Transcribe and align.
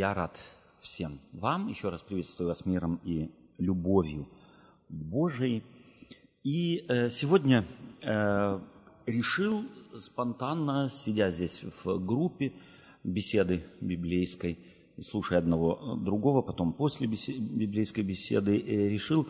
Я 0.00 0.14
рад 0.14 0.40
всем 0.80 1.20
вам. 1.34 1.68
Еще 1.68 1.90
раз 1.90 2.00
приветствую 2.00 2.48
вас 2.48 2.64
миром 2.64 3.00
и 3.04 3.30
любовью 3.58 4.26
Божией. 4.88 5.62
И 6.42 6.86
э, 6.88 7.10
сегодня 7.10 7.66
э, 8.00 8.60
решил 9.04 9.62
спонтанно, 10.00 10.88
сидя 10.88 11.30
здесь 11.30 11.62
в 11.84 11.98
группе 11.98 12.54
беседы 13.04 13.62
библейской, 13.82 14.58
и 14.96 15.02
слушая 15.02 15.38
одного 15.38 15.96
другого, 15.96 16.40
потом 16.40 16.72
после 16.72 17.06
беседы, 17.06 17.38
библейской 17.38 18.00
беседы, 18.00 18.58
э, 18.58 18.88
решил 18.88 19.28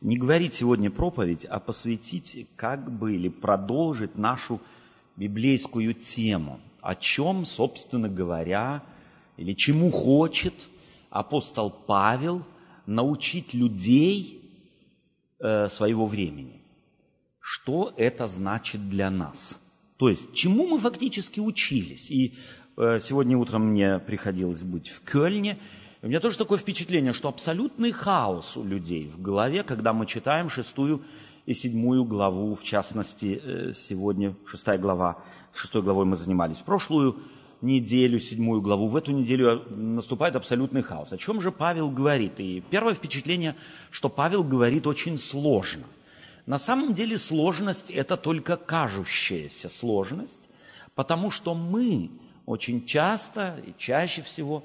не 0.00 0.16
говорить 0.16 0.54
сегодня 0.54 0.92
проповедь, 0.92 1.46
а 1.46 1.58
посвятить 1.58 2.46
как 2.54 2.96
бы 2.96 3.16
или 3.16 3.28
продолжить 3.28 4.16
нашу 4.16 4.60
библейскую 5.16 5.94
тему, 5.94 6.60
о 6.80 6.94
чем, 6.94 7.44
собственно 7.44 8.08
говоря, 8.08 8.84
или 9.36 9.52
чему 9.52 9.90
хочет 9.90 10.54
апостол 11.10 11.70
Павел 11.70 12.42
научить 12.86 13.54
людей 13.54 14.40
э, 15.38 15.68
своего 15.68 16.06
времени. 16.06 16.60
Что 17.40 17.92
это 17.96 18.28
значит 18.28 18.88
для 18.88 19.10
нас? 19.10 19.58
То 19.96 20.08
есть, 20.08 20.34
чему 20.34 20.66
мы 20.66 20.78
фактически 20.78 21.40
учились? 21.40 22.10
И 22.10 22.34
э, 22.76 23.00
сегодня 23.00 23.36
утром 23.36 23.68
мне 23.70 23.98
приходилось 23.98 24.62
быть 24.62 24.88
в 24.88 25.00
Кёльне, 25.00 25.58
у 26.04 26.08
меня 26.08 26.18
тоже 26.18 26.36
такое 26.36 26.58
впечатление, 26.58 27.12
что 27.12 27.28
абсолютный 27.28 27.92
хаос 27.92 28.56
у 28.56 28.64
людей 28.64 29.06
в 29.06 29.22
голове, 29.22 29.62
когда 29.62 29.92
мы 29.92 30.06
читаем 30.06 30.48
шестую 30.48 31.00
и 31.46 31.54
седьмую 31.54 32.04
главу, 32.04 32.56
в 32.56 32.64
частности, 32.64 33.40
э, 33.40 33.72
сегодня 33.72 34.34
шестая 34.44 34.78
глава, 34.78 35.18
шестой 35.54 35.80
главой 35.82 36.04
мы 36.04 36.16
занимались 36.16 36.56
прошлую 36.56 37.20
неделю, 37.62 38.18
седьмую 38.20 38.60
главу, 38.60 38.88
в 38.88 38.96
эту 38.96 39.12
неделю 39.12 39.64
наступает 39.70 40.36
абсолютный 40.36 40.82
хаос. 40.82 41.12
О 41.12 41.18
чем 41.18 41.40
же 41.40 41.52
Павел 41.52 41.90
говорит? 41.90 42.40
И 42.40 42.62
первое 42.70 42.94
впечатление, 42.94 43.54
что 43.90 44.08
Павел 44.08 44.44
говорит 44.44 44.86
очень 44.86 45.18
сложно. 45.18 45.84
На 46.46 46.58
самом 46.58 46.92
деле 46.92 47.18
сложность– 47.18 47.90
это 47.90 48.16
только 48.16 48.56
кажущаяся 48.56 49.68
сложность, 49.68 50.48
потому 50.94 51.30
что 51.30 51.54
мы 51.54 52.10
очень 52.46 52.84
часто 52.84 53.60
и 53.64 53.72
чаще 53.78 54.22
всего 54.22 54.64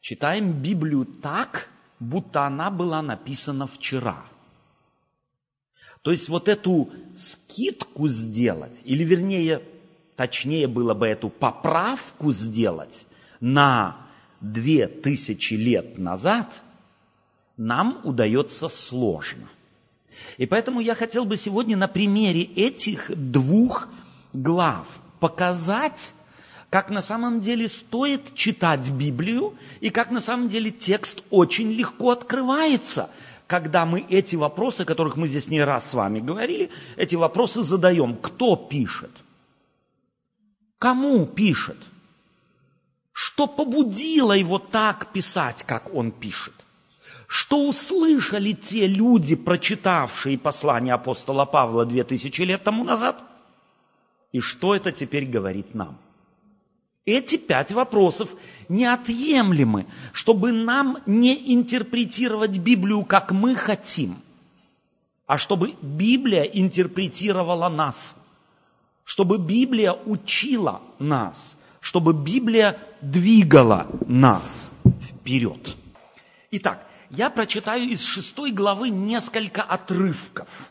читаем 0.00 0.52
Библию 0.52 1.06
так, 1.06 1.70
будто 1.98 2.42
она 2.44 2.70
была 2.70 3.00
написана 3.00 3.66
вчера. 3.66 4.26
То 6.02 6.10
есть 6.10 6.28
вот 6.28 6.48
эту 6.48 6.90
скидку 7.16 8.08
сделать, 8.08 8.82
или 8.84 9.04
вернее 9.04 9.62
точнее 10.22 10.68
было 10.68 10.94
бы 10.94 11.08
эту 11.08 11.28
поправку 11.28 12.32
сделать 12.32 13.06
на 13.40 13.96
две 14.40 14.86
тысячи 14.86 15.54
лет 15.54 15.98
назад, 15.98 16.62
нам 17.56 18.00
удается 18.04 18.68
сложно. 18.68 19.48
И 20.38 20.46
поэтому 20.46 20.78
я 20.78 20.94
хотел 20.94 21.24
бы 21.24 21.36
сегодня 21.36 21.76
на 21.76 21.88
примере 21.88 22.42
этих 22.42 23.10
двух 23.16 23.88
глав 24.32 24.86
показать, 25.18 26.14
как 26.70 26.88
на 26.88 27.02
самом 27.02 27.40
деле 27.40 27.68
стоит 27.68 28.32
читать 28.36 28.90
Библию 28.90 29.54
и 29.80 29.90
как 29.90 30.12
на 30.12 30.20
самом 30.20 30.48
деле 30.48 30.70
текст 30.70 31.24
очень 31.30 31.72
легко 31.72 32.12
открывается, 32.12 33.10
когда 33.48 33.84
мы 33.86 34.06
эти 34.08 34.36
вопросы, 34.36 34.82
о 34.82 34.84
которых 34.84 35.16
мы 35.16 35.26
здесь 35.26 35.48
не 35.48 35.64
раз 35.64 35.90
с 35.90 35.94
вами 35.94 36.20
говорили, 36.20 36.70
эти 36.96 37.16
вопросы 37.16 37.64
задаем. 37.64 38.14
Кто 38.14 38.54
пишет? 38.54 39.10
Кому 40.82 41.26
пишет? 41.26 41.78
Что 43.12 43.46
побудило 43.46 44.32
его 44.32 44.58
так 44.58 45.12
писать, 45.12 45.62
как 45.62 45.94
он 45.94 46.10
пишет? 46.10 46.54
Что 47.28 47.68
услышали 47.68 48.52
те 48.52 48.88
люди, 48.88 49.36
прочитавшие 49.36 50.36
послание 50.38 50.94
апостола 50.94 51.44
Павла 51.44 51.86
две 51.86 52.02
тысячи 52.02 52.42
лет 52.42 52.64
тому 52.64 52.82
назад? 52.82 53.22
И 54.32 54.40
что 54.40 54.74
это 54.74 54.90
теперь 54.90 55.26
говорит 55.26 55.72
нам? 55.72 55.98
Эти 57.04 57.36
пять 57.36 57.70
вопросов 57.70 58.34
неотъемлемы, 58.68 59.86
чтобы 60.12 60.50
нам 60.50 60.98
не 61.06 61.54
интерпретировать 61.54 62.58
Библию, 62.58 63.04
как 63.04 63.30
мы 63.30 63.54
хотим, 63.54 64.16
а 65.28 65.38
чтобы 65.38 65.74
Библия 65.80 66.42
интерпретировала 66.42 67.68
нас– 67.68 68.16
чтобы 69.04 69.38
Библия 69.38 69.92
учила 69.92 70.80
нас, 70.98 71.56
чтобы 71.80 72.12
Библия 72.12 72.78
двигала 73.00 73.88
нас 74.06 74.70
вперед. 75.02 75.76
Итак, 76.50 76.86
я 77.10 77.30
прочитаю 77.30 77.84
из 77.84 78.02
шестой 78.02 78.52
главы 78.52 78.90
несколько 78.90 79.62
отрывков, 79.62 80.70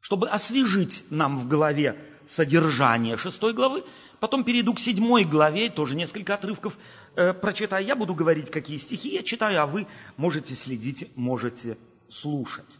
чтобы 0.00 0.28
освежить 0.28 1.04
нам 1.10 1.38
в 1.38 1.48
голове 1.48 1.96
содержание 2.26 3.16
шестой 3.16 3.52
главы. 3.52 3.84
Потом 4.20 4.44
перейду 4.44 4.72
к 4.72 4.80
седьмой 4.80 5.24
главе, 5.24 5.68
тоже 5.68 5.94
несколько 5.94 6.34
отрывков 6.34 6.76
э, 7.16 7.34
прочитаю. 7.34 7.84
Я 7.84 7.96
буду 7.96 8.14
говорить, 8.14 8.50
какие 8.50 8.78
стихи 8.78 9.14
я 9.14 9.22
читаю, 9.22 9.62
а 9.62 9.66
вы 9.66 9.86
можете 10.16 10.54
следить, 10.54 11.08
можете 11.16 11.76
слушать. 12.08 12.78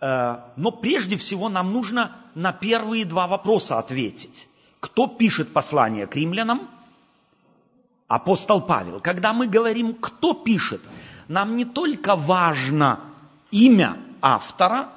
Э, 0.00 0.38
но 0.56 0.70
прежде 0.70 1.16
всего 1.16 1.48
нам 1.48 1.72
нужно 1.72 2.12
на 2.34 2.52
первые 2.52 3.04
два 3.04 3.26
вопроса 3.26 3.78
ответить. 3.78 4.48
Кто 4.80 5.06
пишет 5.06 5.52
послание 5.52 6.06
к 6.06 6.16
римлянам? 6.16 6.68
Апостол 8.08 8.60
Павел. 8.60 9.00
Когда 9.00 9.32
мы 9.32 9.48
говорим, 9.48 9.94
кто 9.94 10.34
пишет, 10.34 10.80
нам 11.28 11.56
не 11.56 11.64
только 11.64 12.14
важно 12.14 13.00
имя 13.50 13.96
автора, 14.20 14.90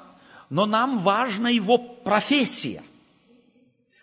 но 0.48 0.66
нам 0.66 0.98
важна 0.98 1.48
его 1.48 1.78
профессия. 1.78 2.82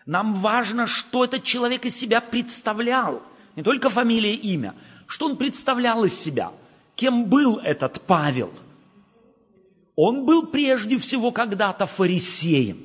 Нам 0.06 0.36
важно, 0.36 0.88
что 0.88 1.26
этот 1.26 1.44
человек 1.44 1.86
из 1.86 1.96
себя 1.96 2.22
представлял. 2.22 3.22
Не 3.56 3.64
только 3.64 3.90
фамилия, 3.90 4.34
имя. 4.34 4.74
Что 5.06 5.28
он 5.28 5.38
представлял 5.38 6.04
из 6.04 6.18
себя. 6.18 6.52
Кем 6.96 7.26
был 7.26 7.60
этот 7.60 8.02
Павел– 8.02 8.52
он 9.98 10.26
был 10.26 10.46
прежде 10.46 11.00
всего 11.00 11.32
когда-то 11.32 11.88
фарисеем, 11.88 12.78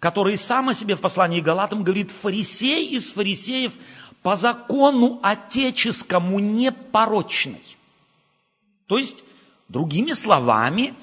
который 0.00 0.38
сам 0.38 0.70
о 0.70 0.74
себе 0.74 0.96
в 0.96 1.00
послании 1.00 1.40
Галатам 1.40 1.84
говорит, 1.84 2.10
фарисей 2.10 2.88
из 2.88 3.10
фарисеев 3.10 3.74
по 4.22 4.36
закону 4.36 5.20
отеческому 5.22 6.38
непорочный. 6.38 7.62
То 8.86 8.96
есть, 8.96 9.22
другими 9.68 10.14
словами, 10.14 10.94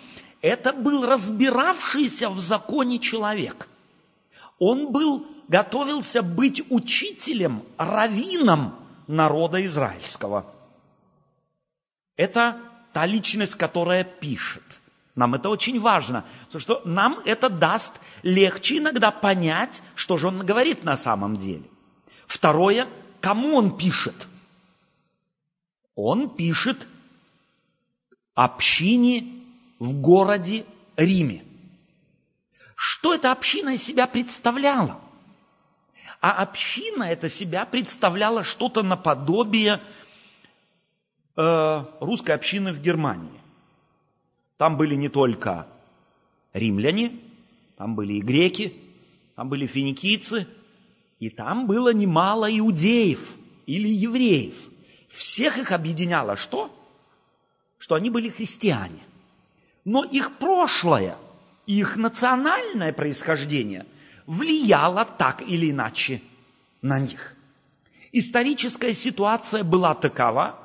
это 0.41 0.73
был 0.73 1.05
разбиравшийся 1.05 2.29
в 2.29 2.39
законе 2.39 2.97
человек. 2.97 3.69
Он 4.57 4.91
был, 4.91 5.27
готовился 5.49 6.23
быть 6.23 6.63
учителем, 6.71 7.61
раввином 7.77 8.73
народа 9.05 9.63
израильского. 9.65 10.47
Это 12.17 12.57
та 12.91 13.05
личность, 13.05 13.53
которая 13.53 14.03
пишет– 14.03 14.63
нам 15.15 15.35
это 15.35 15.49
очень 15.49 15.79
важно, 15.79 16.25
потому 16.45 16.61
что 16.61 16.81
нам 16.85 17.19
это 17.25 17.49
даст 17.49 17.93
легче 18.23 18.79
иногда 18.79 19.11
понять, 19.11 19.83
что 19.95 20.17
же 20.17 20.27
он 20.27 20.39
говорит 20.39 20.83
на 20.83 20.97
самом 20.97 21.37
деле. 21.37 21.65
Второе, 22.25 22.87
кому 23.21 23.55
он 23.55 23.77
пишет? 23.77 24.27
Он 25.95 26.29
пишет 26.29 26.87
общине 28.33 29.27
в 29.77 29.93
городе 30.01 30.65
Риме. 30.97 31.43
Что 32.75 33.13
эта 33.13 33.31
община 33.31 33.75
из 33.75 33.83
себя 33.83 34.07
представляла? 34.07 34.99
А 36.21 36.41
община 36.41 37.03
это 37.03 37.29
себя 37.29 37.65
представляла 37.65 38.43
что-то 38.43 38.81
наподобие 38.81 39.79
э, 41.35 41.83
русской 41.99 42.31
общины 42.31 42.73
в 42.73 42.81
Германии. 42.81 43.42
Там 44.57 44.77
были 44.77 44.95
не 44.95 45.09
только 45.09 45.67
римляне, 46.53 47.11
там 47.77 47.95
были 47.95 48.13
и 48.13 48.21
греки, 48.21 48.73
там 49.35 49.49
были 49.49 49.65
финикийцы, 49.65 50.47
и 51.19 51.29
там 51.29 51.67
было 51.67 51.93
немало 51.93 52.47
иудеев 52.49 53.35
или 53.65 53.87
евреев. 53.87 54.55
Всех 55.09 55.57
их 55.57 55.71
объединяло 55.71 56.35
что? 56.35 56.71
Что 57.77 57.95
они 57.95 58.09
были 58.09 58.29
христиане. 58.29 59.03
Но 59.85 60.03
их 60.03 60.37
прошлое, 60.37 61.17
их 61.65 61.97
национальное 61.97 62.93
происхождение 62.93 63.85
влияло 64.27 65.05
так 65.05 65.41
или 65.41 65.71
иначе 65.71 66.21
на 66.81 66.99
них. 66.99 67.35
Историческая 68.11 68.93
ситуация 68.93 69.63
была 69.63 69.95
такова, 69.95 70.59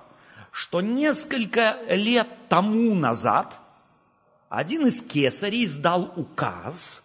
что 0.52 0.80
несколько 0.82 1.78
лет 1.88 2.28
тому 2.48 2.94
назад– 2.94 3.60
один 4.48 4.86
из 4.86 5.02
кесарей 5.02 5.66
издал 5.66 6.12
указ 6.16 7.02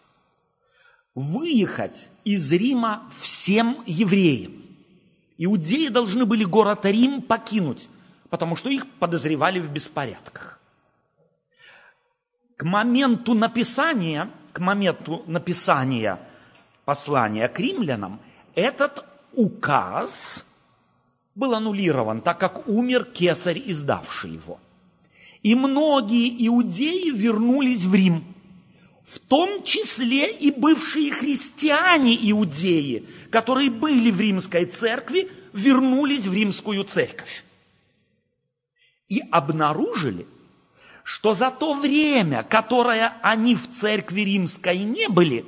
выехать 1.15 2.09
из 2.23 2.51
Рима 2.51 3.03
всем 3.19 3.83
евреям. 3.85 4.53
Иудеи 5.37 5.87
должны 5.87 6.25
были 6.25 6.43
город 6.43 6.85
Рим 6.85 7.21
покинуть, 7.21 7.89
потому 8.29 8.55
что 8.55 8.69
их 8.69 8.87
подозревали 8.99 9.59
в 9.59 9.71
беспорядках. 9.71 10.59
К 12.55 12.63
моменту 12.63 13.33
написания, 13.33 14.29
к 14.53 14.59
моменту 14.59 15.23
написания 15.27 16.19
послания 16.85 17.47
к 17.47 17.59
римлянам, 17.59 18.21
этот 18.55 19.05
указ 19.33 20.45
был 21.35 21.55
аннулирован, 21.55 22.21
так 22.21 22.39
как 22.39 22.67
умер 22.67 23.05
кесарь, 23.05 23.61
издавший 23.65 24.31
его. 24.31 24.59
И 25.43 25.55
многие 25.55 26.47
иудеи 26.47 27.11
вернулись 27.11 27.83
в 27.83 27.93
Рим, 27.93 28.23
в 29.05 29.19
том 29.19 29.61
числе 29.63 30.31
и 30.31 30.51
бывшие 30.51 31.11
христиане-иудеи, 31.11 33.05
которые 33.29 33.69
были 33.69 34.09
в 34.09 34.21
римской 34.21 34.65
церкви, 34.65 35.29
вернулись 35.51 36.27
в 36.27 36.33
римскую 36.33 36.85
церковь. 36.85 37.43
И 39.09 39.21
обнаружили, 39.31 40.25
что 41.03 41.33
за 41.33 41.51
то 41.51 41.73
время, 41.73 42.43
которое 42.43 43.13
они 43.21 43.55
в 43.55 43.69
церкви 43.69 44.21
римской 44.21 44.79
не 44.79 45.09
были, 45.09 45.45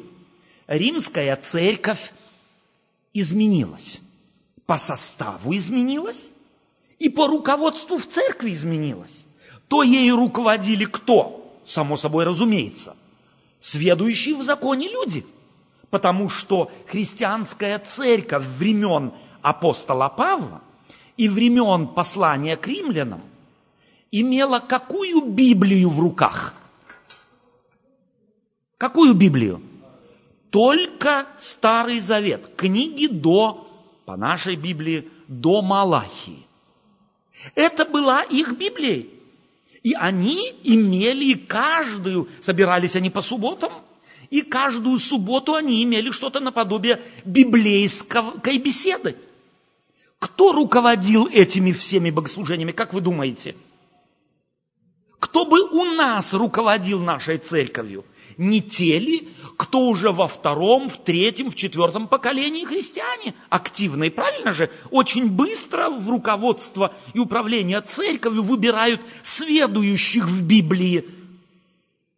римская 0.67 1.37
церковь 1.37 2.11
изменилась. 3.13 4.01
По 4.65 4.77
составу 4.77 5.55
изменилась 5.55 6.31
и 6.99 7.07
по 7.07 7.27
руководству 7.27 7.97
в 7.97 8.05
церкви 8.05 8.51
изменилась. 8.51 9.24
То 9.67 9.83
ей 9.83 10.11
руководили 10.11 10.85
кто? 10.85 11.41
Само 11.65 11.97
собой 11.97 12.25
разумеется. 12.25 12.95
Сведущие 13.59 14.35
в 14.35 14.43
законе 14.43 14.87
люди. 14.87 15.25
Потому 15.89 16.29
что 16.29 16.71
христианская 16.87 17.79
церковь 17.79 18.45
времен 18.45 19.11
апостола 19.41 20.09
Павла 20.09 20.61
и 21.17 21.29
времен 21.29 21.87
послания 21.87 22.57
к 22.57 22.67
римлянам 22.67 23.21
имела 24.11 24.59
какую 24.59 25.21
Библию 25.21 25.89
в 25.89 25.99
руках? 25.99 26.53
Какую 28.77 29.13
Библию? 29.13 29.61
Только 30.51 31.27
Старый 31.37 31.99
Завет, 31.99 32.55
книги 32.55 33.07
до, 33.07 33.67
по 34.05 34.15
нашей 34.15 34.55
Библии, 34.55 35.09
до 35.27 35.61
Малахии. 35.61 36.45
Это 37.55 37.85
была 37.85 38.21
их 38.23 38.57
Библия. 38.57 39.05
И 39.85 39.93
они 39.93 40.51
имели 40.63 41.35
каждую, 41.35 42.27
собирались 42.41 42.95
они 42.95 43.11
по 43.11 43.21
субботам, 43.21 43.71
и 44.31 44.41
каждую 44.41 44.97
субботу 44.97 45.53
они 45.53 45.83
имели 45.83 46.09
что-то 46.09 46.39
наподобие 46.39 46.99
библейской 47.23 48.57
беседы. 48.57 49.15
Кто 50.17 50.53
руководил 50.53 51.27
этими 51.27 51.71
всеми 51.71 52.09
богослужениями, 52.09 52.71
как 52.71 52.95
вы 52.95 53.01
думаете? 53.01 53.55
Кто 55.19 55.45
бы 55.45 55.61
у 55.61 55.83
нас 55.83 56.33
руководил 56.33 57.03
нашей 57.03 57.37
церковью? 57.37 58.05
Не 58.37 58.61
те 58.61 58.97
ли, 58.97 59.29
кто 59.57 59.87
уже 59.87 60.11
во 60.11 60.27
втором, 60.27 60.89
в 60.89 60.97
третьем, 60.97 61.49
в 61.49 61.55
четвертом 61.55 62.07
поколении 62.07 62.65
христиане 62.65 63.33
активные, 63.49 64.11
правильно 64.11 64.51
же? 64.51 64.69
Очень 64.91 65.29
быстро 65.29 65.89
в 65.89 66.09
руководство 66.09 66.93
и 67.13 67.19
управление 67.19 67.81
церковью 67.81 68.43
выбирают 68.43 69.01
следующих 69.23 70.27
в 70.27 70.43
Библии 70.43 71.05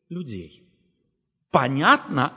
людей. 0.10 0.64
Понятно, 1.52 2.34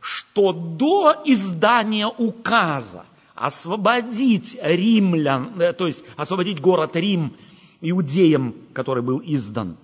что 0.00 0.52
до 0.52 1.22
издания 1.24 2.06
указа 2.06 3.06
освободить 3.34 4.56
римлян, 4.62 5.60
э, 5.60 5.72
то 5.72 5.86
есть 5.86 6.04
освободить 6.16 6.60
город 6.60 6.94
Рим 6.96 7.34
иудеям, 7.80 8.54
который 8.72 9.02
был 9.02 9.20
издан, 9.24 9.76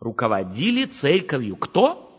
руководили 0.00 0.84
церковью 0.86 1.56
кто? 1.56 2.11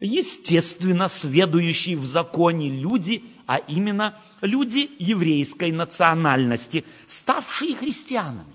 Естественно, 0.00 1.08
сведущие 1.08 1.96
в 1.96 2.04
законе 2.04 2.70
люди, 2.70 3.24
а 3.46 3.58
именно 3.58 4.20
люди 4.40 4.90
еврейской 4.98 5.72
национальности, 5.72 6.84
ставшие 7.06 7.74
христианами. 7.74 8.54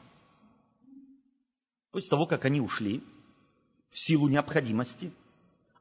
После 1.91 2.09
того, 2.09 2.25
как 2.25 2.45
они 2.45 2.59
ушли 2.59 3.01
в 3.89 3.97
силу 3.97 4.27
необходимости, 4.27 5.11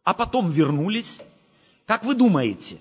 а 0.04 0.14
потом 0.14 0.50
вернулись, 0.50 1.20
как 1.86 2.04
вы 2.04 2.14
думаете, 2.14 2.78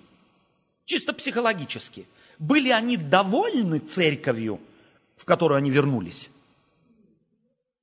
чисто 0.86 1.14
психологически, 1.14 2.06
были 2.38 2.70
они 2.70 2.98
довольны 2.98 3.80
церковью, 3.80 4.60
в 5.16 5.26
которую 5.26 5.58
они 5.58 5.72
вернулись? 5.72 6.30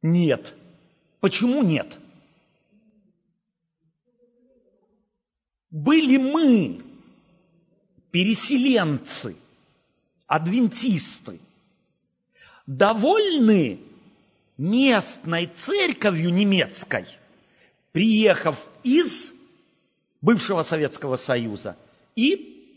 Нет. 0.02 0.55
Почему 1.20 1.62
нет? 1.62 1.99
Были 5.70 6.17
мы, 6.17 6.81
переселенцы, 8.11 9.37
адвентисты, 10.26 11.38
довольны 12.67 13.81
местной 14.56 15.46
церковью 15.46 16.32
немецкой, 16.32 17.06
приехав 17.93 18.69
из 18.82 19.32
бывшего 20.20 20.62
Советского 20.62 21.17
Союза 21.17 21.76
и, 22.16 22.69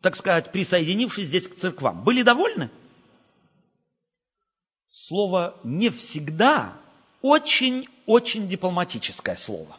так 0.00 0.16
сказать, 0.16 0.52
присоединившись 0.52 1.26
здесь 1.26 1.48
к 1.48 1.56
церквам. 1.56 2.02
Были 2.02 2.22
довольны? 2.22 2.70
Слово 4.90 5.58
«не 5.64 5.88
всегда» 5.90 6.76
очень-очень 7.22 8.48
дипломатическое 8.48 9.36
слово 9.36 9.78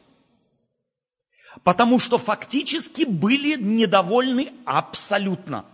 потому 1.64 2.00
что 2.00 2.18
фактически 2.18 3.04
были 3.04 3.56
недовольны 3.62 4.52
абсолютно, 4.66 5.66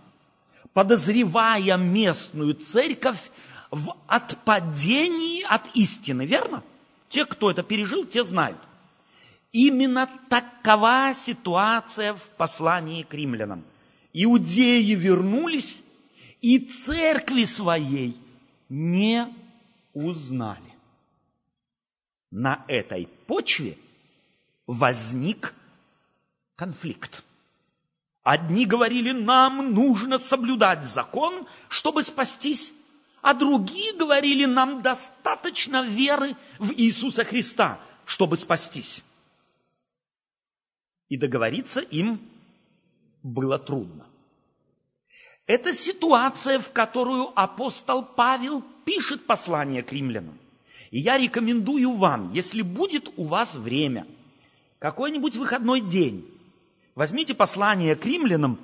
подозревая 0.74 1.76
местную 1.76 2.54
церковь 2.54 3.30
в 3.70 3.96
отпадении 4.06 5.42
от 5.42 5.74
истины, 5.74 6.26
верно? 6.26 6.62
Те, 7.08 7.24
кто 7.24 7.50
это 7.50 7.62
пережил, 7.62 8.04
те 8.04 8.22
знают. 8.22 8.58
Именно 9.52 10.08
такова 10.28 11.12
ситуация 11.14 12.14
в 12.14 12.22
послании 12.36 13.02
к 13.02 13.12
римлянам. 13.14 13.64
Иудеи 14.12 14.94
вернулись 14.94 15.80
и 16.40 16.58
церкви 16.58 17.44
своей 17.44 18.16
не 18.68 19.26
узнали. 19.92 20.60
На 22.30 22.64
этой 22.68 23.08
почве 23.26 23.76
возник 24.66 25.52
конфликт. 26.60 27.24
Одни 28.22 28.66
говорили, 28.66 29.12
нам 29.12 29.72
нужно 29.72 30.18
соблюдать 30.18 30.84
закон, 30.84 31.46
чтобы 31.70 32.02
спастись, 32.02 32.74
а 33.22 33.32
другие 33.32 33.94
говорили, 33.94 34.44
нам 34.44 34.82
достаточно 34.82 35.82
веры 35.82 36.36
в 36.58 36.70
Иисуса 36.72 37.24
Христа, 37.24 37.80
чтобы 38.04 38.36
спастись. 38.36 39.02
И 41.08 41.16
договориться 41.16 41.80
им 41.80 42.20
было 43.22 43.58
трудно. 43.58 44.06
Это 45.46 45.72
ситуация, 45.72 46.58
в 46.60 46.72
которую 46.72 47.32
апостол 47.40 48.04
Павел 48.04 48.62
пишет 48.84 49.24
послание 49.24 49.82
к 49.82 49.92
римлянам. 49.94 50.38
И 50.90 51.00
я 51.00 51.16
рекомендую 51.16 51.94
вам, 51.94 52.32
если 52.34 52.60
будет 52.60 53.08
у 53.16 53.24
вас 53.24 53.54
время, 53.54 54.06
какой-нибудь 54.78 55.36
выходной 55.36 55.80
день, 55.80 56.29
Возьмите 57.00 57.32
послание 57.32 57.96
к 57.96 58.04
римлянам, 58.04 58.60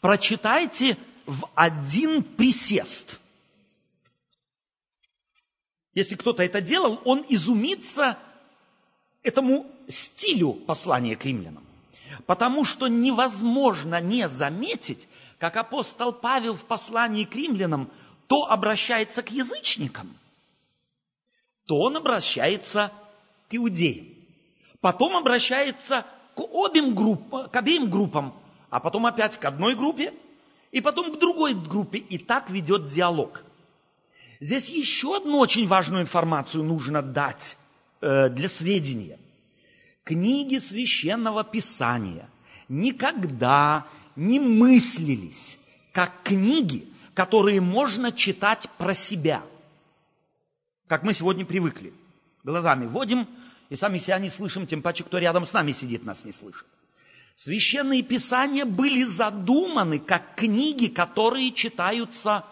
прочитайте 0.00 0.98
в 1.24 1.48
один 1.54 2.24
присест. 2.24 3.20
Если 5.94 6.16
кто-то 6.16 6.42
это 6.42 6.60
делал, 6.60 7.00
он 7.04 7.24
изумится 7.28 8.18
этому 9.22 9.70
стилю 9.86 10.54
послания 10.54 11.14
к 11.14 11.24
римлянам. 11.24 11.64
Потому 12.26 12.64
что 12.64 12.88
невозможно 12.88 14.00
не 14.00 14.26
заметить, 14.26 15.06
как 15.38 15.56
апостол 15.58 16.12
Павел 16.12 16.54
в 16.54 16.64
послании 16.64 17.22
к 17.22 17.36
римлянам 17.36 17.88
то 18.26 18.50
обращается 18.50 19.22
к 19.22 19.30
язычникам, 19.30 20.12
то 21.66 21.78
он 21.78 21.98
обращается 21.98 22.90
к 23.48 23.54
иудеям. 23.54 24.08
Потом 24.80 25.14
обращается 25.14 26.04
к 26.36 26.40
обеим 26.40 26.94
группам, 26.94 27.48
к 27.48 27.56
обеим 27.56 27.90
группам, 27.90 28.34
а 28.70 28.78
потом 28.78 29.06
опять 29.06 29.38
к 29.38 29.44
одной 29.44 29.74
группе, 29.74 30.12
и 30.70 30.80
потом 30.80 31.14
к 31.14 31.18
другой 31.18 31.54
группе, 31.54 31.98
и 31.98 32.18
так 32.18 32.50
ведет 32.50 32.88
диалог. 32.88 33.42
Здесь 34.40 34.68
еще 34.68 35.16
одну 35.16 35.38
очень 35.38 35.66
важную 35.66 36.02
информацию 36.02 36.62
нужно 36.62 37.00
дать 37.00 37.56
э, 38.02 38.28
для 38.28 38.48
сведения. 38.48 39.18
Книги 40.04 40.58
священного 40.58 41.42
писания 41.42 42.28
никогда 42.68 43.86
не 44.14 44.38
мыслились 44.38 45.58
как 45.92 46.12
книги, 46.22 46.86
которые 47.14 47.62
можно 47.62 48.12
читать 48.12 48.68
про 48.76 48.92
себя. 48.92 49.42
Как 50.86 51.02
мы 51.02 51.14
сегодня 51.14 51.46
привыкли. 51.46 51.94
Глазами 52.44 52.86
вводим, 52.86 53.26
и 53.68 53.76
сами 53.76 53.98
себя 53.98 54.18
не 54.18 54.30
слышим, 54.30 54.66
тем 54.66 54.82
паче, 54.82 55.04
кто 55.04 55.18
рядом 55.18 55.46
с 55.46 55.52
нами 55.52 55.72
сидит, 55.72 56.04
нас 56.04 56.24
не 56.24 56.32
слышит. 56.32 56.66
Священные 57.34 58.02
писания 58.02 58.64
были 58.64 59.02
задуманы 59.02 59.98
как 59.98 60.36
книги, 60.36 60.86
которые 60.86 61.52
читаются 61.52 62.44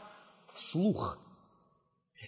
вслух. 0.52 1.18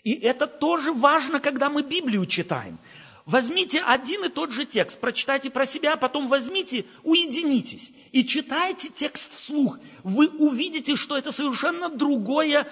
И 0.05 0.13
это 0.15 0.47
тоже 0.47 0.93
важно, 0.93 1.41
когда 1.41 1.69
мы 1.69 1.83
Библию 1.83 2.25
читаем. 2.27 2.79
Возьмите 3.27 3.81
один 3.81 4.25
и 4.25 4.29
тот 4.29 4.53
же 4.53 4.65
текст, 4.65 5.01
прочитайте 5.01 5.51
про 5.51 5.67
себя, 5.67 5.95
а 5.95 5.97
потом 5.97 6.29
возьмите, 6.29 6.87
уединитесь 7.03 7.91
и 8.13 8.25
читайте 8.25 8.89
текст 8.89 9.35
вслух. 9.35 9.81
Вы 10.05 10.29
увидите, 10.29 10.95
что 10.95 11.19
это 11.19 11.33
совершенно 11.33 11.89
другое, 11.89 12.69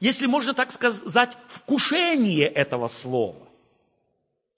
если 0.00 0.24
можно 0.26 0.54
так 0.54 0.72
сказать, 0.72 1.36
вкушение 1.48 2.48
этого 2.48 2.88
слова. 2.88 3.47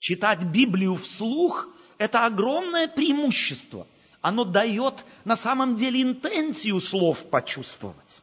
Читать 0.01 0.43
Библию 0.45 0.97
вслух– 0.97 1.69
это 1.99 2.25
огромное 2.25 2.89
преимущество. 2.89 3.87
Оно 4.23 4.45
дает 4.45 5.05
на 5.25 5.37
самом 5.37 5.77
деле 5.77 6.03
интенсию 6.03 6.81
слов 6.81 7.29
почувствовать. 7.29 8.23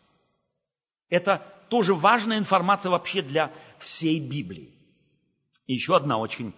Это 1.10 1.46
тоже 1.69 1.93
важная 1.93 2.39
информация 2.39 2.89
вообще 2.89 3.22
для 3.22 3.53
всей 3.77 4.19
Библии. 4.19 4.74
И 5.67 5.75
еще 5.75 5.96
одна 5.96 6.17
очень, 6.17 6.51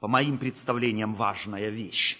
по 0.00 0.08
моим 0.08 0.36
представлениям, 0.36 1.14
важная 1.14 1.70
вещь. 1.70 2.18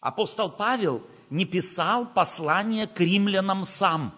Апостол 0.00 0.50
Павел 0.50 1.02
не 1.30 1.46
писал 1.46 2.06
послание 2.06 2.86
к 2.86 3.00
римлянам 3.00 3.64
сам, 3.64 4.12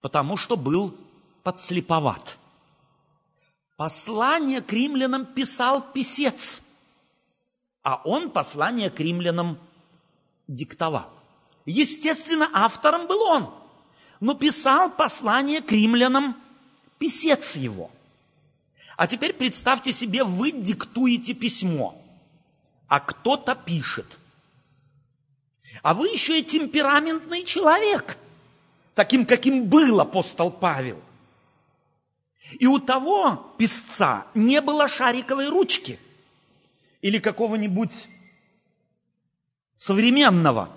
потому 0.00 0.38
что 0.38 0.56
был 0.56 0.96
подслеповат. 1.42 2.38
Послание 3.76 4.62
к 4.62 4.72
римлянам 4.72 5.26
писал 5.26 5.82
писец, 5.82 6.62
а 7.82 8.00
он 8.04 8.30
послание 8.30 8.90
к 8.90 8.98
римлянам 9.00 9.58
диктовал. 10.48 11.10
Естественно, 11.66 12.48
автором 12.54 13.06
был 13.06 13.20
он, 13.20 13.54
но 14.20 14.34
писал 14.34 14.90
послание 14.90 15.60
к 15.60 15.70
римлянам 15.72 16.36
писец 16.98 17.56
его. 17.56 17.90
А 18.96 19.06
теперь 19.06 19.34
представьте 19.34 19.92
себе, 19.92 20.24
вы 20.24 20.52
диктуете 20.52 21.34
письмо, 21.34 22.00
а 22.88 23.00
кто-то 23.00 23.54
пишет. 23.54 24.18
А 25.82 25.92
вы 25.92 26.08
еще 26.08 26.40
и 26.40 26.42
темпераментный 26.42 27.44
человек, 27.44 28.16
таким, 28.94 29.26
каким 29.26 29.66
был 29.66 30.00
апостол 30.00 30.50
Павел. 30.50 31.02
И 32.58 32.66
у 32.66 32.78
того 32.78 33.54
писца 33.58 34.26
не 34.34 34.60
было 34.60 34.88
шариковой 34.88 35.48
ручки 35.48 35.98
или 37.02 37.18
какого-нибудь 37.18 38.08
современного, 39.76 40.70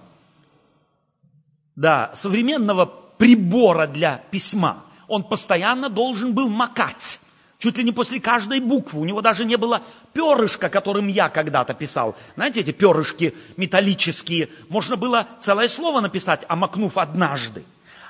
да, 1.76 2.12
современного 2.16 2.86
прибора 2.86 3.88
для 3.88 4.18
письма 4.32 4.84
он 5.10 5.24
постоянно 5.24 5.90
должен 5.90 6.34
был 6.34 6.50
макать. 6.50 7.20
Чуть 7.58 7.78
ли 7.78 7.84
не 7.84 7.92
после 7.92 8.22
каждой 8.22 8.62
буквы. 8.62 9.02
У 9.02 9.06
него 9.06 9.22
даже 9.22 9.44
не 9.44 9.58
было 9.58 9.84
перышка, 10.14 10.70
которым 10.70 11.10
я 11.10 11.28
когда-то 11.28 11.74
писал. 11.74 12.16
Знаете, 12.36 12.62
эти 12.62 12.72
перышки 12.72 13.36
металлические. 13.58 14.48
Можно 14.70 14.96
было 14.96 15.28
целое 15.42 15.68
слово 15.68 16.00
написать, 16.00 16.46
омакнув 16.48 16.98
однажды. 16.98 17.66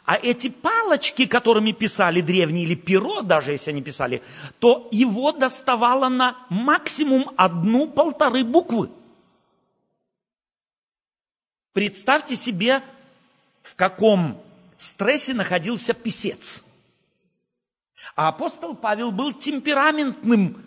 А 0.09 0.15
эти 0.15 0.49
палочки, 0.49 1.27
которыми 1.27 1.71
писали 1.71 2.21
древние, 2.21 2.63
или 2.65 2.73
перо 2.73 3.21
даже, 3.21 3.51
если 3.51 3.69
они 3.69 3.83
писали, 3.83 4.23
то 4.57 4.87
его 4.89 5.31
доставало 5.31 6.09
на 6.09 6.35
максимум 6.49 7.31
одну-полторы 7.37 8.43
буквы. 8.43 8.89
Представьте 11.73 12.35
себе, 12.35 12.81
в 13.61 13.75
каком 13.75 14.41
стрессе 14.77 15.35
находился 15.35 15.93
писец– 15.93 16.63
а 18.15 18.29
апостол 18.29 18.75
Павел 18.75 19.11
был 19.11 19.33
темпераментным 19.33 20.65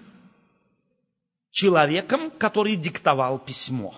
человеком, 1.51 2.31
который 2.31 2.77
диктовал 2.77 3.39
письмо. 3.39 3.95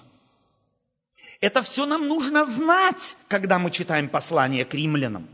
Это 1.41 1.61
все 1.63 1.85
нам 1.85 2.09
нужно 2.09 2.47
знать, 2.47 3.17
когда 3.29 3.59
мы 3.59 3.71
читаем 3.71 4.09
послание 4.09 4.65
к 4.65 4.73
римлянам. 4.73 5.29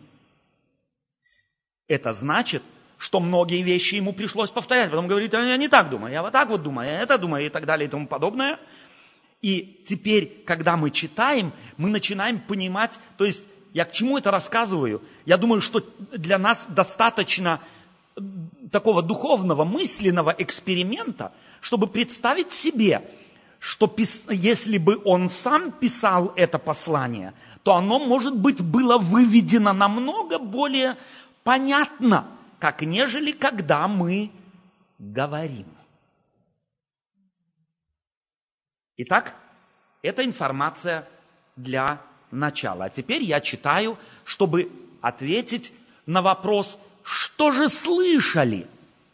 Это 1.91 2.13
значит, 2.13 2.63
что 2.99 3.19
многие 3.19 3.63
вещи 3.63 3.97
ему 3.97 4.13
пришлось 4.13 4.51
повторять. 4.51 4.91
Потом 4.91 5.09
говорит, 5.09 5.33
я 5.33 5.57
не 5.57 5.67
так 5.67 5.91
думаю, 5.91 6.13
я 6.13 6.23
вот 6.23 6.31
так 6.31 6.49
вот 6.49 6.63
думаю, 6.63 6.89
я 6.89 7.01
это 7.01 7.19
думаю 7.19 7.47
и 7.47 7.49
так 7.49 7.67
далее 7.67 7.89
и 7.89 7.91
тому 7.91 8.07
подобное. 8.07 8.61
И 9.43 9.83
теперь, 9.89 10.45
когда 10.47 10.77
мы 10.77 10.93
читаем, 10.93 11.53
мы 11.79 11.91
начинаем 11.91 12.39
понимать, 12.39 13.01
то 13.19 13.25
есть 13.25 13.43
я 13.73 13.85
к 13.85 13.91
чему 13.91 14.19
это 14.19 14.31
рассказываю? 14.31 15.03
Я 15.27 15.37
думаю, 15.37 15.61
что 15.61 15.83
для 16.13 16.39
нас 16.39 16.67
достаточно 16.69 17.61
такого 18.71 19.03
духовного, 19.03 19.65
мысленного 19.65 20.33
эксперимента, 20.39 21.33
чтобы 21.61 21.89
представить 21.89 22.53
себе, 22.53 23.03
что 23.59 23.93
если 24.31 24.79
бы 24.79 25.01
он 25.05 25.29
сам 25.29 25.73
писал 25.73 26.33
это 26.37 26.61
послание, 26.61 27.35
то 27.65 27.75
оно, 27.75 27.99
может 27.99 28.37
быть, 28.37 28.61
было 28.61 28.97
выведено 28.97 29.73
намного 29.73 30.39
более 30.39 30.97
понятно, 31.51 32.29
как 32.61 32.83
нежели 32.83 33.33
когда 33.33 33.89
мы 33.89 34.31
говорим. 35.01 35.67
Итак, 38.99 39.35
это 40.01 40.25
информация 40.25 41.09
для 41.57 42.01
начала. 42.31 42.85
А 42.85 42.89
теперь 42.89 43.25
я 43.25 43.41
читаю, 43.41 43.99
чтобы 44.25 44.71
ответить 45.01 45.73
на 46.07 46.23
вопрос, 46.23 46.79
что 47.03 47.51
же 47.51 47.69
слышали 47.69 48.69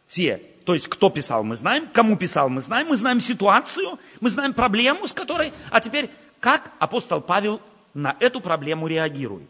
те, 0.06 0.42
то 0.66 0.74
есть 0.74 0.88
кто 0.88 1.08
писал, 1.08 1.42
мы 1.42 1.56
знаем, 1.56 1.88
кому 1.88 2.18
писал, 2.18 2.50
мы 2.50 2.60
знаем, 2.60 2.88
мы 2.88 2.98
знаем 2.98 3.20
ситуацию, 3.22 3.98
мы 4.20 4.28
знаем 4.28 4.52
проблему, 4.52 5.06
с 5.06 5.14
которой, 5.14 5.54
а 5.70 5.80
теперь 5.80 6.10
как 6.40 6.70
апостол 6.80 7.22
Павел 7.22 7.62
на 7.94 8.14
эту 8.20 8.42
проблему 8.42 8.88
реагирует. 8.88 9.48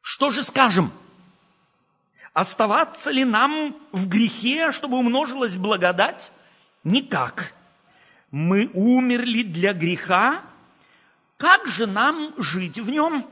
Что 0.00 0.30
же 0.30 0.42
скажем? 0.42 0.90
Оставаться 2.32 3.10
ли 3.10 3.24
нам 3.24 3.76
в 3.92 4.08
грехе, 4.08 4.72
чтобы 4.72 4.96
умножилась 4.98 5.56
благодать? 5.56 6.32
Никак. 6.82 7.52
Мы 8.30 8.70
умерли 8.72 9.42
для 9.42 9.74
греха, 9.74 10.42
как 11.36 11.66
же 11.66 11.86
нам 11.86 12.34
жить 12.38 12.78
в 12.78 12.88
нем? 12.88 13.28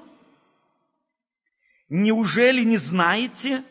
Неужели 1.88 2.62
не 2.62 2.76
знаете, 2.76 3.64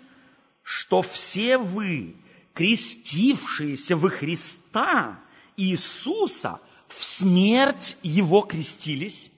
что 0.64 1.02
все 1.02 1.58
вы, 1.58 2.16
крестившиеся 2.54 3.96
во 3.96 4.10
Христа 4.10 5.20
Иисуса, 5.56 6.60
в 6.88 7.04
смерть 7.04 7.98
Его 8.02 8.42
крестились? 8.42 9.30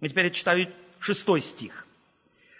И 0.00 0.08
теперь 0.08 0.26
я 0.26 0.30
читаю 0.30 0.72
шестой 0.98 1.42
стих. 1.42 1.86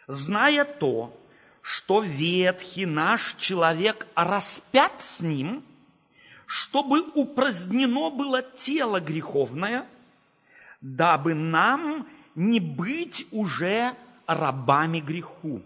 «Зная 0.06 0.64
то, 0.64 1.18
что 1.62 2.02
ветхий 2.02 2.86
наш 2.86 3.36
человек 3.38 4.06
распят 4.14 4.92
с 5.00 5.20
ним, 5.20 5.64
чтобы 6.46 7.02
упразднено 7.14 8.10
было 8.10 8.42
тело 8.42 9.00
греховное, 9.00 9.86
дабы 10.80 11.34
нам 11.34 12.08
не 12.34 12.60
быть 12.60 13.26
уже 13.30 13.94
рабами 14.26 15.00
греху, 15.00 15.62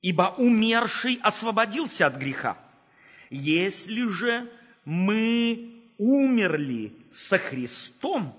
ибо 0.00 0.34
умерший 0.38 1.20
освободился 1.22 2.06
от 2.06 2.16
греха. 2.16 2.56
Если 3.30 4.08
же 4.08 4.50
мы 4.84 5.82
умерли 5.98 6.94
со 7.12 7.38
Христом, 7.38 8.36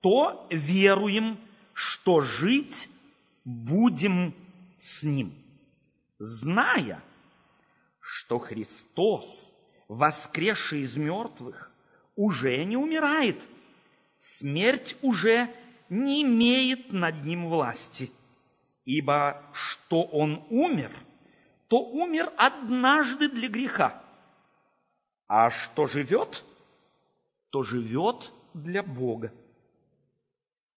то 0.00 0.46
веруем, 0.50 1.38
что 1.72 2.20
жить 2.20 2.88
будем 3.44 4.34
с 4.78 5.02
Ним, 5.02 5.34
зная, 6.18 7.02
что 8.00 8.38
Христос, 8.38 9.54
воскресший 9.88 10.80
из 10.80 10.96
мертвых, 10.96 11.70
уже 12.14 12.64
не 12.64 12.76
умирает, 12.76 13.42
смерть 14.18 14.96
уже 15.02 15.50
не 15.88 16.22
имеет 16.22 16.92
над 16.92 17.24
ним 17.24 17.48
власти– 17.48 18.10
Ибо 18.86 19.42
что 19.52 20.04
он 20.04 20.46
умер, 20.48 20.96
то 21.66 21.80
умер 21.80 22.32
однажды 22.38 23.28
для 23.28 23.48
греха. 23.48 24.00
А 25.26 25.50
что 25.50 25.88
живет, 25.88 26.44
то 27.50 27.64
живет 27.64 28.30
для 28.54 28.84
Бога. 28.84 29.32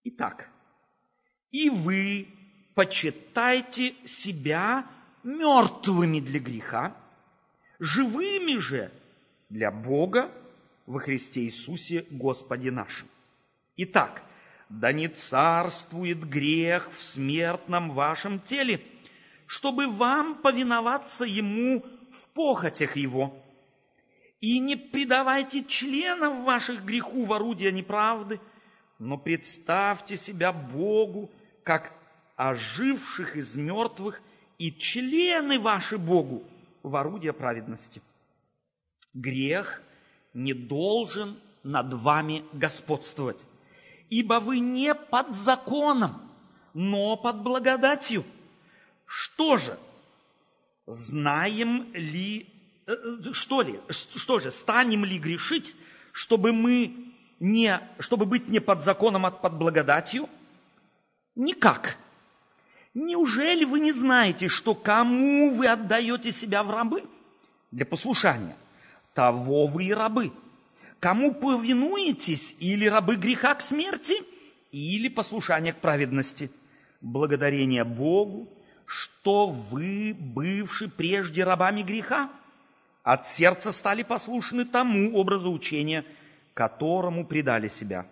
Итак, 0.03 0.49
и 1.51 1.69
вы 1.69 2.27
почитайте 2.73 3.93
себя 4.07 4.87
мертвыми 5.37 6.19
для 6.19 6.39
греха, 6.39 6.95
живыми 7.79 8.57
же 8.59 8.91
для 9.49 9.71
Бога 9.71 10.31
во 10.85 10.99
Христе 10.99 11.41
Иисусе 11.41 12.05
Господе 12.09 12.71
нашим. 12.71 13.07
Итак, 13.77 14.23
да 14.69 14.91
не 14.91 15.07
царствует 15.07 16.27
грех 16.27 16.89
в 16.91 17.01
смертном 17.01 17.91
вашем 17.91 18.39
теле, 18.39 18.81
чтобы 19.45 19.87
вам 19.87 20.35
повиноваться 20.35 21.25
ему 21.25 21.85
в 22.11 22.27
похотях 22.33 22.95
его. 22.95 23.35
И 24.41 24.59
не 24.59 24.75
предавайте 24.75 25.65
членов 25.65 26.43
ваших 26.43 26.85
греху 26.85 27.25
в 27.25 27.33
орудие 27.33 27.71
неправды, 27.71 28.39
но 28.99 29.17
представьте 29.17 30.17
себя 30.17 30.53
Богу, 30.53 31.31
как 31.63 31.93
оживших 32.35 33.35
из 33.35 33.55
мертвых, 33.55 34.21
и 34.59 34.71
члены 34.73 35.57
ваши 35.57 35.97
Богу 35.97 36.43
в 36.83 36.95
орудие 36.95 37.33
праведности. 37.33 38.01
Грех 39.13 39.81
не 40.33 40.53
должен 40.53 41.35
над 41.63 41.93
вами 41.93 42.43
господствовать, 42.53 43.39
ибо 44.09 44.39
вы 44.39 44.59
не 44.59 44.93
под 44.93 45.33
законом, 45.33 46.21
но 46.73 47.17
под 47.17 47.41
благодатью. 47.41 48.23
Что 49.05 49.57
же, 49.57 49.79
знаем 50.85 51.91
ли, 51.93 52.47
э, 52.85 52.93
э, 52.93 53.33
что 53.33 53.61
ли, 53.61 53.79
что 53.89 54.39
же, 54.39 54.51
станем 54.51 55.03
ли 55.05 55.17
грешить, 55.17 55.75
чтобы 56.11 56.53
мы 56.53 56.93
не, 57.39 57.81
чтобы 57.99 58.25
быть 58.25 58.49
не 58.49 58.59
под 58.59 58.83
законом, 58.83 59.25
а 59.25 59.31
под 59.31 59.53
благодатью? 59.53 60.29
Никак. 61.35 61.97
Неужели 62.93 63.65
вы 63.65 63.79
не 63.79 63.91
знаете, 63.91 64.47
что 64.47 64.73
кому 64.73 65.53
вы 65.55 65.67
отдаете 65.67 66.31
себя 66.31 66.63
в 66.63 66.71
рабы 66.71 67.03
для 67.71 67.85
послушания? 67.85 68.55
Того 69.13 69.67
вы 69.67 69.85
и 69.85 69.93
рабы. 69.93 70.31
Кому 70.99 71.33
повинуетесь, 71.33 72.55
или 72.59 72.85
рабы 72.85 73.15
греха 73.15 73.55
к 73.55 73.61
смерти, 73.61 74.15
или 74.71 75.07
послушания 75.07 75.71
к 75.71 75.77
праведности? 75.77 76.51
Благодарение 76.99 77.85
Богу, 77.85 78.49
что 78.85 79.47
вы, 79.47 80.15
бывшие 80.17 80.89
прежде 80.89 81.43
рабами 81.43 81.83
греха, 81.83 82.29
от 83.03 83.29
сердца 83.29 83.71
стали 83.71 84.03
послушны 84.03 84.65
тому 84.65 85.15
образу 85.15 85.51
учения, 85.51 86.03
которому 86.53 87.25
предали 87.25 87.69
себя. 87.69 88.05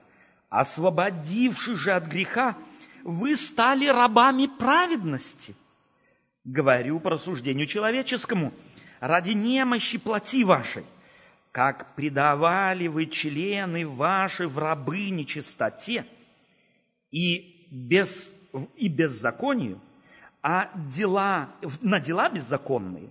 Освободившись 0.49 1.77
же 1.77 1.91
от 1.91 2.05
греха, 2.05 2.55
вы 3.07 3.35
стали 3.35 3.87
рабами 3.87 4.45
праведности. 4.45 5.55
Говорю 6.43 6.99
по 6.99 7.09
рассуждению 7.09 7.65
человеческому, 7.65 8.53
ради 8.99 9.31
немощи 9.31 9.97
плоти 9.97 10.43
вашей– 10.43 10.83
как 11.57 11.95
предавали 11.95 12.85
вы 12.85 13.07
члены 13.07 13.87
ваши 13.87 14.47
в 14.47 14.59
рабы 14.59 15.09
нечистоте 15.09 16.05
и, 17.09 17.65
без, 17.71 18.31
и 18.75 18.87
беззаконию, 18.87 19.81
а 20.43 20.69
дела, 20.75 21.49
на 21.81 21.99
дела 21.99 22.29
беззаконные, 22.29 23.09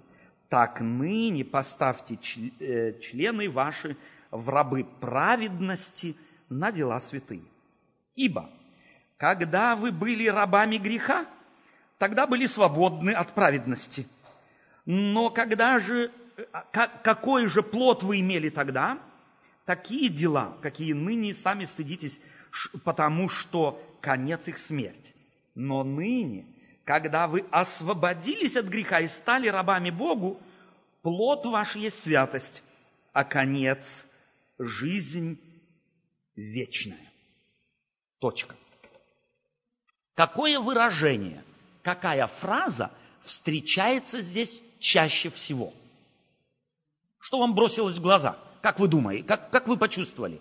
так 0.48 0.80
ныне 0.80 1.44
поставьте 1.44 2.20
э, 2.60 3.00
члены 3.00 3.50
ваши 3.50 3.96
в 4.30 4.48
рабы 4.48 4.86
праведности 5.00 6.14
на 6.48 6.70
дела 6.70 7.00
святые. 7.00 7.42
Ибо, 8.14 8.48
когда 9.16 9.76
вы 9.76 9.92
были 9.92 10.26
рабами 10.26 10.76
греха, 10.76 11.26
тогда 11.98 12.26
были 12.26 12.46
свободны 12.46 13.10
от 13.10 13.34
праведности. 13.34 14.06
Но 14.84 15.30
когда 15.30 15.78
же 15.80 16.10
а, 16.52 16.88
какой 16.88 17.46
же 17.46 17.62
плод 17.62 18.02
вы 18.02 18.20
имели 18.20 18.50
тогда, 18.50 18.98
такие 19.64 20.08
дела, 20.08 20.56
какие 20.60 20.92
ныне 20.92 21.34
сами 21.34 21.64
стыдитесь, 21.64 22.20
потому 22.84 23.28
что 23.28 23.82
конец 24.00 24.46
их 24.48 24.58
смерть. 24.58 25.14
Но 25.54 25.82
ныне, 25.82 26.46
когда 26.84 27.26
вы 27.26 27.44
освободились 27.50 28.56
от 28.56 28.66
греха 28.66 29.00
и 29.00 29.08
стали 29.08 29.48
рабами 29.48 29.90
Богу, 29.90 30.40
плод 31.02 31.46
ваш 31.46 31.76
есть 31.76 32.02
святость, 32.02 32.62
а 33.12 33.24
конец– 33.24 34.04
жизнь 34.58 35.40
вечная. 36.34 37.00
Точка. 38.18 38.54
Какое 40.16 40.58
выражение, 40.58 41.44
какая 41.84 42.26
фраза 42.26 42.90
встречается 43.22 44.20
здесь 44.20 44.60
чаще 44.80 45.30
всего– 45.30 45.72
что 47.26 47.40
вам 47.40 47.56
бросилось 47.56 47.96
в 47.96 48.00
глаза? 48.00 48.38
Как 48.62 48.78
вы 48.78 48.86
думаете? 48.86 49.24
Как, 49.24 49.50
как 49.50 49.66
вы 49.66 49.76
почувствовали? 49.76 50.40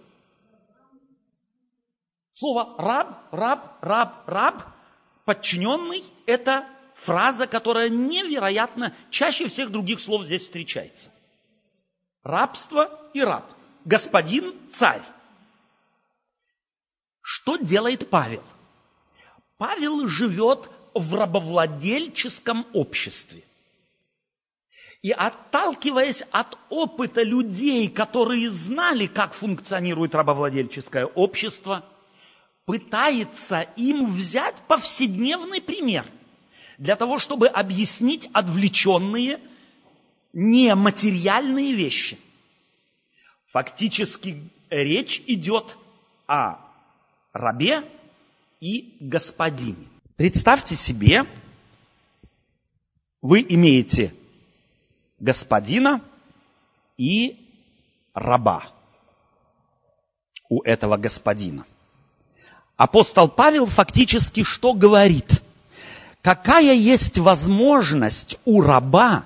Слово 2.34 2.76
раб, 2.78 3.24
раб, 3.32 3.80
раб, 3.82 4.30
раб, 4.30 4.64
подчиненный– 5.26 6.04
это 6.28 6.64
фраза, 6.94 7.48
которая 7.48 7.90
невероятно 7.90 8.96
чаще 9.10 9.48
всех 9.48 9.72
других 9.72 10.00
слов 10.00 10.26
здесь 10.26 10.44
встречается. 10.44 11.10
Рабство 12.22 12.92
и 13.16 13.24
раб. 13.24 13.46
Господин– 13.84 14.54
царь. 14.72 15.02
Что 17.20 17.58
делает 17.58 18.12
Павел? 18.12 18.44
Павел 19.58 20.08
живет 20.08 20.70
в 20.94 21.16
рабовладельческом 21.16 22.66
обществе– 22.74 23.44
и 25.06 25.12
отталкиваясь 25.12 26.24
от 26.32 26.58
опыта 26.70 27.22
людей, 27.22 27.90
которые 27.90 28.50
знали, 28.50 29.06
как 29.06 29.36
функционирует 29.36 30.16
рабовладельческое 30.16 31.06
общество, 31.06 31.86
пытается 32.66 33.68
им 33.76 34.12
взять 34.12 34.56
повседневный 34.68 35.62
пример 35.62 36.08
для 36.80 36.96
того, 36.96 37.20
чтобы 37.20 37.46
объяснить 37.48 38.28
отвлеченные 38.34 39.40
нематериальные 40.34 41.74
вещи. 41.74 42.18
Фактически 43.52 44.42
речь 44.72 45.22
идет 45.28 45.78
о 46.26 46.58
рабе 47.32 47.84
и 48.60 48.98
господине. 49.00 49.88
Представьте 50.16 50.76
себе, 50.76 51.26
вы 53.22 53.46
имеете 53.48 54.14
господина 55.20 56.02
и 56.98 57.38
раба 58.14 58.72
у 60.50 60.62
этого 60.62 60.98
господина. 60.98 61.66
Апостол 62.78 63.28
Павел 63.28 63.66
фактически 63.66 64.44
что 64.44 64.74
говорит? 64.74 65.42
Какая 66.22 66.74
есть 66.74 67.18
возможность 67.18 68.38
у 68.46 68.62
раба, 68.62 69.26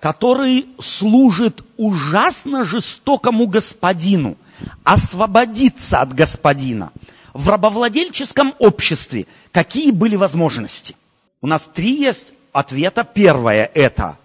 который 0.00 0.66
служит 0.78 1.64
ужасно 1.76 2.64
жестокому 2.64 3.46
господину, 3.46 4.36
освободиться 4.84 6.00
от 6.00 6.14
господина? 6.14 6.92
В 7.38 7.50
рабовладельческом 7.50 8.52
обществе 8.58 9.28
какие 9.52 9.92
были 9.92 10.16
возможности? 10.16 10.96
У 11.40 11.46
нас 11.46 11.70
три 11.72 11.94
есть 11.94 12.32
ответа. 12.50 13.04
Первое– 13.04 13.70
это 13.74 14.18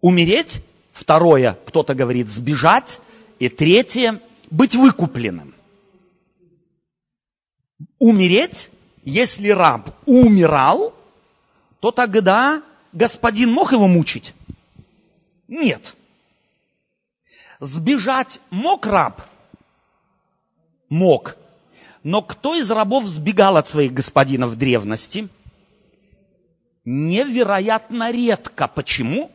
умереть, 0.00 0.62
второе, 0.92 1.58
кто-то 1.66 1.96
говорит, 1.96 2.28
сбежать, 2.28 3.00
и 3.40 3.48
третье, 3.48 4.22
быть 4.52 4.76
выкупленным. 4.76 5.52
Умереть, 7.98 8.70
если 9.02 9.48
раб 9.48 9.92
умирал, 10.06 10.94
то 11.80 11.90
тогда 11.90 12.62
господин 12.92 13.50
мог 13.50 13.72
его 13.72 13.88
мучить? 13.88 14.32
Нет. 15.48 15.96
Сбежать 17.58 18.40
мог 18.50 18.86
раб? 18.86 19.22
Мог. 20.88 21.36
Но 22.02 22.22
кто 22.22 22.54
из 22.54 22.70
рабов 22.70 23.06
сбегал 23.06 23.56
от 23.56 23.68
своих 23.68 23.92
господинов 23.92 24.50
в 24.50 24.56
древности? 24.56 25.28
Невероятно 26.84 28.10
редко. 28.10 28.68
Почему? 28.68 29.30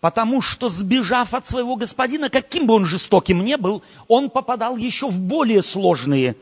Потому 0.00 0.40
что, 0.40 0.70
сбежав 0.70 1.34
от 1.34 1.46
своего 1.46 1.76
господина, 1.76 2.30
каким 2.30 2.66
бы 2.66 2.74
он 2.74 2.86
жестоким 2.86 3.44
ни 3.44 3.56
был, 3.56 3.82
он 4.08 4.30
попадал 4.30 4.78
еще 4.78 5.08
в 5.08 5.20
более 5.20 5.62
сложные 5.62 6.36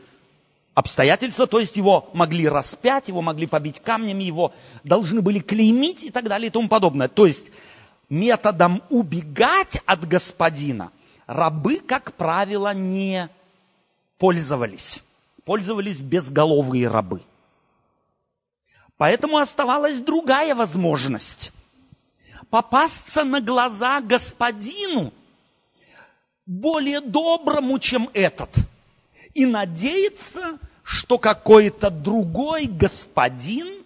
обстоятельства, 0.75 1.45
то 1.45 1.59
есть 1.59 1.75
его 1.75 2.09
могли 2.13 2.47
распять, 2.47 3.09
его 3.09 3.21
могли 3.21 3.47
побить 3.47 3.81
камнями, 3.81 4.23
его 4.23 4.53
должны 4.85 5.21
были 5.21 5.39
клеймить 5.39 6.05
и 6.05 6.09
так 6.09 6.29
далее 6.29 6.47
и 6.47 6.51
тому 6.51 6.69
подобное. 6.69 7.09
То 7.09 7.25
есть 7.25 7.51
методом 8.09 8.81
убегать 8.89 9.81
от 9.85 10.07
господина 10.07 10.91
рабы, 11.27 11.81
как 11.85 12.13
правило, 12.13 12.73
не 12.73 13.29
пользовались. 14.17 15.03
Пользовались 15.49 15.99
безголовые 15.99 16.87
рабы. 16.87 17.23
Поэтому 18.97 19.39
оставалась 19.39 19.97
другая 19.99 20.53
возможность. 20.53 21.51
Попасться 22.51 23.23
на 23.23 23.41
глаза 23.41 23.99
господину 23.99 25.11
более 26.45 27.01
доброму, 27.01 27.79
чем 27.79 28.11
этот. 28.13 28.57
И 29.33 29.47
надеяться, 29.47 30.59
что 30.83 31.17
какой-то 31.17 31.89
другой 31.89 32.67
господин 32.67 33.83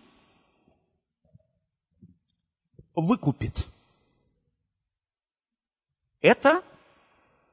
выкупит. 2.94 3.68
Это 6.20 6.62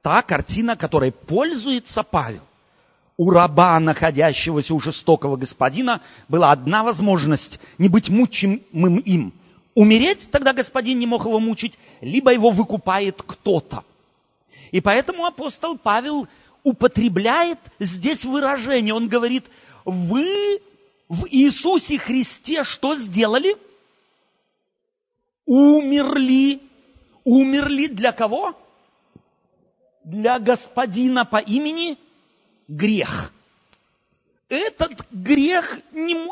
та 0.02 0.20
картина, 0.22 0.76
которой 0.76 1.12
пользуется 1.12 2.02
Павел. 2.02 2.49
У 3.20 3.28
раба, 3.28 3.78
находящегося 3.80 4.74
у 4.74 4.80
жестокого 4.80 5.36
господина, 5.36 6.00
была 6.26 6.52
одна 6.52 6.82
возможность– 6.82 7.60
не 7.76 7.90
быть 7.90 8.08
мучимым 8.08 8.96
им. 9.00 9.34
Умереть, 9.74 10.30
тогда 10.30 10.54
господин 10.54 10.98
не 10.98 11.04
мог 11.04 11.26
его 11.26 11.38
мучить, 11.38 11.78
либо 12.00 12.32
его 12.32 12.48
выкупает 12.48 13.20
кто-то. 13.20 13.84
И 14.70 14.80
поэтому 14.80 15.26
апостол 15.26 15.76
Павел 15.76 16.28
употребляет 16.62 17.58
здесь 17.78 18.24
выражение. 18.24 18.94
Он 18.94 19.06
говорит, 19.06 19.44
вы 19.84 20.58
в 21.10 21.26
Иисусе 21.28 21.98
Христе 21.98 22.64
что 22.64 22.96
сделали? 22.96 23.54
Умерли. 25.44 26.58
Умерли 27.24 27.88
для 27.88 28.12
кого? 28.12 28.56
Для 30.04 30.38
господина 30.38 31.26
по 31.26 31.36
имени 31.36 31.98
грех. 32.70 33.32
Этот 34.48 35.06
грех, 35.12 35.78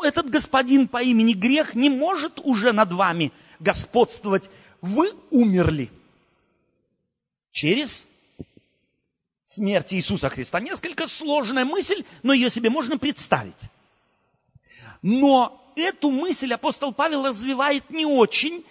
этот 0.03 0.29
господин 0.29 0.87
по 0.87 1.01
имени 1.01 1.33
грех 1.33 1.75
не 1.75 1.89
может 1.89 2.39
уже 2.43 2.71
над 2.73 2.91
вами 2.91 3.31
господствовать. 3.59 4.49
Вы 4.81 5.11
умерли 5.29 5.89
через 7.51 8.05
смерть 9.45 9.93
Иисуса 9.93 10.29
Христа. 10.29 10.59
Несколько 10.59 11.07
сложная 11.07 11.65
мысль, 11.65 12.03
но 12.23 12.33
ее 12.33 12.49
себе 12.49 12.69
можно 12.69 12.97
представить. 12.97 13.55
Но 15.01 15.61
эту 15.75 16.11
мысль 16.11 16.53
апостол 16.53 16.93
Павел 16.93 17.25
развивает 17.25 17.89
не 17.89 18.05
очень, 18.05 18.65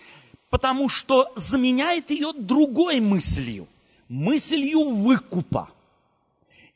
потому 0.51 0.89
что 0.89 1.33
заменяет 1.37 2.11
ее 2.11 2.33
другой 2.35 3.01
мыслью, 3.01 3.67
мыслью 4.09 4.91
выкупа. 4.91 5.71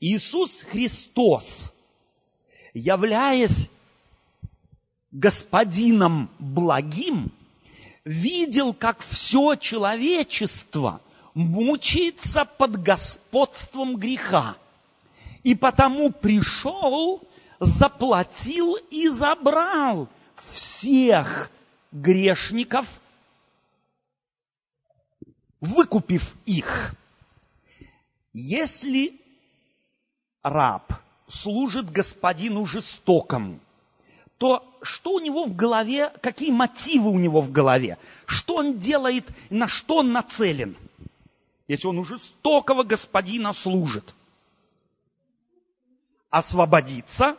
Иисус 0.03 0.63
Христос, 0.63 1.73
являясь 2.75 3.71
господином 5.13 6.29
благим, 6.41 7.31
видел, 8.05 8.75
как 8.75 9.01
все 9.01 9.55
человечество 9.55 11.01
мучается 11.35 12.45
под 12.45 12.83
господством 12.83 13.97
греха. 13.97 14.57
И 15.45 15.55
потому 15.55 16.11
пришел, 16.11 17.23
заплатил 17.61 18.75
и 18.91 19.09
забрал 19.09 20.09
всех 20.35 21.49
грешников, 21.93 23.01
выкупив 25.61 26.35
их. 26.45 26.97
Если 28.33 29.22
раб 30.43 30.93
служит 31.27 31.91
господину 31.91 32.67
жестокому, 32.67 33.59
то 34.39 34.69
что 34.83 35.13
у 35.13 35.21
него 35.21 35.45
в 35.45 35.55
голове, 35.55 36.13
какие 36.21 36.51
мотивы 36.51 37.11
у 37.11 37.19
него 37.19 37.41
в 37.41 37.53
голове, 37.53 37.99
что 38.27 38.57
он 38.57 38.79
делает, 38.79 39.25
на 39.51 39.69
что 39.69 39.99
он 39.99 40.13
нацелен, 40.13 40.77
если 41.69 41.87
он 41.87 41.99
у 41.99 42.05
жестокого 42.05 42.83
господина 42.83 43.53
служит. 43.53 44.15
Освободиться, 46.31 47.37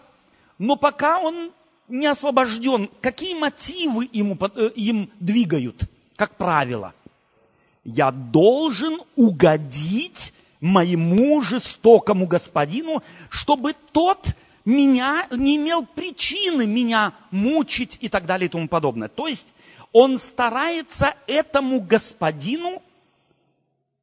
но 0.57 0.75
пока 0.75 1.19
он 1.19 1.51
не 1.87 2.05
освобожден, 2.07 2.89
какие 3.01 3.33
мотивы 3.33 4.07
ему, 4.13 4.37
э, 4.55 4.69
им 4.75 5.09
двигают, 5.19 5.83
как 6.15 6.35
правило? 6.35 6.93
Я 7.83 8.11
должен 8.11 9.01
угодить 9.15 10.33
моему 10.63 11.41
жестокому 11.41 12.25
господину, 12.25 13.03
чтобы 13.29 13.75
тот 13.91 14.33
меня 14.63 15.27
не 15.29 15.57
имел 15.57 15.85
причины 15.85 16.65
меня 16.65 17.11
мучить 17.31 17.97
и 17.99 18.07
так 18.07 18.25
далее 18.25 18.47
и 18.47 18.49
тому 18.49 18.69
подобное. 18.69 19.09
То 19.09 19.27
есть 19.27 19.49
он 19.91 20.17
старается 20.17 21.15
этому 21.27 21.81
господину 21.81 22.81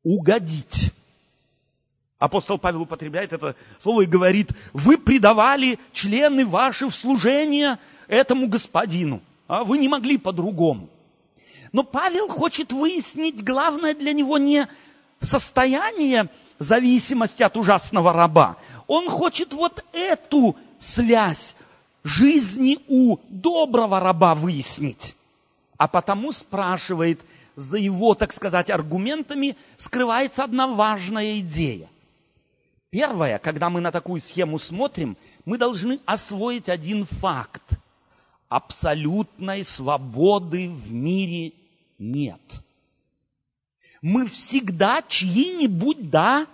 угодить. 0.02 0.92
Апостол 2.18 2.58
Павел 2.58 2.82
употребляет 2.82 3.32
это 3.32 3.56
слово 3.82 4.02
и 4.02 4.06
говорит, 4.06 4.50
вы 4.74 4.98
предавали 4.98 5.78
члены 5.94 6.44
ваши 6.44 6.86
в 6.90 6.94
служение 6.94 7.78
этому 8.06 8.46
господину, 8.48 9.22
а 9.48 9.64
вы 9.64 9.78
не 9.78 9.88
могли 9.88 10.18
по-другому. 10.18 10.90
Но 11.72 11.84
Павел 11.84 12.28
хочет 12.28 12.70
выяснить, 12.70 13.42
главное 13.42 13.94
для 13.94 14.12
него 14.12 14.36
не 14.36 14.68
состояние 15.20 16.28
зависимости 16.60 17.42
от 17.42 17.56
ужасного 17.56 18.12
раба. 18.12 18.56
Он 18.86 19.08
хочет 19.08 19.52
вот 19.52 19.84
эту 19.92 20.56
связь 20.78 21.56
жизни 22.04 22.78
у 22.86 23.16
доброго 23.28 23.98
раба 23.98 24.34
выяснить. 24.34 25.16
А 25.76 25.88
потому 25.88 26.32
спрашивает, 26.32 27.20
за 27.56 27.78
его, 27.78 28.14
так 28.14 28.32
сказать, 28.32 28.70
аргументами 28.70 29.56
скрывается 29.76 30.44
одна 30.44 30.68
важная 30.68 31.40
идея. 31.40 31.88
Первое, 32.90 33.38
когда 33.38 33.70
мы 33.70 33.80
на 33.80 33.90
такую 33.90 34.20
схему 34.20 34.58
смотрим, 34.58 35.16
мы 35.44 35.58
должны 35.58 35.98
освоить 36.04 36.68
один 36.68 37.06
факт. 37.06 37.62
Абсолютной 38.48 39.64
свободы 39.64 40.68
в 40.68 40.92
мире 40.92 41.52
нет 41.98 42.40
мы 44.02 44.26
всегда 44.26 45.02
чьи-нибудь, 45.06 46.10
да, 46.10 46.46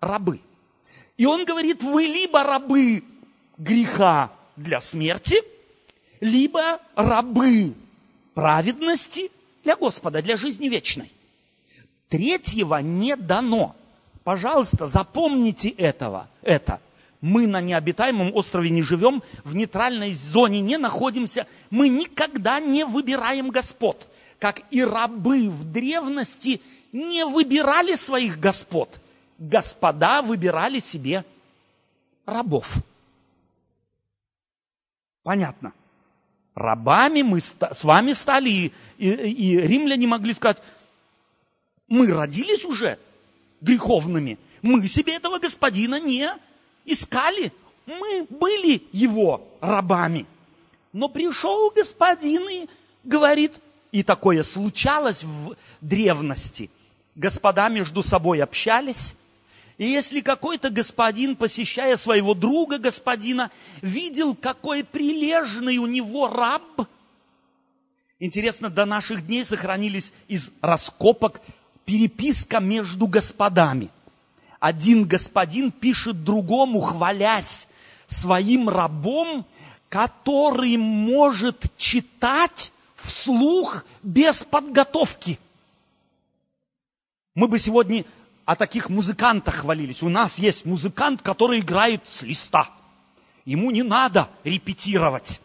рабы. 0.00 0.40
И 1.16 1.26
он 1.26 1.44
говорит, 1.44 1.82
вы 1.82 2.04
либо 2.04 2.42
рабы 2.42 3.04
греха 3.56 4.32
для 4.56 4.80
смерти, 4.80 5.42
либо 6.20 6.80
рабы 6.94 7.74
праведности 8.34 9.30
для 9.64 9.76
Господа, 9.76 10.22
для 10.22 10.36
жизни 10.36 10.68
вечной. 10.68 11.10
Третьего 12.08 12.78
не 12.78 13.16
дано. 13.16 13.74
Пожалуйста, 14.24 14.86
запомните 14.86 15.70
этого, 15.70 16.28
это. 16.42 16.80
Мы 17.20 17.46
на 17.46 17.60
необитаемом 17.60 18.34
острове 18.34 18.70
не 18.70 18.82
живем, 18.82 19.22
в 19.44 19.54
нейтральной 19.54 20.12
зоне 20.12 20.60
не 20.60 20.76
находимся. 20.76 21.46
Мы 21.70 21.88
никогда 21.88 22.58
не 22.60 22.84
выбираем 22.84 23.50
господ 23.50 24.08
как 24.42 24.60
и 24.72 24.82
рабы 24.82 25.48
в 25.48 25.62
древности 25.62 26.60
не 26.90 27.24
выбирали 27.24 27.94
своих 27.94 28.40
господ. 28.40 28.98
Господа 29.38 30.20
выбирали 30.20 30.80
себе 30.80 31.24
рабов. 32.26 32.78
Понятно. 35.22 35.72
Рабами 36.56 37.22
мы 37.22 37.40
с 37.40 37.84
вами 37.84 38.14
стали, 38.14 38.50
и, 38.50 38.72
и, 38.98 39.10
и 39.10 39.56
римляне 39.58 40.08
могли 40.08 40.34
сказать, 40.34 40.60
мы 41.86 42.08
родились 42.12 42.64
уже 42.64 42.98
греховными, 43.60 44.38
мы 44.60 44.88
себе 44.88 45.14
этого 45.14 45.38
господина 45.38 46.00
не 46.00 46.28
искали, 46.84 47.52
мы 47.86 48.26
были 48.28 48.82
его 48.90 49.46
рабами. 49.60 50.26
Но 50.92 51.08
пришел 51.08 51.70
господин 51.70 52.48
и 52.48 52.68
говорит, 53.04 53.52
и 53.92 54.02
такое 54.02 54.42
случалось 54.42 55.22
в 55.22 55.54
древности. 55.80 56.70
Господа 57.14 57.68
между 57.68 58.02
собой 58.02 58.42
общались, 58.42 59.14
и 59.76 59.86
если 59.86 60.20
какой-то 60.20 60.70
господин, 60.70 61.36
посещая 61.36 61.96
своего 61.96 62.34
друга 62.34 62.78
господина, 62.78 63.50
видел, 63.82 64.34
какой 64.34 64.82
прилежный 64.82 65.76
у 65.76 65.86
него 65.86 66.28
раб, 66.28 66.88
интересно, 68.18 68.70
до 68.70 68.86
наших 68.86 69.26
дней 69.26 69.44
сохранились 69.44 70.12
из 70.26 70.50
раскопок 70.62 71.40
переписка 71.84 72.60
между 72.60 73.06
господами. 73.06 73.90
Один 74.58 75.04
господин 75.04 75.70
пишет 75.70 76.24
другому, 76.24 76.80
хвалясь 76.80 77.68
своим 78.06 78.68
рабом, 78.68 79.44
который 79.88 80.76
может 80.76 81.66
читать 81.76 82.72
вслух 83.02 83.84
без 84.02 84.44
подготовки. 84.44 85.38
Мы 87.34 87.48
бы 87.48 87.58
сегодня 87.58 88.04
о 88.44 88.56
таких 88.56 88.88
музыкантах 88.88 89.56
хвалились. 89.56 90.02
У 90.02 90.08
нас 90.08 90.38
есть 90.38 90.64
музыкант, 90.64 91.22
который 91.22 91.60
играет 91.60 92.06
с 92.06 92.22
листа. 92.22 92.68
Ему 93.44 93.70
не 93.70 93.82
надо 93.82 94.28
репетировать. 94.44 95.40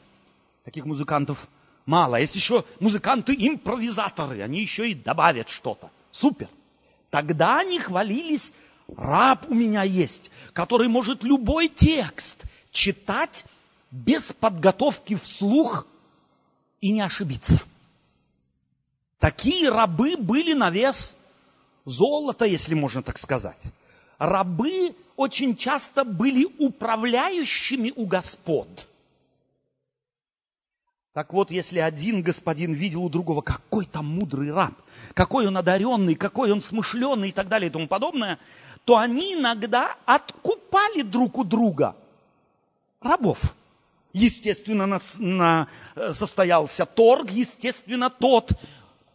Таких 0.63 0.85
музыкантов 0.85 1.47
мало. 1.85 2.19
Есть 2.19 2.35
еще 2.35 2.65
музыканты-импровизаторы, 2.79 4.41
они 4.41 4.61
еще 4.61 4.89
и 4.89 4.93
добавят 4.93 5.49
что-то. 5.49 5.89
Супер. 6.11 6.49
Тогда 7.09 7.59
они 7.59 7.79
хвалились, 7.79 8.51
раб 8.95 9.45
у 9.49 9.53
меня 9.53 9.83
есть, 9.83 10.29
который 10.53 10.89
может 10.89 11.23
любой 11.23 11.69
текст 11.69 12.43
читать 12.71 13.45
без 13.91 14.33
подготовки 14.33 15.15
вслух 15.15 15.87
и 16.81 16.91
не 16.91 17.01
ошибиться. 17.01 17.61
Такие 19.19 19.69
рабы 19.69 20.15
были 20.17 20.53
на 20.53 20.69
вес 20.69 21.15
золота, 21.85 22.45
если 22.45 22.75
можно 22.75 23.01
так 23.01 23.17
сказать. 23.17 23.63
Рабы 24.19 24.95
очень 25.15 25.55
часто 25.55 26.03
были 26.03 26.47
управляющими 26.59 27.91
у 27.95 28.05
господ. 28.05 28.87
Так 31.13 31.33
вот, 31.33 31.49
если 31.49 31.79
один 31.79 32.21
господин 32.21 32.73
видел 32.73 33.03
у 33.03 33.09
другого, 33.09 33.41
какой 33.41 33.85
там 33.85 34.05
мудрый 34.05 34.51
раб, 34.51 34.75
какой 35.15 35.47
он 35.47 35.57
одаренный, 35.57 36.13
какой 36.13 36.51
он 36.51 36.61
смышленый 36.61 37.29
и 37.29 37.31
так 37.31 37.47
далее 37.47 37.69
и 37.69 37.71
тому 37.71 37.87
подобное, 37.87 38.37
то 38.85 38.97
они 38.97 39.33
иногда 39.33 39.97
откупали 40.05 41.01
друг 41.01 41.39
у 41.39 41.43
друга 41.43 41.95
рабов. 43.01 43.55
Естественно, 44.13 44.85
на, 44.85 44.99
на, 45.17 45.67
э, 45.95 46.13
состоялся 46.13 46.85
торг, 46.85 47.29
естественно, 47.29 48.09
тот, 48.09 48.51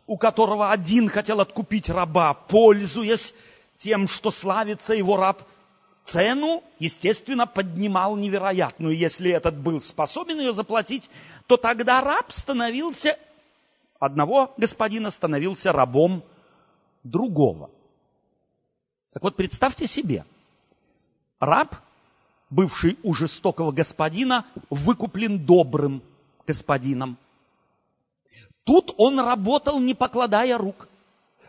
у 0.07 0.17
которого 0.17 0.71
один 0.71 1.09
хотел 1.09 1.41
откупить 1.41 1.89
раба, 1.89 2.35
пользуясь 2.35 3.35
тем, 3.79 4.07
что 4.07 4.31
славится 4.31 4.93
его 4.95 5.17
раб, 5.17 5.43
цену, 6.05 6.63
естественно, 6.79 7.47
поднимал 7.47 8.17
невероятную. 8.17 8.97
Если 8.97 9.31
этот 9.31 9.57
был 9.57 9.81
способен 9.81 10.41
ее 10.41 10.53
заплатить, 10.53 11.09
то 11.47 11.57
тогда 11.57 12.01
раб 12.01 12.33
становился, 12.33 13.19
одного 13.99 14.53
господина 14.57 15.11
становился 15.11 15.73
рабом 15.73 16.23
другого. 17.03 17.71
Так 19.13 19.23
вот, 19.23 19.37
представьте 19.37 19.87
себе, 19.87 20.25
раб, 21.39 21.77
бывший 22.53 22.99
у 23.03 23.15
жестокого 23.15 23.73
господина, 23.73 24.45
выкуплен 24.69 25.39
добрым 25.39 26.03
господином. 26.47 27.17
Тут 28.65 28.95
он 28.99 29.19
работал, 29.19 29.81
не 29.81 29.95
покладая 29.95 30.59
рук, 30.59 30.87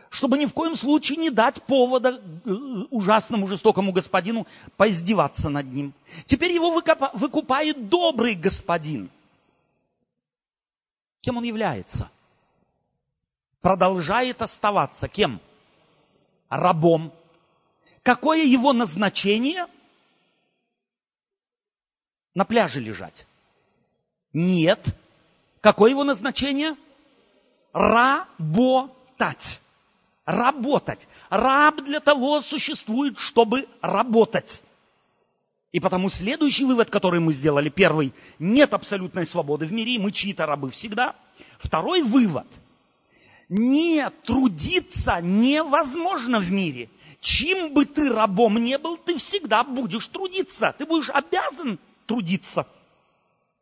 чтобы 0.08 0.38
ни 0.38 0.46
в 0.46 0.54
коем 0.54 0.76
случае 0.76 1.18
не 1.18 1.30
дать 1.30 1.62
повода 1.62 2.20
э, 2.44 2.50
ужасному 2.90 3.46
жестокому 3.46 3.92
господину 3.92 4.46
поиздеваться 4.76 5.50
над 5.50 5.66
ним. 5.66 5.92
Теперь 6.24 6.52
его 6.52 6.70
выкупает 7.12 7.88
добрый 7.88 8.34
господин. 8.34 9.10
Кем 11.20 11.36
он 11.36 11.44
является? 11.44 12.10
Продолжает 13.60 14.40
оставаться 14.40 15.06
кем? 15.08 15.40
Рабом. 16.48 17.12
Какое 18.02 18.44
его 18.44 18.72
назначение? 18.72 19.66
На 22.34 22.44
пляже 22.44 22.80
лежать. 22.80 23.26
Нет. 24.32 24.94
Какое 25.60 25.90
его 25.90 26.04
назначение? 26.04 26.76
работать. 27.72 29.60
Работать. 30.24 31.08
Раб 31.28 31.82
для 31.82 32.00
того 32.00 32.40
существует, 32.40 33.18
чтобы 33.18 33.66
работать. 33.82 34.62
И 35.72 35.80
потому 35.80 36.08
следующий 36.08 36.64
вывод, 36.64 36.88
который 36.88 37.20
мы 37.20 37.32
сделали, 37.32 37.68
первый, 37.68 38.12
нет 38.38 38.72
абсолютной 38.74 39.26
свободы 39.26 39.66
в 39.66 39.72
мире, 39.72 39.98
мы 39.98 40.12
чьи-то 40.12 40.46
рабы 40.46 40.70
всегда. 40.70 41.16
Второй 41.58 42.02
вывод, 42.02 42.46
не 43.48 44.08
трудиться 44.22 45.20
невозможно 45.20 46.38
в 46.38 46.50
мире. 46.52 46.88
Чем 47.20 47.74
бы 47.74 47.86
ты 47.86 48.08
рабом 48.08 48.62
не 48.62 48.78
был, 48.78 48.96
ты 48.96 49.18
всегда 49.18 49.64
будешь 49.64 50.06
трудиться. 50.06 50.74
Ты 50.78 50.86
будешь 50.86 51.10
обязан 51.10 51.78
трудиться. 52.06 52.66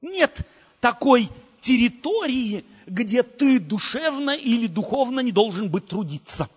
Нет 0.01 0.47
такой 0.81 1.29
территории, 1.61 2.65
где 2.87 3.23
ты 3.23 3.61
душевно 3.61 4.31
или 4.31 4.67
духовно 4.67 5.21
не 5.21 5.33
должен 5.33 5.71
быть 5.71 5.87
трудиться. 5.87 6.49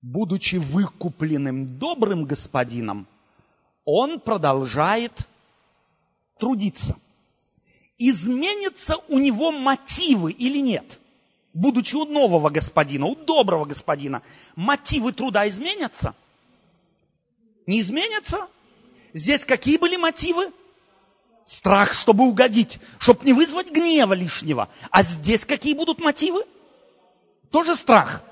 Будучи 0.00 0.56
выкупленным 0.56 1.78
добрым 1.78 2.24
господином, 2.24 3.06
он 3.84 4.20
продолжает 4.20 5.26
трудиться. 6.38 6.96
Изменятся 7.98 8.96
у 9.08 9.18
него 9.18 9.52
мотивы 9.52 10.32
или 10.32 10.58
нет? 10.58 10.98
Будучи 11.54 11.94
у 11.94 12.04
нового 12.04 12.48
господина, 12.48 13.06
у 13.06 13.14
доброго 13.14 13.64
господина, 13.64 14.22
мотивы 14.56 15.12
труда 15.12 15.48
изменятся? 15.48 16.14
Не 17.66 17.80
изменятся? 17.80 18.48
Здесь 19.12 19.44
какие 19.44 19.76
были 19.76 19.96
мотивы? 19.96 20.52
Страх, 21.44 21.92
чтобы 21.92 22.24
угодить, 22.24 22.78
чтобы 22.98 23.24
не 23.24 23.32
вызвать 23.32 23.70
гнева 23.70 24.14
лишнего. 24.14 24.68
А 24.90 25.02
здесь 25.02 25.44
какие 25.44 25.74
будут 25.74 26.00
мотивы? 26.00 26.44
Тоже 27.50 27.76
страх. 27.76 28.22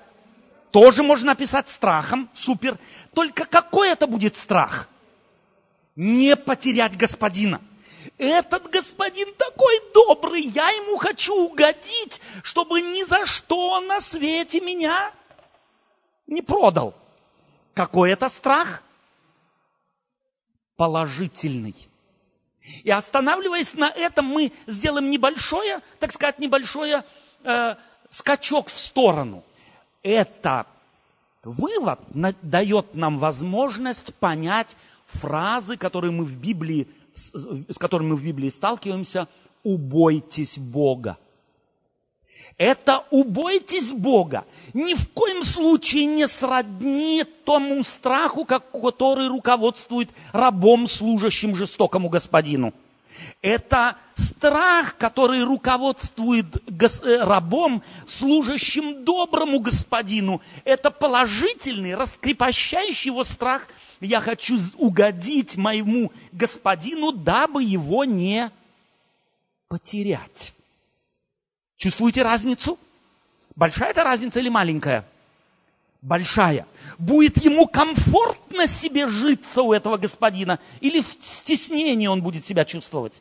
Тоже 0.70 1.02
можно 1.02 1.32
описать 1.32 1.68
страхом, 1.68 2.30
супер. 2.34 2.78
Только 3.12 3.44
какой 3.44 3.90
это 3.90 4.06
будет 4.06 4.36
страх? 4.36 4.88
Не 5.96 6.36
потерять 6.36 6.96
господина. 6.96 7.60
Этот 8.16 8.70
господин 8.70 9.34
такой 9.34 9.80
добрый, 9.92 10.42
я 10.42 10.70
ему 10.70 10.96
хочу 10.96 11.34
угодить, 11.34 12.20
чтобы 12.42 12.80
ни 12.80 13.02
за 13.02 13.26
что 13.26 13.80
на 13.80 14.00
свете 14.00 14.60
меня 14.60 15.12
не 16.26 16.42
продал. 16.42 16.94
Какой 17.74 18.12
это 18.12 18.28
страх? 18.28 18.82
Положительный. 20.80 21.74
И 22.84 22.90
останавливаясь 22.90 23.74
на 23.74 23.90
этом, 23.90 24.24
мы 24.24 24.50
сделаем 24.66 25.10
небольшое, 25.10 25.80
так 25.98 26.10
сказать, 26.10 26.38
небольшое 26.38 27.04
э, 27.44 27.74
скачок 28.08 28.68
в 28.68 28.78
сторону. 28.78 29.44
Это 30.02 30.64
вывод 31.44 32.00
дает 32.40 32.94
нам 32.94 33.18
возможность 33.18 34.14
понять 34.14 34.74
фразы, 35.04 35.76
которые 35.76 36.12
мы 36.12 36.24
в 36.24 36.38
Библии, 36.38 36.88
с, 37.12 37.34
с 37.68 37.76
которыми 37.76 38.12
мы 38.12 38.16
в 38.16 38.24
Библии 38.24 38.48
сталкиваемся, 38.48 39.28
«убойтесь 39.62 40.56
Бога». 40.56 41.18
Это 42.60 43.06
убойтесь 43.10 43.94
Бога. 43.94 44.44
Ни 44.74 44.92
в 44.92 45.08
коем 45.12 45.44
случае 45.44 46.04
не 46.04 46.28
сродни 46.28 47.24
тому 47.46 47.82
страху, 47.82 48.44
который 48.44 49.28
руководствует 49.28 50.10
рабом, 50.34 50.86
служащим 50.86 51.56
жестокому 51.56 52.10
господину. 52.10 52.74
Это 53.40 53.96
страх, 54.14 54.98
который 54.98 55.42
руководствует 55.42 56.44
э, 56.68 57.16
рабом, 57.24 57.82
служащим 58.06 59.06
доброму 59.06 59.60
господину. 59.60 60.42
Это 60.66 60.90
положительный, 60.90 61.94
раскрепощающий 61.94 63.08
его 63.08 63.24
страх. 63.24 63.68
Я 64.02 64.20
хочу 64.20 64.58
угодить 64.76 65.56
моему 65.56 66.12
господину, 66.30 67.10
дабы 67.10 67.64
его 67.64 68.04
не 68.04 68.50
потерять. 69.68 70.52
Чувствуете 71.80 72.22
разницу? 72.22 72.78
Большая 73.56 73.92
это 73.92 74.04
разница 74.04 74.38
или 74.38 74.50
маленькая? 74.50 75.02
Большая. 76.02 76.66
Будет 76.98 77.38
ему 77.38 77.66
комфортно 77.66 78.66
себе 78.66 79.08
житься 79.08 79.62
у 79.62 79.72
этого 79.72 79.96
господина 79.96 80.60
или 80.82 81.00
в 81.00 81.16
стеснении 81.22 82.06
он 82.06 82.22
будет 82.22 82.44
себя 82.44 82.66
чувствовать? 82.66 83.14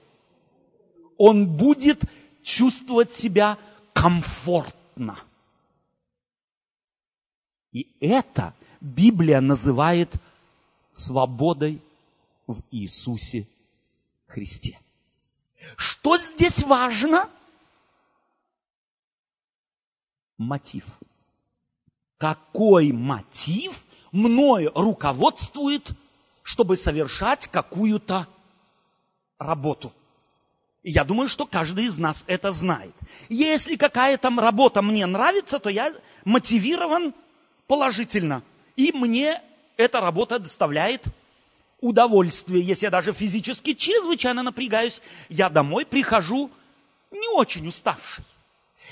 Он 1.15 1.47
будет 1.47 2.01
чувствовать 2.43 3.13
себя 3.13 3.57
комфортно. 3.93 5.17
И 7.71 7.87
это 8.01 8.53
Библия 8.81 9.39
называет 9.39 10.13
свободой 10.91 11.81
в 12.45 12.59
Иисусе 12.71 13.47
Христе. 14.27 14.77
Что 15.77 16.17
здесь 16.17 16.61
важно? 16.63 17.29
Мотив. 20.39 20.85
Какой 22.17 22.91
мотив 22.91 23.83
мною 24.11 24.71
руководствует, 24.73 25.91
чтобы 26.41 26.75
совершать 26.75 27.45
какую-то 27.45 28.27
работу? 29.37 29.93
И 30.81 30.91
я 30.91 31.03
думаю, 31.03 31.29
что 31.29 31.45
каждый 31.45 31.85
из 31.85 31.97
нас 31.97 32.23
это 32.25 32.51
знает. 32.51 32.95
Если 33.27 33.75
какая-то 33.75 34.29
работа 34.29 34.81
мне 34.81 35.05
нравится, 35.05 35.59
то 35.59 35.69
я 35.69 35.93
мотивирован 36.25 37.13
положительно. 37.67 38.41
И 38.75 38.91
мне 38.91 39.41
эта 39.77 40.01
работа 40.01 40.39
доставляет 40.39 41.03
удовольствие. 41.81 42.61
Если 42.61 42.85
я 42.85 42.91
даже 42.91 43.13
физически 43.13 43.73
чрезвычайно 43.73 44.41
напрягаюсь, 44.41 45.01
я 45.27 45.49
домой 45.49 45.85
прихожу 45.85 46.49
не 47.11 47.27
очень 47.35 47.67
уставший. 47.67 48.23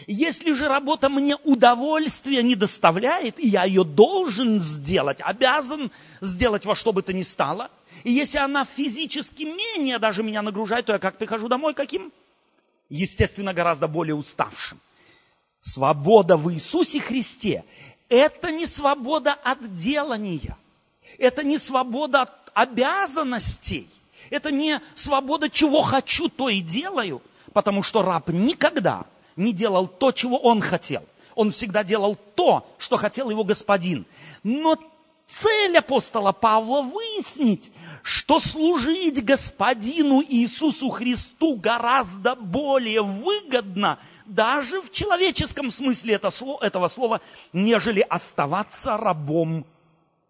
Если 0.06 0.54
же 0.54 0.68
работа 0.68 1.10
мне 1.10 1.36
удовольствия 1.38 2.44
не 2.44 2.56
доставляет, 2.56 3.40
и 3.40 3.48
я 3.48 3.64
ее 3.64 3.84
должен 3.84 4.62
сделать, 4.62 5.18
обязан 5.22 5.92
сделать 6.22 6.66
во 6.66 6.76
что 6.76 6.94
бы 6.94 7.02
то 7.02 7.14
ни 7.14 7.24
стало, 7.24 7.72
и 8.04 8.12
если 8.12 8.38
она 8.38 8.64
физически 8.64 9.44
менее 9.44 9.98
даже 9.98 10.22
меня 10.22 10.42
нагружает, 10.42 10.86
то 10.86 10.94
я 10.94 11.00
как 11.00 11.18
прихожу 11.18 11.48
домой, 11.48 11.74
каким? 11.74 12.12
Естественно, 12.90 13.54
гораздо 13.54 13.88
более 13.88 14.16
уставшим. 14.16 14.80
Свобода 15.62 16.38
в 16.38 16.54
Иисусе 16.54 17.00
Христе– 17.00 17.66
это 18.10 18.52
не 18.52 18.68
свобода 18.68 19.34
от 19.34 19.76
делания, 19.76 20.56
это 21.18 21.44
не 21.44 21.58
свобода 21.58 22.22
от 22.22 22.32
обязанностей, 22.54 23.90
это 24.30 24.52
не 24.52 24.80
свобода, 24.96 25.50
чего 25.50 25.82
хочу, 25.82 26.30
то 26.30 26.50
и 26.50 26.62
делаю, 26.62 27.22
потому 27.54 27.82
что 27.82 28.04
раб 28.04 28.30
никогда 28.30 29.06
не 29.38 29.54
делал 29.54 29.88
то, 29.88 30.12
чего 30.12 30.38
он 30.38 30.62
хотел. 30.62 31.04
Он 31.36 31.52
всегда 31.52 31.84
делал 31.84 32.18
то, 32.36 32.68
что 32.78 32.98
хотел 32.98 33.30
его 33.30 33.44
господин. 33.44 34.06
Но 34.44 34.78
цель 35.28 35.78
апостола 35.78 36.32
Павла 36.32 36.82
выяснить, 36.82 37.72
что 38.02 38.40
служить 38.40 39.24
господину 39.24 40.22
Иисусу 40.22 40.90
Христу 40.90 41.56
гораздо 41.56 42.36
более 42.36 43.04
выгодно, 43.04 44.00
даже 44.26 44.82
в 44.82 44.92
человеческом 44.92 45.72
смысле 45.72 46.16
этого 46.16 46.88
слова, 46.88 47.22
нежели 47.54 48.02
оставаться 48.02 48.98
рабом 48.98 49.66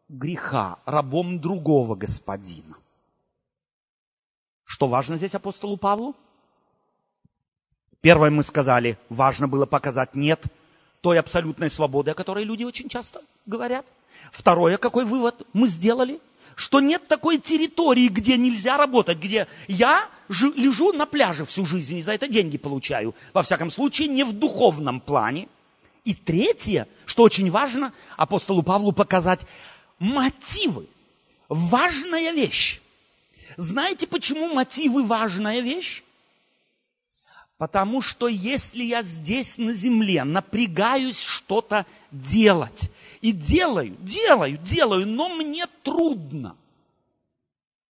греха, 0.10 0.78
рабом 0.86 1.40
другого 1.40 1.96
господина. 1.96 2.78
Что 4.66 4.88
важно 4.88 5.16
здесь 5.16 5.34
апостолу 5.34 5.78
Павлу? 5.78 6.16
Первое 8.02 8.30
мы 8.30 8.44
сказали, 8.44 8.98
важно 9.10 9.48
было 9.48 9.66
показать 9.66 10.16
нет 10.16 10.46
той 11.02 11.20
абсолютной 11.20 11.70
свободы, 11.70 12.12
о 12.12 12.16
которой 12.16 12.44
люди 12.44 12.64
очень 12.64 12.90
часто 12.90 13.22
говорят. 13.46 13.86
Второе, 14.32 14.78
какой 14.78 15.06
вывод 15.06 15.48
мы 15.54 15.68
сделали? 15.68 16.20
Что 16.56 16.80
нет 16.80 17.08
такой 17.08 17.38
территории, 17.38 18.08
где 18.08 18.36
нельзя 18.36 18.78
работать, 18.78 19.20
где 19.20 19.48
я 19.68 20.08
лежу 20.30 20.92
на 20.92 21.06
пляже 21.06 21.46
всю 21.46 21.66
жизнь 21.66 21.98
и 21.98 22.02
за 22.02 22.14
это 22.14 22.28
деньги 22.28 22.58
получаю. 22.58 23.14
Во 23.34 23.44
всяком 23.44 23.70
случае, 23.70 24.08
не 24.08 24.24
в 24.24 24.34
духовном 24.34 25.00
плане. 25.00 25.48
И 26.04 26.14
третье, 26.14 26.88
что 27.06 27.24
очень 27.24 27.52
важно, 27.52 27.94
апостолу 28.16 28.64
Павлу 28.64 28.92
показать 28.92 29.42
мотивы. 30.00 30.88
Важная 31.50 32.32
вещь. 32.32 32.82
Знаете, 33.56 34.08
почему 34.08 34.54
мотивы 34.54 35.04
важная 35.04 35.60
вещь? 35.60 36.04
Потому 37.58 38.02
что 38.02 38.28
если 38.28 38.84
я 38.84 39.02
здесь 39.02 39.58
на 39.58 39.74
земле 39.74 40.24
напрягаюсь 40.24 41.20
что-то 41.20 41.86
делать, 42.12 42.92
и 43.22 43.32
делаю, 43.32 43.96
делаю, 44.00 44.58
делаю, 44.60 45.08
но 45.08 45.28
мне 45.28 45.66
трудно, 45.82 46.56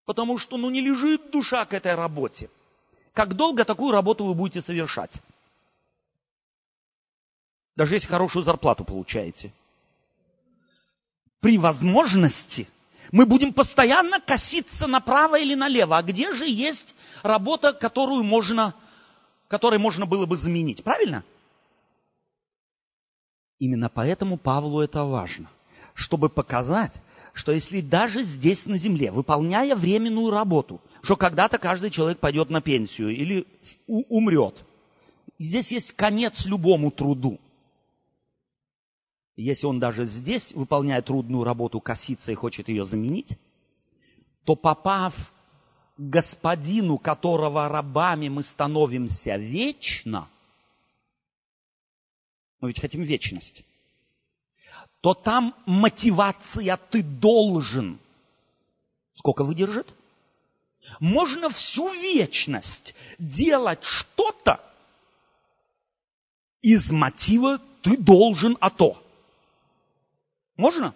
потому 0.06 0.38
что 0.38 0.56
ну, 0.58 0.70
не 0.70 0.80
лежит 0.80 1.32
душа 1.32 1.66
к 1.66 1.74
этой 1.74 1.96
работе. 1.96 2.50
Как 3.14 3.34
долго 3.34 3.66
такую 3.66 3.92
работу 3.92 4.24
вы 4.24 4.36
будете 4.36 4.62
совершать? 4.62 5.22
Даже 7.76 7.96
если 7.96 8.08
хорошую 8.08 8.44
зарплату 8.44 8.86
получаете. 8.86 9.52
При 11.42 11.58
возможности– 11.58 12.68
мы 13.12 13.26
будем 13.26 13.54
постоянно 13.54 14.20
коситься 14.20 14.88
направо 14.88 15.40
или 15.40 15.56
налево. 15.56 15.98
А 15.98 16.04
где 16.04 16.34
же 16.34 16.48
есть 16.48 16.96
работа, 17.24 17.74
которую 17.74 18.24
можно, 18.24 18.74
которой 19.48 19.80
можно 19.80 20.06
было 20.06 20.26
бы 20.26 20.38
заменить? 20.38 20.84
Правильно? 20.84 21.24
Именно 23.60 23.90
поэтому 23.90 24.38
Павлу 24.38 24.82
это 24.82 25.04
важно. 25.04 25.50
Чтобы 25.94 26.30
показать, 26.30 26.94
что 27.34 27.52
если 27.52 27.82
даже 27.82 28.24
здесь 28.24 28.66
на 28.66 28.78
земле, 28.78 29.12
выполняя 29.12 29.76
временную 29.76 30.30
работу, 30.30 30.82
что 31.02 31.16
когда-то 31.16 31.58
каждый 31.58 31.90
человек 31.90 32.20
пойдет 32.20 32.50
на 32.50 32.62
пенсию 32.62 33.16
или 33.16 33.48
умрет. 33.88 34.64
Здесь 35.40 35.72
есть 35.72 35.94
конец 35.94 36.46
любому 36.46 36.92
труду. 36.92 37.40
Если 39.36 39.68
он 39.68 39.80
даже 39.80 40.06
здесь 40.06 40.52
выполняет 40.54 41.06
трудную 41.06 41.44
работу, 41.44 41.80
косится 41.80 42.32
и 42.32 42.36
хочет 42.36 42.70
ее 42.70 42.86
заменить, 42.86 43.38
то 44.46 44.56
попав 44.56 45.32
господину, 45.98 46.98
которого 46.98 47.68
рабами 47.68 48.30
мы 48.30 48.44
становимся 48.44 49.38
вечно, 49.38 50.28
мы 52.60 52.70
ведь 52.70 52.80
хотим 52.80 53.04
вечность, 53.04 53.64
то 55.02 55.14
там 55.14 55.56
мотивация 55.66 56.78
«ты 56.78 57.04
должен». 57.04 58.00
Сколько 59.14 59.44
выдержит? 59.44 59.94
Можно 61.00 61.50
всю 61.50 61.92
вечность 61.94 62.96
делать 63.18 63.84
что-то 63.84 64.64
из 66.62 66.92
мотива 66.92 67.60
«ты 67.82 67.98
должен, 67.98 68.58
а 68.60 68.70
то». 68.70 69.02
Можно? 70.56 70.96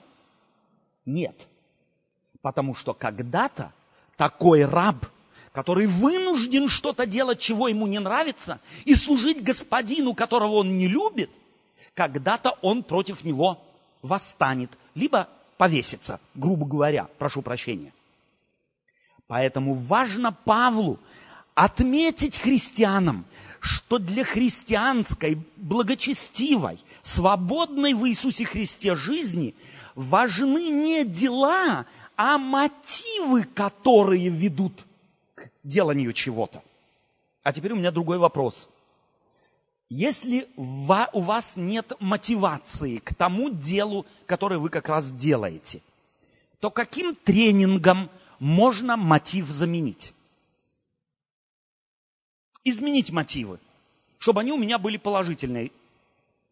Нет. 1.06 1.48
Потому 2.42 2.74
что 2.74 2.94
когда-то 2.94 3.72
такой 4.22 4.66
раб, 4.66 5.08
который 5.52 5.88
вынужден 5.88 6.70
что-то 6.70 7.08
делать, 7.08 7.40
чего 7.40 7.70
ему 7.70 7.88
не 7.88 7.98
нравится, 7.98 8.60
и 8.86 8.94
служить 8.94 9.42
господину, 9.42 10.14
которого 10.14 10.58
он 10.58 10.78
не 10.78 10.88
любит, 10.88 11.32
когда-то 11.96 12.52
он 12.62 12.84
против 12.84 13.24
него 13.24 13.60
восстанет, 14.04 14.70
либо 14.94 15.28
повесится, 15.58 16.20
грубо 16.36 16.68
говоря, 16.68 17.08
прошу 17.18 17.42
прощения. 17.42 17.94
Поэтому 19.26 19.74
важно 19.74 20.32
Павлу 20.32 21.00
отметить 21.56 22.38
христианам, 22.38 23.26
что 23.60 23.98
для 23.98 24.24
христианской, 24.24 25.40
благочестивой, 25.58 26.78
свободной 27.02 27.96
в 27.96 28.08
Иисусе 28.08 28.46
Христе 28.46 28.94
жизни 28.94 29.56
важны 29.96 30.70
не 30.70 31.06
дела, 31.06 31.88
а 32.24 32.38
мотивы, 32.38 33.46
которые 33.46 34.30
ведут 34.30 34.86
к 35.34 35.50
деланию 35.64 36.14
чего-то. 36.14 36.62
А 37.42 37.52
теперь 37.52 37.72
у 37.72 37.76
меня 37.76 37.90
другой 37.90 38.20
вопрос. 38.20 38.70
Если 39.90 40.48
у 40.56 41.22
вас 41.22 41.54
нет 41.56 41.94
мотивации 42.00 43.00
к 43.00 43.16
тому 43.16 43.50
делу, 43.50 44.06
которое 44.28 44.60
вы 44.60 44.70
как 44.70 44.88
раз 44.88 45.12
делаете, 45.12 45.82
то 46.60 46.70
каким 46.70 47.16
тренингом 47.16 48.12
можно 48.38 48.98
мотив 48.98 49.48
заменить? 49.48 50.14
Изменить 52.64 53.10
мотивы, 53.10 53.58
чтобы 54.20 54.42
они 54.42 54.52
у 54.52 54.58
меня 54.58 54.78
были 54.78 54.98
положительные 54.98 55.72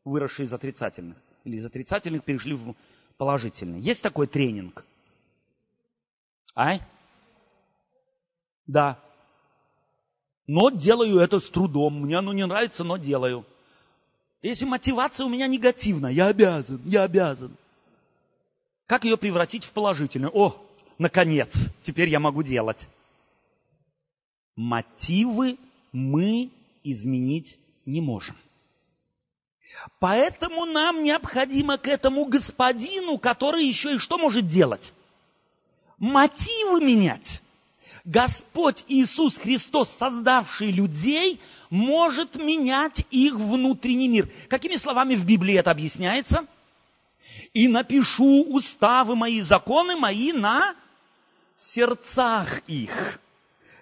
выросшие 0.04 0.48
из 0.48 0.54
отрицательных. 0.54 1.18
Или 1.44 1.58
из 1.58 1.66
отрицательных 1.66 2.24
перешли 2.24 2.56
в 2.56 2.74
положительные. 3.18 3.80
Есть 3.82 4.02
такой 4.02 4.26
тренинг? 4.26 4.84
Ай? 6.56 6.82
Да. 8.68 9.00
Но 10.48 10.70
делаю 10.70 11.20
это 11.20 11.40
с 11.40 11.50
трудом. 11.50 12.02
Мне 12.02 12.18
оно 12.18 12.34
не 12.34 12.46
нравится, 12.46 12.84
но 12.84 12.98
делаю. 12.98 13.46
Если 14.42 14.66
мотивация 14.66 15.26
у 15.26 15.30
меня 15.30 15.48
негативная, 15.48 16.12
я 16.12 16.28
обязан, 16.28 16.82
я 16.86 17.04
обязан. 17.04 17.56
Как 18.88 19.04
ее 19.04 19.18
превратить 19.18 19.66
в 19.66 19.72
положительную? 19.72 20.32
О, 20.36 20.56
наконец, 20.98 21.68
теперь 21.84 22.10
я 22.10 22.20
могу 22.20 22.42
делать. 22.42 22.88
Мотивы 24.56 25.58
мы 25.92 26.50
изменить 26.84 27.60
не 27.86 28.02
можем. 28.02 28.36
Поэтому 30.00 30.66
нам 30.66 31.04
необходимо 31.04 31.78
к 31.78 31.88
этому 31.88 32.26
господину, 32.26 33.18
который 33.18 33.66
еще 33.66 33.96
и 33.96 34.00
что 34.00 34.18
может 34.18 34.48
делать? 34.48 34.94
Мотивы 36.00 36.82
менять. 36.82 37.42
Господь 38.06 38.86
Иисус 38.88 39.38
Христос, 39.38 39.90
создавший 39.90 40.72
людей, 40.72 41.40
может 41.70 42.36
менять 42.36 43.06
их 43.12 43.36
внутренний 43.36 44.08
мир. 44.08 44.30
Какими 44.48 44.76
словами 44.76 45.16
в 45.16 45.26
Библии 45.26 45.56
это 45.56 45.72
объясняется? 45.72 46.46
И 47.54 47.68
напишу 47.68 48.46
уставы 48.46 49.16
мои, 49.16 49.42
законы 49.42 49.96
мои 49.96 50.32
на 50.32 50.76
сердцах 51.58 52.62
их. 52.68 53.20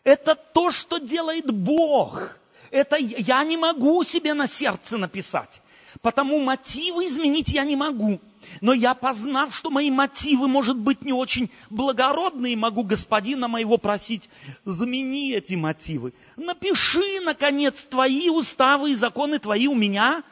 Это 0.04 0.36
то, 0.36 0.72
что 0.72 0.98
делает 0.98 1.52
Бог. 1.52 2.38
Это 2.72 2.98
я 2.98 3.44
не 3.44 3.58
могу 3.58 4.04
себе 4.04 4.34
на 4.34 4.48
сердце 4.48 4.98
написать. 4.98 5.62
Потому 6.02 6.40
мотивы 6.40 7.06
изменить 7.06 7.50
я 7.50 7.64
не 7.64 7.76
могу. 7.76 8.20
Но 8.62 8.74
я, 8.74 8.94
познав, 8.94 9.56
что 9.56 9.70
мои 9.70 9.92
мотивы, 9.92 10.48
может 10.48 10.78
быть, 10.78 11.02
не 11.02 11.14
очень 11.14 11.50
благородные, 11.70 12.56
могу 12.56 12.84
господина 12.84 13.48
моего 13.48 13.78
просить, 13.78 14.30
замени 14.66 15.34
эти 15.34 15.56
мотивы. 15.56 16.14
Напиши, 16.36 17.20
наконец, 17.22 17.84
твои 17.84 18.30
уставы 18.30 18.92
и 18.92 18.96
законы 18.96 19.40
твои 19.40 19.68
у 19.68 19.76
меня 19.76 20.24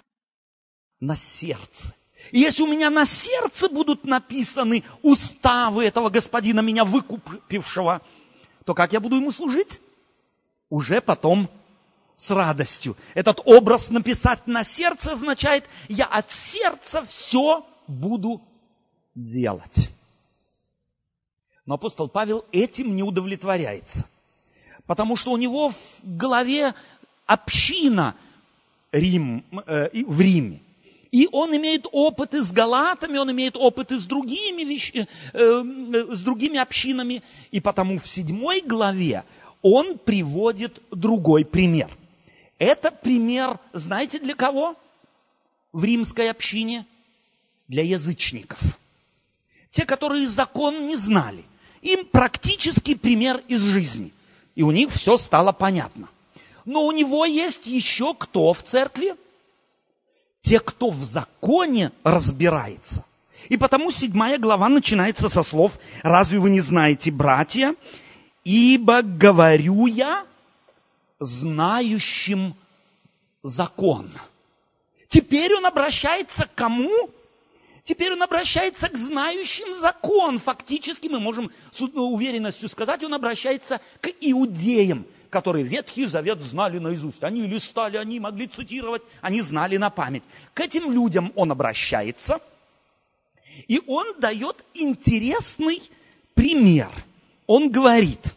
на 1.00 1.16
сердце. 1.16 1.94
И 2.32 2.40
если 2.40 2.64
у 2.64 2.68
меня 2.68 2.90
на 2.90 3.06
сердце 3.06 3.70
будут 3.70 4.06
написаны 4.06 4.84
уставы 5.02 5.86
этого 5.86 6.10
господина, 6.10 6.62
меня 6.62 6.84
выкупившего, 6.84 8.02
то 8.66 8.74
как 8.74 8.94
я 8.94 9.00
буду 9.00 9.18
ему 9.18 9.32
служить? 9.32 9.80
Уже 10.70 11.02
потом 11.02 11.50
с 12.18 12.32
радостью. 12.32 12.98
Этот 13.14 13.42
образ 13.46 13.90
написать 13.90 14.48
на 14.48 14.64
сердце 14.64 15.12
означает, 15.12 15.66
я 15.90 16.06
от 16.06 16.32
сердца 16.32 17.06
все 17.08 17.66
буду 17.88 18.42
делать. 19.14 19.90
Но 21.66 21.76
апостол 21.76 22.08
Павел 22.08 22.46
этим 22.52 22.96
не 22.96 23.04
удовлетворяется. 23.04 24.08
Потому 24.86 25.16
что 25.16 25.32
у 25.32 25.38
него 25.38 25.70
в 25.70 26.02
голове 26.04 26.74
община 27.26 28.16
Рим, 28.92 29.44
э, 29.66 29.90
в 30.06 30.22
Риме. 30.22 30.62
И 31.12 31.28
он 31.32 31.56
имеет 31.56 31.88
опыты 31.92 32.44
с 32.44 32.52
галатами, 32.52 33.18
он 33.18 33.32
имеет 33.32 33.56
опыты 33.56 34.00
с 34.00 34.06
другими, 34.06 34.64
вещ... 34.64 34.92
э, 34.94 35.06
э, 35.34 36.14
с 36.14 36.22
другими 36.22 36.60
общинами. 36.60 37.24
И 37.52 37.60
потому 37.62 37.98
в 37.98 38.08
седьмой 38.08 38.62
главе 38.62 39.24
он 39.62 39.98
приводит 39.98 40.82
другой 40.92 41.46
пример. 41.46 41.90
Это 42.60 42.92
пример, 42.92 43.60
знаете, 43.74 44.20
для 44.20 44.36
кого? 44.36 44.76
В 45.74 45.84
римской 45.84 46.30
общине? 46.30 46.86
Для 47.68 47.84
язычников. 47.84 48.60
Те, 49.72 49.86
которые 49.86 50.30
закон 50.30 50.88
не 50.88 50.96
знали. 50.96 51.44
Им 51.82 52.06
практический 52.06 52.96
пример 52.96 53.42
из 53.48 53.62
жизни. 53.62 54.12
И 54.56 54.64
у 54.64 54.72
них 54.72 54.90
все 54.92 55.18
стало 55.18 55.52
понятно. 55.52 56.08
Но 56.66 56.86
у 56.86 56.92
него 56.92 57.26
есть 57.26 57.68
еще 57.68 58.14
кто 58.14 58.54
в 58.54 58.64
церкви? 58.64 59.16
Те, 60.42 60.60
кто 60.60 60.90
в 60.90 61.04
законе 61.04 61.92
разбирается. 62.04 63.06
И 63.50 63.58
потому 63.58 63.92
седьмая 63.92 64.38
глава 64.38 64.70
начинается 64.70 65.30
со 65.30 65.44
слов 65.44 65.74
«Разве 66.02 66.40
вы 66.40 66.50
не 66.50 66.62
знаете, 66.62 67.12
братья, 67.12 67.76
ибо 68.44 69.02
говорю 69.02 69.86
я 69.86 70.26
знающим 71.20 72.56
закон». 73.44 74.12
Теперь 75.08 75.54
он 75.56 75.66
обращается 75.66 76.46
к 76.46 76.56
кому? 76.56 77.10
Теперь 77.86 78.14
он 78.14 78.24
обращается 78.24 78.90
к 78.90 78.98
знающим 78.98 79.76
закон. 79.76 80.40
Фактически 80.40 81.08
мы 81.08 81.20
можем 81.20 81.52
с 81.72 81.80
уверенностью 81.82 82.68
сказать, 82.68 83.04
он 83.04 83.14
обращается 83.14 83.80
к 84.02 84.10
иудеям, 84.22 85.06
которые 85.30 85.64
Ветхий 85.64 86.08
Завет 86.08 86.42
знали 86.42 86.80
наизусть. 86.80 87.24
Они 87.24 87.44
листали, 87.46 87.98
они 87.98 88.20
могли 88.20 88.48
цитировать, 88.48 89.04
они 89.22 89.40
знали 89.40 89.78
на 89.78 89.92
память. 89.92 90.24
К 90.56 90.62
этим 90.62 90.92
людям 90.92 91.32
он 91.36 91.52
обращается, 91.52 92.40
и 93.68 93.80
он 93.86 94.20
дает 94.20 94.66
интересный 94.74 95.80
пример. 96.34 96.90
Он 97.46 97.70
говорит, 97.70 98.34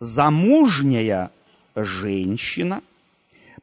замужняя 0.00 1.30
женщина 1.74 2.82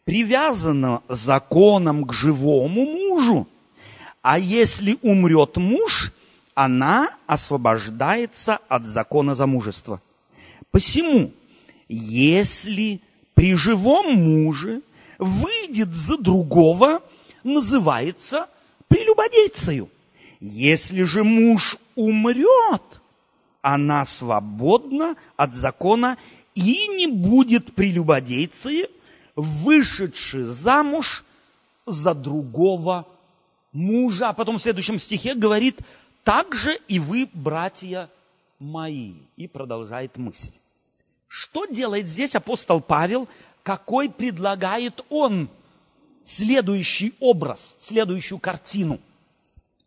привязана 0.04 1.02
законом 1.10 2.06
к 2.06 2.14
живому 2.14 2.86
мужу, 2.86 3.48
а 4.22 4.38
если 4.38 4.98
умрет 5.02 5.58
муж, 5.58 6.12
она 6.54 7.12
освобождается 7.28 8.60
от 8.68 8.86
закона 8.86 9.36
замужества. 9.36 10.02
Посему, 10.70 11.32
если 11.90 13.02
при 13.34 13.56
живом 13.56 14.14
муже 14.14 14.82
выйдет 15.18 15.90
за 15.90 16.18
другого, 16.18 17.02
называется 17.44 18.48
прелюбодейцею. 18.88 19.90
Если 20.40 21.04
же 21.04 21.24
муж 21.24 21.78
умрет, 21.96 23.02
она 23.62 24.06
свободна 24.06 25.16
от 25.36 25.56
закона 25.56 26.18
и 26.54 26.88
не 26.88 27.08
будет 27.08 27.74
прелюбодейцей, 27.74 28.88
вышедший 29.36 30.44
замуж 30.44 31.24
за 31.86 32.14
другого 32.14 32.94
мужа. 32.94 33.21
А 33.74 34.34
потом 34.34 34.58
в 34.58 34.62
следующем 34.62 35.00
стихе 35.00 35.36
говорит, 35.36 35.80
так 36.24 36.54
же 36.54 36.78
и 36.88 37.00
вы, 37.00 37.30
братья 37.34 38.10
мои. 38.60 39.14
И 39.38 39.48
продолжает 39.48 40.18
мысль. 40.18 40.52
Что 41.28 41.66
делает 41.66 42.08
здесь 42.08 42.36
апостол 42.36 42.82
Павел? 42.82 43.28
Какой 43.64 44.10
предлагает 44.10 45.06
он 45.10 45.50
следующий 46.26 47.14
образ, 47.20 47.78
следующую 47.80 48.40
картину? 48.40 49.00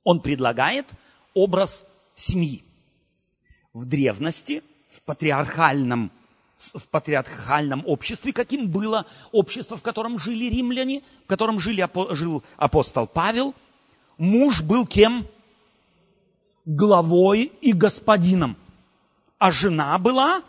Он 0.02 0.20
предлагает 0.20 0.86
образ 1.34 1.84
семьи. 2.14 2.62
В 3.72 3.84
древности, 3.84 4.62
в 4.90 5.02
патриархальном 5.02 6.10
в 6.56 6.88
патриархальном 6.88 7.82
обществе, 7.84 8.32
каким 8.32 8.68
было 8.70 9.06
общество, 9.32 9.76
в 9.76 9.82
котором 9.82 10.18
жили 10.18 10.44
римляне, 10.44 11.02
в 11.24 11.26
котором 11.26 11.58
жили, 11.58 11.86
жил 12.14 12.42
апостол 12.56 13.06
Павел, 13.06 13.54
муж 14.18 14.62
был 14.62 14.86
кем? 14.86 15.26
Главой 16.64 17.52
и 17.60 17.72
господином. 17.72 18.56
А 19.38 19.50
жена 19.50 19.98
была 19.98 20.42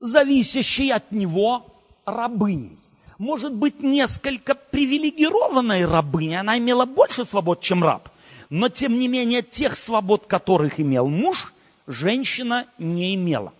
зависящей 0.00 0.92
от 0.92 1.12
него 1.12 1.66
рабыней. 2.04 2.76
Может 3.18 3.54
быть, 3.54 3.82
несколько 3.82 4.56
привилегированной 4.56 5.84
рабыней. 5.86 6.40
Она 6.40 6.58
имела 6.58 6.86
больше 6.86 7.24
свобод, 7.24 7.60
чем 7.60 7.84
раб. 7.84 8.08
Но, 8.50 8.68
тем 8.68 8.98
не 8.98 9.06
менее, 9.06 9.42
тех 9.42 9.76
свобод, 9.76 10.26
которых 10.26 10.80
имел 10.80 11.08
муж, 11.08 11.54
женщина 11.86 12.66
не 12.78 13.14
имела. 13.14 13.52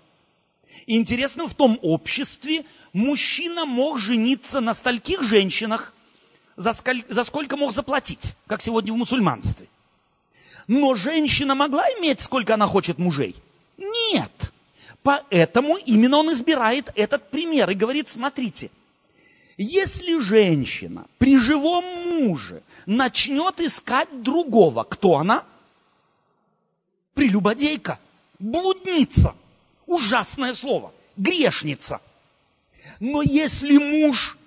Интересно, 0.87 1.47
в 1.47 1.55
том 1.55 1.79
обществе 1.83 2.65
мужчина 2.93 3.65
мог 3.65 3.99
жениться 3.99 4.61
на 4.61 4.75
стольких 4.75 5.23
женщинах, 5.23 5.95
за, 6.57 6.73
сколь, 6.73 7.05
за 7.09 7.25
сколько 7.25 7.57
мог 7.57 7.73
заплатить, 7.73 8.35
как 8.47 8.63
сегодня 8.63 8.93
в 8.93 8.97
мусульманстве. 8.97 9.67
Но 10.69 10.95
женщина 10.95 11.55
могла 11.55 11.85
иметь, 11.99 12.21
сколько 12.21 12.55
она 12.55 12.67
хочет 12.67 12.99
мужей? 12.99 13.35
Нет. 13.77 14.53
Поэтому 15.03 15.77
именно 15.77 16.19
он 16.19 16.33
избирает 16.33 16.93
этот 16.95 17.31
пример 17.31 17.71
и 17.71 17.75
говорит, 17.75 18.09
смотрите, 18.09 18.71
если 19.57 20.19
женщина 20.19 21.07
при 21.19 21.37
живом 21.39 21.85
муже 21.85 22.63
начнет 22.87 23.61
искать 23.61 24.23
другого, 24.23 24.85
кто 24.85 25.17
она? 25.19 25.45
Прелюбодейка, 27.15 27.99
блудница, 28.39 29.35
ужасное 29.87 30.55
слово, 30.55 30.93
грешница. 31.17 32.01
Но 33.01 33.23
если 33.23 33.77
муж 33.79 34.39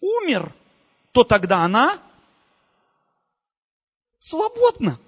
умер, 0.00 0.52
то 1.14 1.22
тогда 1.22 1.58
она 1.58 1.96
свободна. 4.18 4.98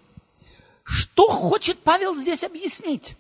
Что 0.85 1.27
хочет 1.27 1.81
Павел 1.81 2.15
здесь 2.15 2.45
объяснить? 2.45 3.17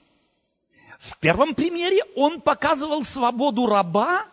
В 1.00 1.18
первом 1.18 1.56
примере 1.56 2.04
он 2.14 2.40
показывал 2.40 3.02
свободу 3.04 3.66
раба 3.66 4.26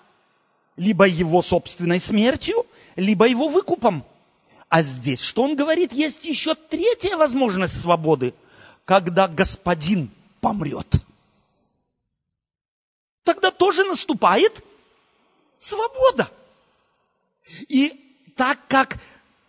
либо 0.75 1.07
его 1.07 1.41
собственной 1.41 1.99
смертью, 1.99 2.67
либо 2.95 3.27
его 3.27 3.47
выкупом. 3.47 4.05
А 4.69 4.83
здесь 4.83 5.21
что 5.21 5.41
он 5.41 5.55
говорит? 5.55 5.91
Есть 5.91 6.23
еще 6.23 6.53
третья 6.53 7.17
возможность 7.17 7.81
свободы, 7.81 8.35
когда 8.85 9.27
господин 9.27 10.11
помрет. 10.41 11.03
Тогда 13.23 13.49
тоже 13.49 13.83
наступает 13.83 14.63
свобода. 15.57 16.29
И 17.67 17.99
так 18.35 18.59
как 18.67 18.97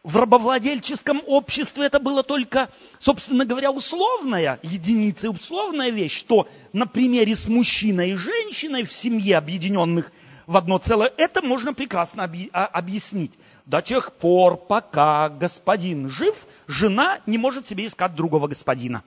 в 0.03 0.18
рабовладельческом 0.18 1.22
обществе 1.26 1.87
это 1.87 1.99
было 1.99 2.22
только, 2.22 2.68
собственно 2.99 3.47
говоря, 3.47 3.70
условная 3.72 4.59
единица, 4.62 5.30
условная 5.30 5.91
вещь, 5.91 6.16
что 6.16 6.47
на 6.72 6.87
примере 6.87 7.35
с 7.35 7.49
мужчиной 7.49 8.11
и 8.11 8.16
женщиной 8.16 8.85
в 8.85 8.93
семье, 8.93 9.39
объединенных 9.39 10.12
в 10.47 10.59
одно 10.59 10.76
целое, 10.76 11.11
это 11.16 11.41
можно 11.41 11.72
прекрасно 11.72 12.30
а, 12.53 12.66
объяснить. 12.66 13.32
До 13.64 13.80
тех 13.80 14.12
пор, 14.12 14.59
пока 14.59 15.30
господин 15.30 16.11
жив, 16.11 16.47
жена 16.66 17.20
не 17.24 17.39
может 17.39 17.66
себе 17.66 17.87
искать 17.87 18.14
другого 18.14 18.47
господина. 18.47 19.03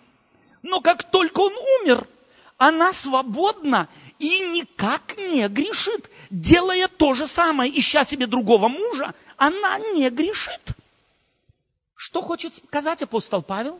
Но 0.63 0.81
как 0.81 1.03
только 1.03 1.41
он 1.41 1.53
умер, 1.81 2.07
она 2.57 2.91
свободна 2.91 3.87
и 4.17 4.39
никак 4.39 5.15
не 5.17 5.47
грешит. 5.47 6.09
Делая 6.31 6.87
то 6.87 7.13
же 7.13 7.27
самое, 7.27 7.71
ища 7.79 8.03
себе 8.03 8.25
другого 8.25 8.67
мужа, 8.67 9.13
она 9.37 9.79
не 9.79 10.09
грешит. 10.09 10.75
Что 11.95 12.21
хочет 12.21 12.55
сказать 12.55 13.01
апостол 13.01 13.41
Павел? 13.41 13.79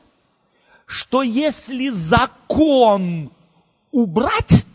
Что 0.86 1.22
если 1.22 1.90
закон 1.90 3.30
убрать, 3.92 4.66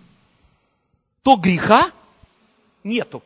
то 1.22 1.36
греха 1.36 1.90
нету. 2.84 3.22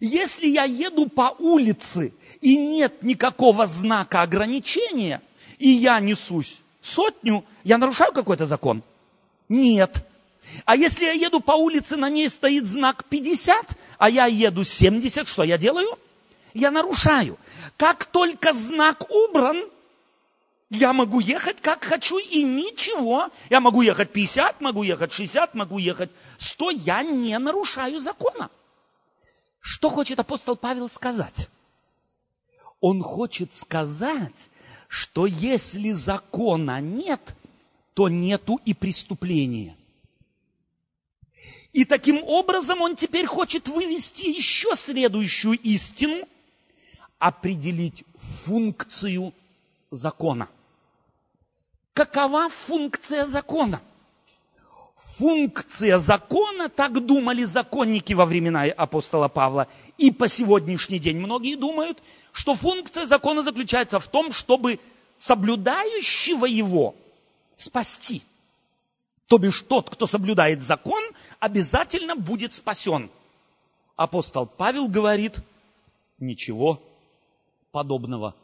Если 0.00 0.46
я 0.46 0.64
еду 0.64 1.08
по 1.08 1.34
улице 1.38 2.14
и 2.40 2.56
нет 2.56 3.02
никакого 3.02 3.66
знака 3.66 4.22
ограничения, 4.22 5.20
и 5.58 5.68
я 5.68 6.00
несусь 6.00 6.62
сотню, 6.80 7.44
я 7.64 7.76
нарушаю 7.76 8.12
какой-то 8.12 8.46
закон? 8.46 8.82
Нет. 9.48 10.06
А 10.64 10.76
если 10.76 11.04
я 11.04 11.12
еду 11.12 11.40
по 11.40 11.52
улице, 11.52 11.96
на 11.96 12.08
ней 12.08 12.28
стоит 12.28 12.66
знак 12.66 13.04
50, 13.04 13.76
а 13.98 14.10
я 14.10 14.26
еду 14.26 14.64
70, 14.64 15.28
что 15.28 15.42
я 15.42 15.58
делаю? 15.58 15.98
Я 16.54 16.70
нарушаю. 16.70 17.38
Как 17.76 18.04
только 18.06 18.52
знак 18.52 19.10
убран, 19.10 19.64
я 20.70 20.92
могу 20.92 21.18
ехать 21.20 21.60
как 21.60 21.84
хочу 21.84 22.18
и 22.18 22.42
ничего. 22.42 23.30
Я 23.50 23.60
могу 23.60 23.82
ехать 23.82 24.12
50, 24.12 24.60
могу 24.60 24.82
ехать 24.84 25.12
60, 25.12 25.54
могу 25.54 25.78
ехать 25.78 26.10
100. 26.38 26.70
Я 26.70 27.02
не 27.02 27.36
нарушаю 27.38 28.00
закона. 28.00 28.50
Что 29.60 29.90
хочет 29.90 30.18
апостол 30.20 30.56
Павел 30.56 30.88
сказать? 30.88 31.48
Он 32.80 33.02
хочет 33.02 33.52
сказать, 33.54 34.48
что 34.88 35.26
если 35.26 35.90
закона 35.90 36.80
нет, 36.80 37.34
то 37.94 38.08
нету 38.08 38.60
и 38.64 38.72
преступления. 38.72 39.76
И 41.72 41.84
таким 41.84 42.22
образом 42.24 42.80
он 42.80 42.96
теперь 42.96 43.26
хочет 43.26 43.68
вывести 43.68 44.26
еще 44.26 44.74
следующую 44.74 45.58
истину, 45.58 46.26
определить 47.18 48.04
функцию 48.44 49.32
закона. 49.90 50.48
Какова 51.92 52.48
функция 52.48 53.26
закона? 53.26 53.80
Функция 55.18 55.98
закона, 55.98 56.68
так 56.68 57.04
думали 57.04 57.44
законники 57.44 58.14
во 58.14 58.24
времена 58.24 58.62
апостола 58.64 59.28
Павла, 59.28 59.68
и 59.98 60.10
по 60.10 60.28
сегодняшний 60.28 60.98
день 60.98 61.18
многие 61.18 61.56
думают, 61.56 62.02
что 62.32 62.54
функция 62.54 63.06
закона 63.06 63.42
заключается 63.42 64.00
в 64.00 64.08
том, 64.08 64.32
чтобы 64.32 64.80
соблюдающего 65.18 66.46
его 66.46 66.94
спасти. 67.56 68.22
То 69.30 69.38
бишь 69.38 69.62
тот, 69.62 69.88
кто 69.88 70.08
соблюдает 70.08 70.60
закон, 70.60 71.00
обязательно 71.38 72.16
будет 72.16 72.52
спасен. 72.52 73.08
Апостол 73.94 74.44
Павел 74.44 74.88
говорит, 74.88 75.38
ничего 76.18 76.82
подобного. 77.70 78.34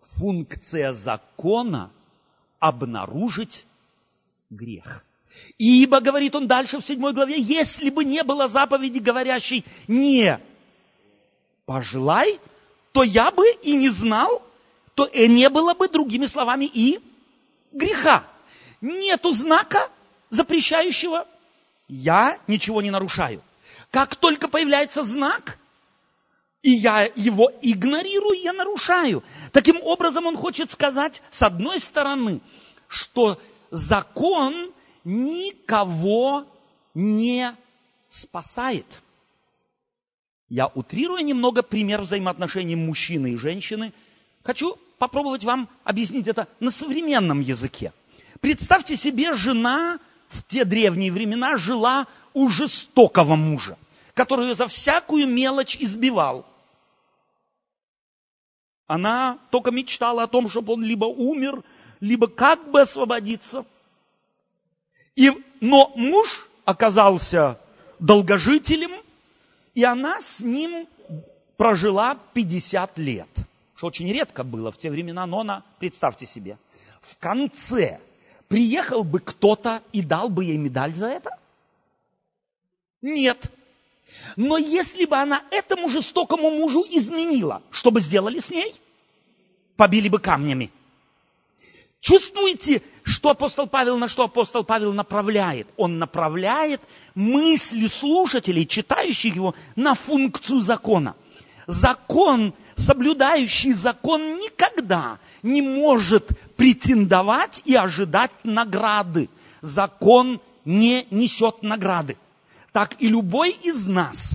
Функция 0.00 0.94
закона– 0.94 1.90
обнаружить 2.60 3.66
грех. 4.48 5.04
Ибо, 5.58 6.00
говорит 6.00 6.34
он 6.34 6.48
дальше 6.48 6.78
в 6.78 6.84
седьмой 6.84 7.12
главе, 7.12 7.38
если 7.38 7.90
бы 7.90 8.02
не 8.02 8.22
было 8.22 8.48
заповеди, 8.48 9.00
говорящей 9.00 9.66
«не 9.86 10.40
пожелай», 11.66 12.40
то 12.92 13.02
я 13.02 13.30
бы 13.32 13.44
и 13.62 13.76
не 13.76 13.90
знал, 13.90 14.42
то 14.94 15.04
и 15.04 15.28
не 15.28 15.50
было 15.50 15.74
бы, 15.74 15.90
другими 15.90 16.24
словами, 16.24 16.64
и 16.64 17.00
греха. 17.72 18.24
Нету 18.80 19.32
знака, 19.32 19.90
запрещающего, 20.32 21.28
я 21.88 22.38
ничего 22.48 22.82
не 22.82 22.90
нарушаю. 22.90 23.42
Как 23.90 24.16
только 24.16 24.48
появляется 24.48 25.04
знак, 25.04 25.58
и 26.62 26.70
я 26.70 27.10
его 27.14 27.52
игнорирую, 27.60 28.40
я 28.40 28.52
нарушаю. 28.52 29.22
Таким 29.52 29.80
образом, 29.82 30.26
он 30.26 30.36
хочет 30.36 30.70
сказать, 30.70 31.22
с 31.30 31.42
одной 31.42 31.78
стороны, 31.78 32.40
что 32.88 33.38
закон 33.70 34.72
никого 35.04 36.46
не 36.94 37.54
спасает. 38.08 38.86
Я 40.48 40.68
утрирую 40.68 41.24
немного 41.24 41.62
пример 41.62 42.02
взаимоотношений 42.02 42.76
мужчины 42.76 43.32
и 43.32 43.36
женщины. 43.36 43.92
Хочу 44.44 44.78
попробовать 44.98 45.44
вам 45.44 45.68
объяснить 45.84 46.28
это 46.28 46.48
на 46.60 46.70
современном 46.70 47.40
языке. 47.40 47.92
Представьте 48.40 48.96
себе, 48.96 49.34
жена 49.34 49.98
в 50.32 50.42
те 50.44 50.64
древние 50.64 51.12
времена 51.12 51.56
жила 51.56 52.06
у 52.32 52.48
жестокого 52.48 53.36
мужа, 53.36 53.76
который 54.14 54.48
ее 54.48 54.54
за 54.54 54.66
всякую 54.66 55.28
мелочь 55.28 55.76
избивал. 55.76 56.46
Она 58.86 59.38
только 59.50 59.70
мечтала 59.70 60.24
о 60.24 60.26
том, 60.26 60.48
чтобы 60.48 60.72
он 60.72 60.82
либо 60.82 61.04
умер, 61.04 61.62
либо 62.00 62.26
как 62.26 62.70
бы 62.70 62.80
освободиться. 62.80 63.64
И, 65.14 65.30
но 65.60 65.92
муж 65.94 66.48
оказался 66.64 67.58
долгожителем, 67.98 68.92
и 69.74 69.84
она 69.84 70.20
с 70.20 70.40
ним 70.40 70.88
прожила 71.56 72.18
50 72.32 72.98
лет, 72.98 73.28
что 73.74 73.86
очень 73.86 74.10
редко 74.10 74.44
было 74.44 74.72
в 74.72 74.78
те 74.78 74.90
времена, 74.90 75.26
но 75.26 75.40
она, 75.40 75.62
представьте 75.78 76.26
себе, 76.26 76.58
в 77.00 77.16
конце 77.18 78.00
приехал 78.52 79.02
бы 79.02 79.18
кто-то 79.18 79.82
и 79.94 80.02
дал 80.02 80.28
бы 80.28 80.44
ей 80.44 80.58
медаль 80.58 80.92
за 80.92 81.06
это? 81.06 81.38
Нет. 83.00 83.50
Но 84.36 84.58
если 84.58 85.06
бы 85.06 85.16
она 85.16 85.42
этому 85.50 85.88
жестокому 85.88 86.50
мужу 86.50 86.84
изменила, 86.90 87.62
что 87.70 87.90
бы 87.90 87.98
сделали 87.98 88.40
с 88.40 88.50
ней? 88.50 88.74
Побили 89.76 90.10
бы 90.10 90.18
камнями. 90.18 90.70
Чувствуете, 92.00 92.82
что 93.04 93.30
апостол 93.30 93.66
Павел, 93.66 93.96
на 93.96 94.06
что 94.06 94.24
апостол 94.24 94.64
Павел 94.64 94.92
направляет? 94.92 95.66
Он 95.78 95.98
направляет 95.98 96.82
мысли 97.14 97.86
слушателей, 97.86 98.66
читающих 98.66 99.34
его, 99.34 99.54
на 99.76 99.94
функцию 99.94 100.60
закона. 100.60 101.16
Закон, 101.66 102.52
соблюдающий 102.76 103.72
закон, 103.72 104.36
никогда 104.36 105.18
не 105.42 105.62
может 105.62 106.30
претендовать 106.56 107.62
и 107.64 107.74
ожидать 107.74 108.30
награды. 108.44 109.28
Закон 109.60 110.40
не 110.64 111.06
несет 111.10 111.62
награды. 111.62 112.16
Так 112.72 112.96
и 113.00 113.08
любой 113.08 113.50
из 113.50 113.86
нас, 113.86 114.34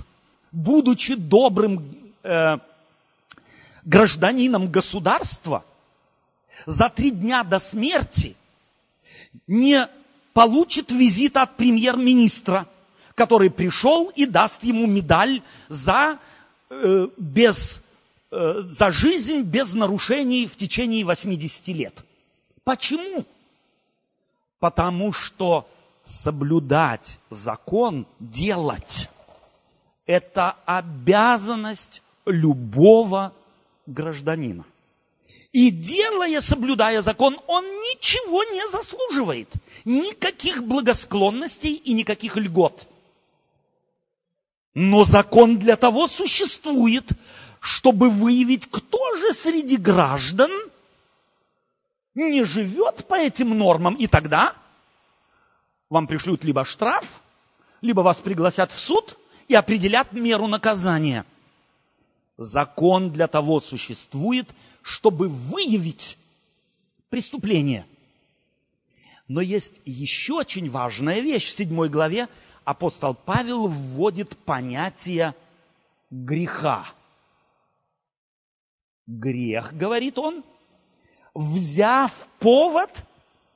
будучи 0.52 1.14
добрым 1.14 2.12
э, 2.22 2.58
гражданином 3.84 4.70
государства, 4.70 5.64
за 6.66 6.88
три 6.88 7.10
дня 7.10 7.44
до 7.44 7.58
смерти 7.58 8.36
не 9.46 9.88
получит 10.32 10.92
визита 10.92 11.42
от 11.42 11.56
премьер-министра, 11.56 12.68
который 13.14 13.50
пришел 13.50 14.08
и 14.14 14.26
даст 14.26 14.62
ему 14.62 14.86
медаль 14.86 15.42
за, 15.68 16.18
э, 16.70 17.08
без 17.16 17.80
за 18.30 18.90
жизнь 18.90 19.42
без 19.42 19.74
нарушений 19.74 20.46
в 20.46 20.56
течение 20.56 21.04
80 21.04 21.68
лет. 21.68 22.04
Почему? 22.64 23.24
Потому 24.58 25.12
что 25.12 25.68
соблюдать 26.04 27.18
закон, 27.30 28.06
делать, 28.18 29.08
это 30.06 30.56
обязанность 30.64 32.02
любого 32.26 33.32
гражданина. 33.86 34.64
И 35.52 35.70
делая, 35.70 36.40
соблюдая 36.40 37.00
закон, 37.02 37.38
он 37.46 37.64
ничего 37.64 38.44
не 38.44 38.68
заслуживает. 38.68 39.48
Никаких 39.84 40.64
благосклонностей 40.64 41.74
и 41.74 41.94
никаких 41.94 42.36
льгот. 42.36 42.86
Но 44.74 45.04
закон 45.04 45.58
для 45.58 45.76
того 45.76 46.06
существует, 46.06 47.10
чтобы 47.68 48.08
выявить, 48.08 48.66
кто 48.70 49.14
же 49.16 49.34
среди 49.34 49.76
граждан 49.76 50.50
не 52.14 52.42
живет 52.42 53.06
по 53.06 53.14
этим 53.14 53.56
нормам. 53.56 53.94
И 53.96 54.06
тогда 54.06 54.54
вам 55.90 56.06
пришлют 56.06 56.44
либо 56.44 56.64
штраф, 56.64 57.20
либо 57.82 58.00
вас 58.00 58.20
пригласят 58.20 58.72
в 58.72 58.78
суд 58.78 59.18
и 59.48 59.54
определят 59.54 60.12
меру 60.12 60.46
наказания. 60.46 61.26
Закон 62.38 63.10
для 63.10 63.26
того 63.26 63.60
существует, 63.60 64.48
чтобы 64.80 65.28
выявить 65.28 66.16
преступление. 67.10 67.86
Но 69.28 69.42
есть 69.42 69.74
еще 69.84 70.36
очень 70.36 70.70
важная 70.70 71.20
вещь. 71.20 71.50
В 71.50 71.52
седьмой 71.52 71.90
главе 71.90 72.28
апостол 72.64 73.12
Павел 73.12 73.68
вводит 73.68 74.38
понятие 74.38 75.34
греха 76.10 76.88
грех, 79.08 79.74
говорит 79.74 80.18
он, 80.18 80.44
взяв 81.34 82.12
повод 82.38 83.04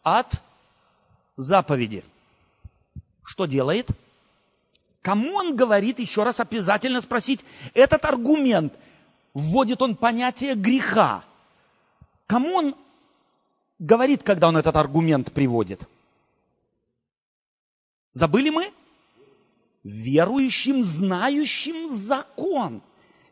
от 0.03 0.43
заповеди. 1.37 2.03
Что 3.23 3.47
делает? 3.47 3.89
Кому 5.03 5.35
он 5.35 5.55
говорит, 5.55 5.99
еще 5.99 6.23
раз 6.23 6.41
обязательно 6.41 7.01
спросить, 7.01 7.45
этот 7.75 8.05
аргумент, 8.05 8.73
вводит 9.35 9.83
он 9.83 9.97
понятие 9.97 10.55
греха. 10.55 11.25
Кому 12.27 12.55
он 12.55 12.75
говорит, 13.79 14.23
когда 14.23 14.49
он 14.49 14.57
этот 14.57 14.77
аргумент 14.77 15.33
приводит? 15.33 15.87
Забыли 18.13 18.51
мы? 18.51 18.73
Верующим, 19.83 20.85
знающим 20.85 21.91
закон. 21.91 22.83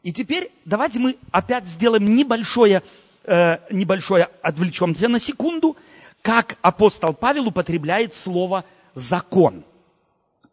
И 0.03 0.13
теперь 0.13 0.51
давайте 0.65 0.99
мы 0.99 1.17
опять 1.31 1.67
сделаем 1.67 2.05
небольшое, 2.15 2.83
э, 3.25 3.59
небольшое 3.71 4.29
отвлечемся 4.43 5.09
на 5.09 5.21
секунду, 5.21 5.77
как 6.23 6.57
апостол 6.63 7.13
Павел 7.13 7.49
употребляет 7.49 8.15
слово 8.15 8.65
закон. 8.95 9.65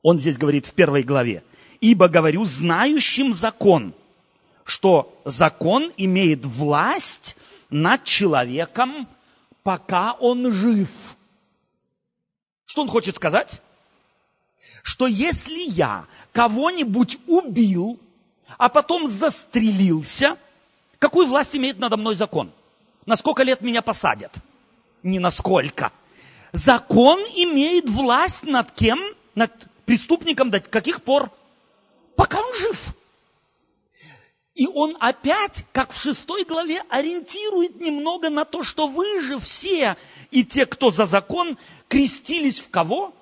Он 0.01 0.19
здесь 0.19 0.37
говорит 0.37 0.65
в 0.65 0.73
первой 0.73 1.03
главе. 1.03 1.43
Ибо 1.79 2.07
говорю 2.07 2.45
знающим 2.45 3.33
закон, 3.33 3.93
что 4.63 5.17
закон 5.25 5.91
имеет 5.95 6.45
власть 6.45 7.37
над 7.69 8.03
человеком, 8.03 9.07
пока 9.63 10.13
он 10.13 10.51
жив. 10.51 10.89
Что 12.65 12.81
он 12.81 12.89
хочет 12.89 13.15
сказать? 13.15 13.61
Что 14.83 15.07
если 15.07 15.69
я 15.69 16.05
кого-нибудь 16.33 17.17
убил, 17.27 17.99
а 18.57 18.69
потом 18.69 19.09
застрелился, 19.09 20.37
какую 20.99 21.27
власть 21.27 21.55
имеет 21.55 21.79
надо 21.79 21.97
мной 21.97 22.15
закон? 22.15 22.51
На 23.05 23.15
сколько 23.15 23.43
лет 23.43 23.61
меня 23.61 23.81
посадят? 23.81 24.33
Не 25.03 25.19
на 25.19 25.31
сколько. 25.31 25.91
Закон 26.51 27.19
имеет 27.35 27.89
власть 27.89 28.43
над 28.43 28.71
кем? 28.71 28.99
Над 29.35 29.51
преступником 29.85 30.49
до 30.49 30.59
каких 30.59 31.03
пор? 31.03 31.31
Пока 32.15 32.41
он 32.41 32.53
жив. 32.55 32.95
И 34.55 34.67
он 34.67 34.97
опять, 34.99 35.65
как 35.71 35.91
в 35.91 36.01
шестой 36.01 36.43
главе, 36.43 36.81
ориентирует 36.89 37.79
немного 37.79 38.31
на 38.31 38.43
то, 38.43 38.63
что 38.63 38.87
вы 38.87 39.21
же 39.21 39.39
все 39.39 39.95
и 40.31 40.43
те, 40.43 40.65
кто 40.65 40.89
за 40.89 41.05
закон, 41.05 41.59
крестились 41.87 42.59
в 42.59 42.71
кого? 42.71 43.13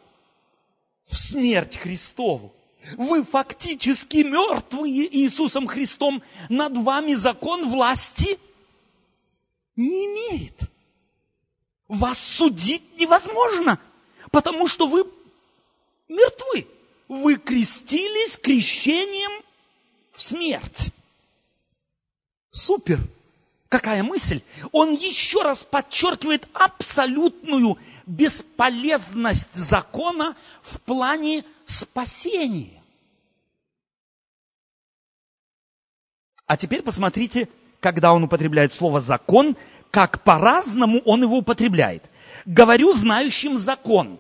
В 1.03 1.15
смерть 1.17 1.77
Христову. 1.77 2.54
Вы 2.93 3.23
фактически 3.23 4.17
мертвые 4.17 5.15
Иисусом 5.17 5.67
Христом. 5.67 6.21
Над 6.49 6.77
вами 6.77 7.15
закон 7.15 7.69
власти 7.69 8.39
не 9.75 10.05
имеет. 10.05 10.59
Вас 11.87 12.19
судить 12.19 12.97
невозможно, 12.99 13.79
потому 14.31 14.67
что 14.67 14.87
вы 14.87 15.05
мертвы. 16.07 16.67
Вы 17.07 17.35
крестились 17.35 18.37
крещением 18.37 19.43
в 20.11 20.21
смерть. 20.21 20.91
Супер! 22.51 22.99
Какая 23.69 24.03
мысль! 24.03 24.41
Он 24.71 24.91
еще 24.91 25.41
раз 25.41 25.63
подчеркивает 25.63 26.47
абсолютную 26.53 27.77
бесполезность 28.05 29.53
закона 29.53 30.35
в 30.61 30.79
плане 30.81 31.43
спасения. 31.65 32.74
А 36.47 36.57
теперь 36.57 36.81
посмотрите, 36.81 37.47
когда 37.79 38.13
он 38.13 38.23
употребляет 38.23 38.73
слово 38.73 39.01
закон, 39.01 39.55
как 39.91 40.23
по-разному 40.23 40.99
он 41.05 41.23
его 41.23 41.37
употребляет. 41.37 42.03
Говорю 42.45 42.93
знающим 42.93 43.57
закон. 43.57 44.19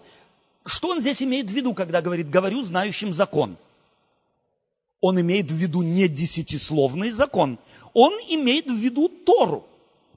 Что 0.65 0.89
он 0.89 1.01
здесь 1.01 1.21
имеет 1.21 1.49
в 1.49 1.53
виду, 1.53 1.73
когда 1.73 2.01
говорит 2.01 2.29
говорю 2.29 2.63
знающим 2.63 3.13
закон? 3.13 3.57
Он 5.01 5.21
имеет 5.21 5.51
в 5.51 5.55
виду 5.55 5.83
не 5.83 6.07
десятисловный 6.07 7.11
закон, 7.11 7.59
он 7.93 8.13
имеет 8.29 8.71
в 8.71 8.75
виду 8.75 9.07
Тору. 9.07 9.67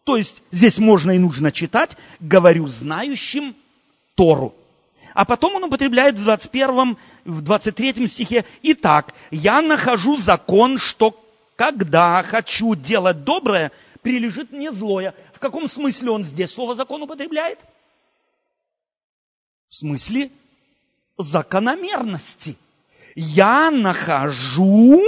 То 0.04 0.16
есть 0.16 0.36
здесь 0.50 0.78
можно 0.78 1.10
и 1.10 1.18
нужно 1.18 1.52
читать, 1.52 1.96
говорю 2.20 2.66
знающим 2.68 3.54
Тору. 4.14 4.54
А 5.12 5.26
потом 5.26 5.56
он 5.56 5.64
употребляет 5.64 6.18
в 6.18 6.24
21, 6.24 6.96
в 7.26 7.42
23 7.42 8.06
стихе, 8.06 8.46
«Итак, 8.62 9.12
я 9.30 9.60
нахожу 9.60 10.16
закон, 10.16 10.78
что 10.78 11.14
когда 11.58 12.22
хочу 12.22 12.74
делать 12.74 13.24
доброе, 13.24 13.72
прилежит 14.00 14.52
мне 14.52 14.70
злое». 14.70 15.12
В 15.34 15.40
каком 15.40 15.66
смысле 15.66 16.12
он 16.12 16.22
здесь 16.22 16.52
слово 16.52 16.74
закон 16.74 17.02
употребляет? 17.02 17.58
В 19.68 19.74
смысле 19.74 20.30
закономерности. 21.18 22.56
Я 23.14 23.70
нахожу 23.70 25.00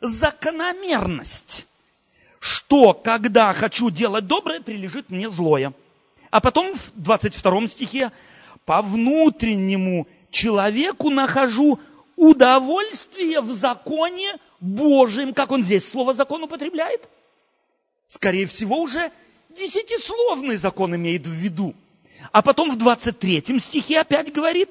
закономерность 0.00 1.66
что 2.44 2.92
когда 2.92 3.54
хочу 3.54 3.88
делать 3.88 4.26
доброе, 4.26 4.60
прилежит 4.60 5.08
мне 5.08 5.30
злое. 5.30 5.72
А 6.30 6.40
потом 6.40 6.74
в 6.74 6.92
22 6.94 7.68
стихе, 7.68 8.12
по 8.66 8.82
внутреннему 8.82 10.06
человеку 10.30 11.08
нахожу 11.08 11.80
удовольствие 12.16 13.40
в 13.40 13.50
законе 13.54 14.36
Божьем. 14.64 15.34
Как 15.34 15.50
он 15.52 15.62
здесь 15.62 15.86
слово 15.86 16.14
закон 16.14 16.42
употребляет? 16.42 17.06
Скорее 18.06 18.46
всего, 18.46 18.80
уже 18.80 19.12
десятисловный 19.50 20.56
закон 20.56 20.96
имеет 20.96 21.26
в 21.26 21.30
виду. 21.30 21.74
А 22.32 22.40
потом 22.40 22.70
в 22.70 22.76
23 22.76 23.60
стихе 23.60 24.00
опять 24.00 24.32
говорит, 24.32 24.70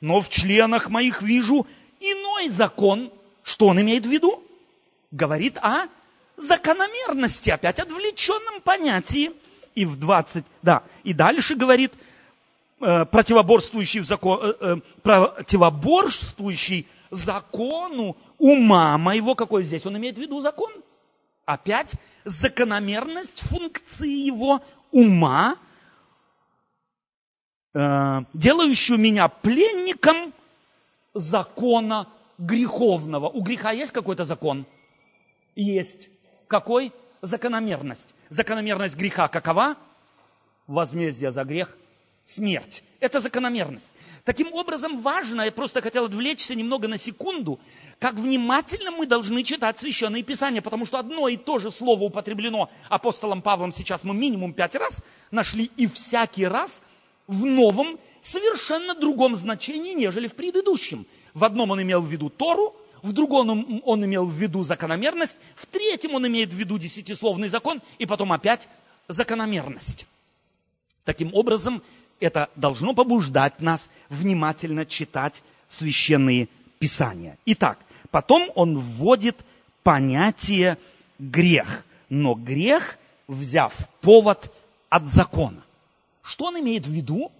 но 0.00 0.20
в 0.20 0.28
членах 0.28 0.88
моих 0.88 1.20
вижу 1.22 1.66
иной 1.98 2.48
закон. 2.48 3.10
Что 3.42 3.66
он 3.66 3.80
имеет 3.80 4.06
в 4.06 4.08
виду? 4.08 4.42
Говорит 5.10 5.58
о 5.58 5.86
закономерности, 6.36 7.50
опять 7.50 7.80
отвлеченном 7.80 8.60
понятии. 8.60 9.32
И 9.74 9.84
в 9.84 9.96
20, 9.98 10.44
да, 10.62 10.84
и 11.02 11.12
дальше 11.12 11.56
говорит, 11.56 11.92
э, 12.80 13.04
противоборствующий, 13.06 14.00
в 14.00 14.04
закон, 14.04 14.38
э, 14.42 14.54
э, 14.60 14.76
противоборствующий 15.02 16.86
закону 17.10 18.16
ума 18.44 18.98
моего, 18.98 19.34
какой 19.34 19.64
здесь 19.64 19.86
он 19.86 19.96
имеет 19.96 20.16
в 20.16 20.20
виду 20.20 20.42
закон? 20.42 20.70
Опять 21.46 21.94
закономерность 22.24 23.40
функции 23.40 24.26
его 24.26 24.62
ума, 24.90 25.56
э, 27.72 28.20
делающую 28.34 28.98
меня 28.98 29.28
пленником 29.28 30.34
закона 31.14 32.06
греховного. 32.36 33.30
У 33.30 33.40
греха 33.40 33.70
есть 33.70 33.92
какой-то 33.92 34.26
закон? 34.26 34.66
Есть. 35.54 36.10
Какой? 36.46 36.92
Закономерность. 37.22 38.14
Закономерность 38.28 38.96
греха 38.96 39.28
какова? 39.28 39.76
Возмездие 40.66 41.32
за 41.32 41.44
грех– 41.44 41.74
смерть. 42.26 42.84
Это 43.04 43.20
закономерность. 43.20 43.92
Таким 44.24 44.50
образом, 44.54 44.98
важно, 45.02 45.42
я 45.42 45.52
просто 45.52 45.82
хотел 45.82 46.06
отвлечься 46.06 46.54
немного 46.54 46.88
на 46.88 46.96
секунду, 46.96 47.60
как 47.98 48.14
внимательно 48.14 48.92
мы 48.92 49.04
должны 49.04 49.42
читать 49.42 49.78
Священные 49.78 50.22
Писания, 50.22 50.62
потому 50.62 50.86
что 50.86 50.98
одно 50.98 51.28
и 51.28 51.36
то 51.36 51.58
же 51.58 51.70
слово 51.70 52.04
употреблено 52.04 52.70
апостолом 52.88 53.42
Павлом 53.42 53.74
сейчас 53.74 54.04
мы 54.04 54.14
минимум 54.14 54.54
пять 54.54 54.74
раз 54.74 55.02
нашли, 55.30 55.70
и 55.76 55.86
всякий 55.86 56.46
раз 56.46 56.82
в 57.26 57.44
новом, 57.44 57.98
совершенно 58.22 58.94
другом 58.94 59.36
значении, 59.36 59.92
нежели 59.92 60.26
в 60.26 60.34
предыдущем. 60.34 61.04
В 61.34 61.44
одном 61.44 61.72
он 61.72 61.82
имел 61.82 62.00
в 62.00 62.08
виду 62.08 62.30
Тору, 62.30 62.74
в 63.02 63.12
другом 63.12 63.82
он 63.84 64.04
имел 64.06 64.24
в 64.24 64.32
виду 64.32 64.64
закономерность, 64.64 65.36
в 65.56 65.66
третьем 65.66 66.14
он 66.14 66.26
имеет 66.26 66.54
в 66.54 66.56
виду 66.56 66.78
десятисловный 66.78 67.50
закон, 67.50 67.82
и 67.98 68.06
потом 68.06 68.32
опять 68.32 68.66
закономерность. 69.08 70.06
Таким 71.04 71.34
образом, 71.34 71.82
это 72.20 72.48
должно 72.56 72.94
побуждать 72.94 73.60
нас 73.60 73.88
внимательно 74.08 74.86
читать 74.86 75.42
священные 75.68 76.48
писания. 76.78 77.38
Итак, 77.46 77.78
потом 78.10 78.50
он 78.54 78.78
вводит 78.78 79.44
понятие 79.82 80.78
грех, 81.18 81.84
но 82.08 82.34
грех, 82.34 82.98
взяв 83.28 83.88
повод 84.00 84.52
от 84.88 85.08
закона. 85.08 85.62
Что 86.22 86.46
он 86.46 86.60
имеет 86.60 86.86
в 86.86 86.90
виду? 86.90 87.32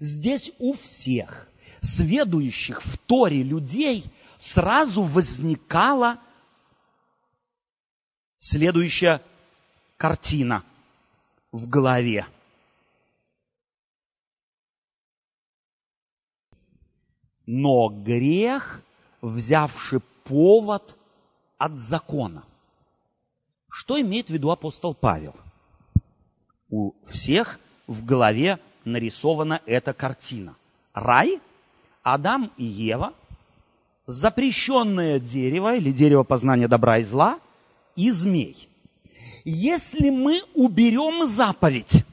Здесь 0.00 0.52
у 0.58 0.74
всех 0.76 1.48
сведущих 1.80 2.82
в 2.84 2.96
Торе 2.98 3.42
людей– 3.42 4.04
сразу 4.38 5.02
возникала 5.02 6.18
следующая 8.38 9.20
картина 9.96 10.64
в 11.52 11.68
голове. 11.68 12.26
Но 17.50 17.88
грех, 17.88 18.82
взявший 19.22 20.00
повод 20.24 20.98
от 21.56 21.78
закона. 21.78 22.44
Что 23.70 23.98
имеет 23.98 24.28
в 24.28 24.30
виду 24.34 24.50
апостол 24.50 24.92
Павел? 24.92 25.34
У 26.68 26.92
всех 27.06 27.58
в 27.86 28.04
голове 28.04 28.58
нарисована 28.84 29.62
эта 29.64 29.94
картина. 29.94 30.56
Рай, 30.92 31.40
Адам 32.02 32.50
и 32.58 32.64
Ева– 32.64 33.14
запрещенное 34.06 35.18
дерево 35.18 35.76
или 35.76 35.90
дерево 35.90 36.24
познания 36.24 36.68
добра 36.68 36.98
и 36.98 37.02
зла 37.02 37.40
и 37.96 38.10
змей. 38.10 38.68
Если 39.46 40.10
мы 40.10 40.42
уберем 40.52 41.26
заповедь, 41.26 42.04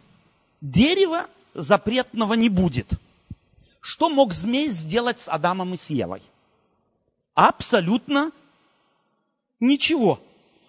дерева 0.61 1.25
запретного 1.53 2.35
не 2.35 2.47
будет. 2.47 2.93
Что 3.85 4.09
мог 4.09 4.33
змей 4.33 4.69
сделать 4.69 5.19
с 5.19 5.29
Адамом 5.29 5.75
и 5.75 5.77
с 5.77 5.91
Евой? 5.91 6.23
Абсолютно 7.35 8.31
ничего. 9.59 10.19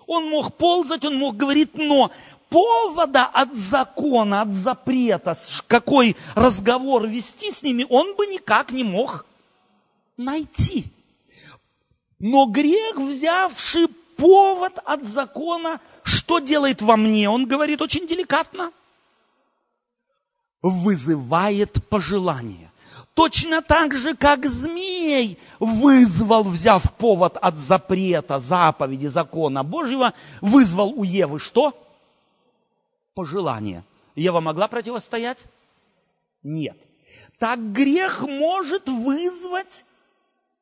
Он 0.06 0.28
мог 0.28 0.54
ползать, 0.58 1.02
он 1.02 1.16
мог 1.16 1.34
говорить, 1.34 1.70
но 1.72 2.10
повода 2.50 3.24
от 3.24 3.56
закона, 3.56 4.42
от 4.42 4.52
запрета, 4.52 5.34
какой 5.66 6.14
разговор 6.34 7.06
вести 7.06 7.50
с 7.50 7.62
ними, 7.62 7.86
он 7.88 8.14
бы 8.16 8.26
никак 8.26 8.70
не 8.70 8.84
мог 8.84 9.24
найти. 10.18 10.84
Но 12.18 12.44
грех, 12.44 12.98
взявший 12.98 13.88
повод 14.18 14.78
от 14.84 15.04
закона, 15.04 15.80
что 16.02 16.38
делает 16.38 16.82
во 16.82 16.98
мне? 16.98 17.30
Он 17.30 17.46
говорит 17.46 17.80
очень 17.80 18.06
деликатно. 18.06 18.72
Вызывает 20.60 21.82
пожелание. 21.88 22.70
Точно 23.16 23.62
так 23.62 23.94
же, 23.94 24.14
как 24.14 24.44
змей 24.44 25.38
вызвал, 25.58 26.44
взяв 26.44 26.92
повод 26.96 27.38
от 27.40 27.56
запрета, 27.56 28.38
заповеди, 28.40 29.06
закона 29.06 29.64
Божьего, 29.64 30.12
вызвал 30.42 30.90
у 30.90 31.02
Евы 31.02 31.40
что? 31.40 31.72
Пожелание. 33.14 33.84
Ева 34.16 34.40
могла 34.40 34.68
противостоять? 34.68 35.44
Нет. 36.42 36.76
Так 37.38 37.58
грех 37.72 38.20
может 38.20 38.86
вызвать 38.90 39.86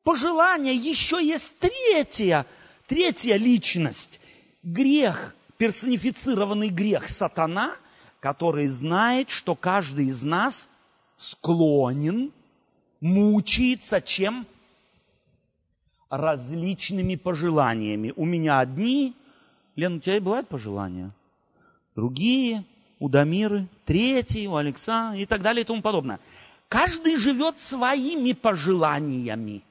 пожелание. 0.05 0.75
Еще 0.75 1.21
есть 1.21 1.59
третья, 1.59 2.45
третья 2.87 3.35
личность. 3.35 4.21
Грех, 4.63 5.35
персонифицированный 5.57 6.69
грех 6.69 7.09
сатана, 7.09 7.75
который 8.21 8.69
знает, 8.69 9.29
что 9.29 9.55
каждый 9.55 10.05
из 10.05 10.23
нас 10.23 10.69
склонен 11.17 12.31
мучается 13.01 14.01
чем? 14.01 14.45
Различными 16.09 17.15
пожеланиями. 17.15 18.13
У 18.15 18.25
меня 18.25 18.59
одни, 18.59 19.13
Лен, 19.75 19.95
у 19.95 19.99
тебя 19.99 20.17
и 20.17 20.19
бывают 20.19 20.47
пожелания? 20.47 21.11
Другие, 21.95 22.63
у 22.99 23.09
Дамиры, 23.09 23.67
третьи, 23.85 24.47
у 24.47 24.55
Алекса 24.55 25.15
и 25.15 25.25
так 25.25 25.41
далее 25.41 25.63
и 25.63 25.65
тому 25.65 25.81
подобное. 25.81 26.19
Каждый 26.67 27.17
живет 27.17 27.59
своими 27.59 28.33
пожеланиями. 28.33 29.63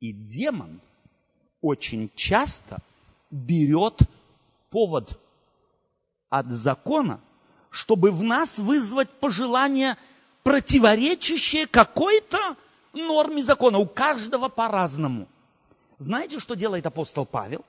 И 0.00 0.12
демон 0.12 0.80
очень 1.60 2.10
часто 2.14 2.78
берет 3.30 4.00
повод 4.70 5.18
от 6.28 6.46
закона, 6.46 7.20
чтобы 7.70 8.10
в 8.10 8.22
нас 8.22 8.58
вызвать 8.58 9.10
пожелание– 9.10 9.96
противоречащее 10.48 11.66
какой-то 11.66 12.56
норме 12.94 13.42
закона. 13.42 13.76
У 13.76 13.86
каждого 13.86 14.48
по-разному. 14.48 15.28
Знаете, 15.98 16.38
что 16.38 16.54
делает 16.54 16.86
апостол 16.86 17.26
Павел? 17.26 17.66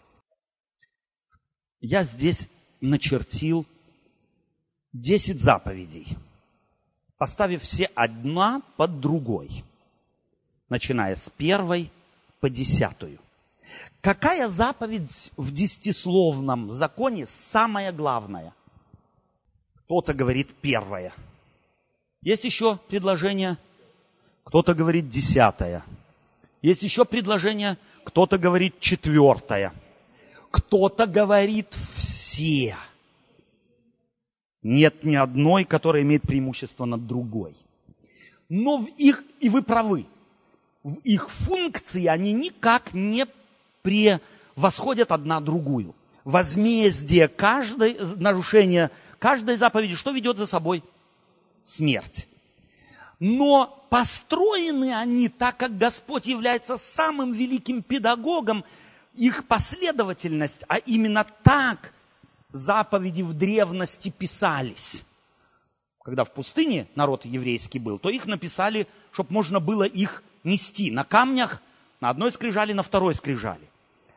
Я 1.82 2.04
здесь 2.04 2.48
начертил 2.80 3.66
10 4.94 5.42
заповедей, 5.42 6.08
поставив 7.18 7.64
все 7.64 7.84
одна 7.96 8.62
под 8.78 9.02
другой, 9.02 9.66
начиная 10.70 11.18
с 11.18 11.30
первой 11.32 11.92
по 12.40 12.50
десятую. 12.50 13.20
Какая 14.00 14.48
заповедь 14.48 15.34
в 15.36 15.52
десятисловном 15.52 16.72
законе 16.72 17.26
самая 17.28 17.92
главная? 17.92 18.54
Кто-то 19.84 20.14
говорит 20.14 20.56
первая– 20.62 21.14
есть 22.22 22.44
еще 22.44 22.78
предложение, 22.90 23.58
кто-то 24.44 24.74
говорит 24.74 25.10
десятое. 25.10 25.84
Есть 26.62 26.84
еще 26.84 27.06
предложение, 27.06 27.78
кто-то 28.04 28.38
говорит 28.38 28.80
четвертое. 28.80 29.74
Кто-то 30.52 31.06
говорит 31.06 31.74
все. 31.96 32.76
Нет 34.62 35.06
ни 35.06 35.16
одной, 35.16 35.64
которая 35.64 36.04
имеет 36.04 36.24
преимущество 36.24 36.86
над 36.86 37.08
другой. 37.08 37.56
Но 38.50 38.80
в 38.80 38.88
их, 38.98 39.24
и 39.40 39.48
вы 39.48 39.62
правы, 39.62 40.06
в 40.84 40.96
их 41.04 41.30
функции 41.30 42.08
они 42.08 42.34
никак 42.34 42.94
не 42.94 43.28
превосходят 43.82 45.12
одна 45.12 45.40
другую. 45.40 45.96
Возмездие 46.26 47.30
каждой, 47.30 47.98
нарушение 48.18 48.92
каждой 49.20 49.56
заповеди, 49.56 49.96
что 49.96 50.12
ведет 50.12 50.38
за 50.38 50.48
собой– 50.48 50.84
смерть. 51.70 52.28
Но 53.20 53.86
построены 53.90 54.96
они 54.96 55.30
так, 55.30 55.58
как 55.58 55.78
Господь 55.78 56.26
является 56.26 56.78
самым 56.78 57.34
великим 57.34 57.84
педагогом, 57.84 58.64
их 59.14 59.46
последовательность, 59.48 60.64
а 60.68 60.78
именно 60.78 61.26
так 61.44 61.94
заповеди 62.52 63.22
в 63.22 63.34
древности 63.34 64.10
писались. 64.10 65.04
Когда 66.04 66.24
в 66.24 66.32
пустыне 66.34 66.88
народ 66.96 67.26
еврейский 67.26 67.80
был, 67.80 68.00
то 68.00 68.10
их 68.10 68.26
написали, 68.26 68.88
чтобы 69.12 69.34
можно 69.34 69.60
было 69.60 69.84
их 69.84 70.24
нести 70.44 70.90
на 70.92 71.04
камнях, 71.04 71.62
на 72.00 72.10
одной 72.10 72.32
скрижали, 72.32 72.72
на 72.72 72.84
второй 72.84 73.14
скрижали. 73.14 73.70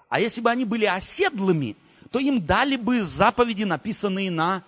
А 0.09 0.21
если 0.21 0.41
бы 0.41 0.51
они 0.51 0.65
были 0.65 0.85
оседлыми, 0.85 1.77
то 2.11 2.19
им 2.19 2.45
дали 2.45 2.77
бы 2.77 3.03
заповеди, 3.03 3.65
написанные 3.65 4.31
на 4.31 4.63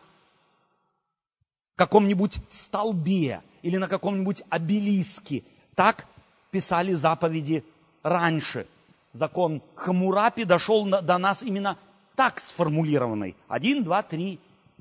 каком-нибудь 1.77 2.39
столбе 2.51 3.43
или 3.63 3.77
на 3.77 3.89
каком-нибудь 3.89 4.43
обелиске. 4.49 5.43
Так 5.75 6.07
писали 6.51 6.93
заповеди 6.93 7.65
раньше. 8.03 8.67
Закон 9.13 9.63
Хамурапи 9.75 10.45
дошел 10.45 10.85
до 10.85 11.19
нас 11.19 11.43
именно 11.43 11.79
так 12.17 12.41
сформулированный. 12.41 13.37
Один, 13.49 13.85
два, 13.85 14.03
три, 14.03 14.39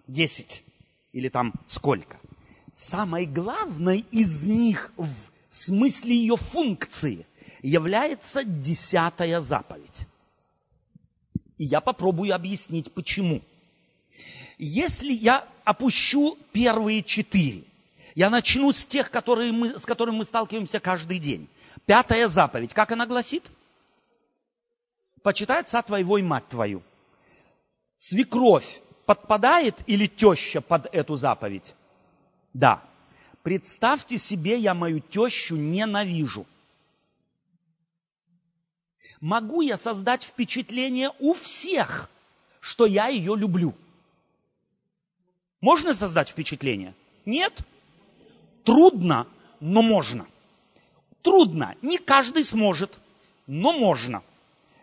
десять. 0.07 0.63
Или 1.11 1.29
там 1.29 1.53
сколько. 1.67 2.17
Самой 2.73 3.25
главной 3.25 4.05
из 4.11 4.47
них 4.47 4.91
в 4.97 5.13
смысле 5.49 6.15
ее 6.15 6.35
функции 6.35 7.25
является 7.61 8.43
десятая 8.43 9.41
заповедь. 9.41 10.07
И 11.57 11.65
я 11.65 11.81
попробую 11.81 12.33
объяснить, 12.33 12.91
почему. 12.91 13.41
Если 14.57 15.13
я 15.13 15.47
опущу 15.63 16.37
первые 16.51 17.03
четыре. 17.03 17.63
Я 18.15 18.29
начну 18.29 18.71
с 18.71 18.85
тех, 18.85 19.09
которые 19.09 19.51
мы, 19.51 19.79
с 19.79 19.85
которыми 19.85 20.17
мы 20.17 20.25
сталкиваемся 20.25 20.79
каждый 20.79 21.19
день. 21.19 21.47
Пятая 21.85 22.27
заповедь. 22.27 22.73
Как 22.73 22.91
она 22.91 23.05
гласит? 23.05 23.49
Почитай 25.21 25.61
отца 25.61 25.81
твоего 25.81 26.17
и 26.17 26.21
мать 26.21 26.47
твою. 26.47 26.83
Свекровь 27.97 28.81
подпадает 29.05 29.81
или 29.87 30.07
теща 30.07 30.61
под 30.61 30.93
эту 30.93 31.15
заповедь? 31.15 31.73
Да. 32.53 32.83
Представьте 33.41 34.17
себе, 34.17 34.57
я 34.57 34.73
мою 34.73 34.99
тещу 34.99 35.55
ненавижу. 35.55 36.45
Могу 39.19 39.61
я 39.61 39.77
создать 39.77 40.23
впечатление 40.23 41.11
у 41.19 41.33
всех, 41.33 42.09
что 42.59 42.85
я 42.85 43.07
ее 43.07 43.35
люблю? 43.35 43.73
Можно 45.63 45.93
создать 45.93 46.27
впечатление? 46.27 46.93
Нет? 47.25 47.61
Трудно, 48.65 49.27
но 49.61 49.81
можно. 49.81 50.27
Трудно, 51.21 51.75
не 51.81 51.97
каждый 51.97 52.43
сможет, 52.43 52.99
но 53.47 53.71
можно. 53.71 54.23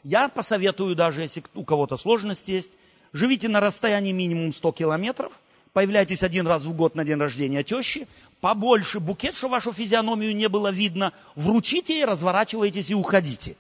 Я 0.05 0.31
посоветую, 0.31 0.97
даже 0.97 1.21
если 1.21 1.45
у 1.55 1.65
кого-то 1.65 1.99
сложности 1.99 2.53
есть, 2.53 2.73
живите 3.13 3.47
на 3.49 3.61
расстоянии 3.61 4.13
минимум 4.13 4.55
100 4.55 4.73
километров, 4.73 5.39
появляйтесь 5.75 6.23
один 6.23 6.47
раз 6.47 6.63
в 6.63 6.73
год 6.73 6.95
на 6.95 7.05
день 7.05 7.19
рождения 7.19 7.63
тещи, 7.63 8.09
побольше 8.41 9.01
букет, 9.01 9.35
чтобы 9.35 9.53
вашу 9.53 9.75
физиономию 9.75 10.35
не 10.35 10.49
было 10.49 10.73
видно, 10.73 11.13
вручите 11.35 11.93
ей, 11.93 12.07
разворачивайтесь 12.07 12.89
и 12.89 12.95
уходите. 12.95 13.55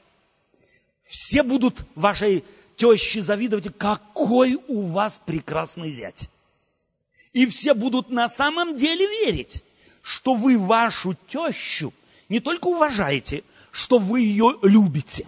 Все 1.02 1.42
будут 1.42 1.82
вашей 1.94 2.44
теще 2.76 3.20
завидовать, 3.20 3.76
какой 3.76 4.58
у 4.68 4.86
вас 4.86 5.20
прекрасный 5.26 5.90
зять. 5.90 6.30
И 7.32 7.46
все 7.46 7.74
будут 7.74 8.10
на 8.10 8.28
самом 8.28 8.76
деле 8.76 9.06
верить, 9.06 9.62
что 10.02 10.34
вы 10.34 10.58
вашу 10.58 11.14
тещу 11.28 11.92
не 12.28 12.40
только 12.40 12.66
уважаете, 12.66 13.44
что 13.70 13.98
вы 13.98 14.20
ее 14.20 14.58
любите. 14.62 15.26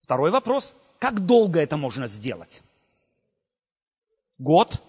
Второй 0.00 0.30
вопрос. 0.30 0.74
Как 0.98 1.26
долго 1.26 1.60
это 1.60 1.76
можно 1.76 2.06
сделать? 2.06 2.62
Год? 4.38 4.82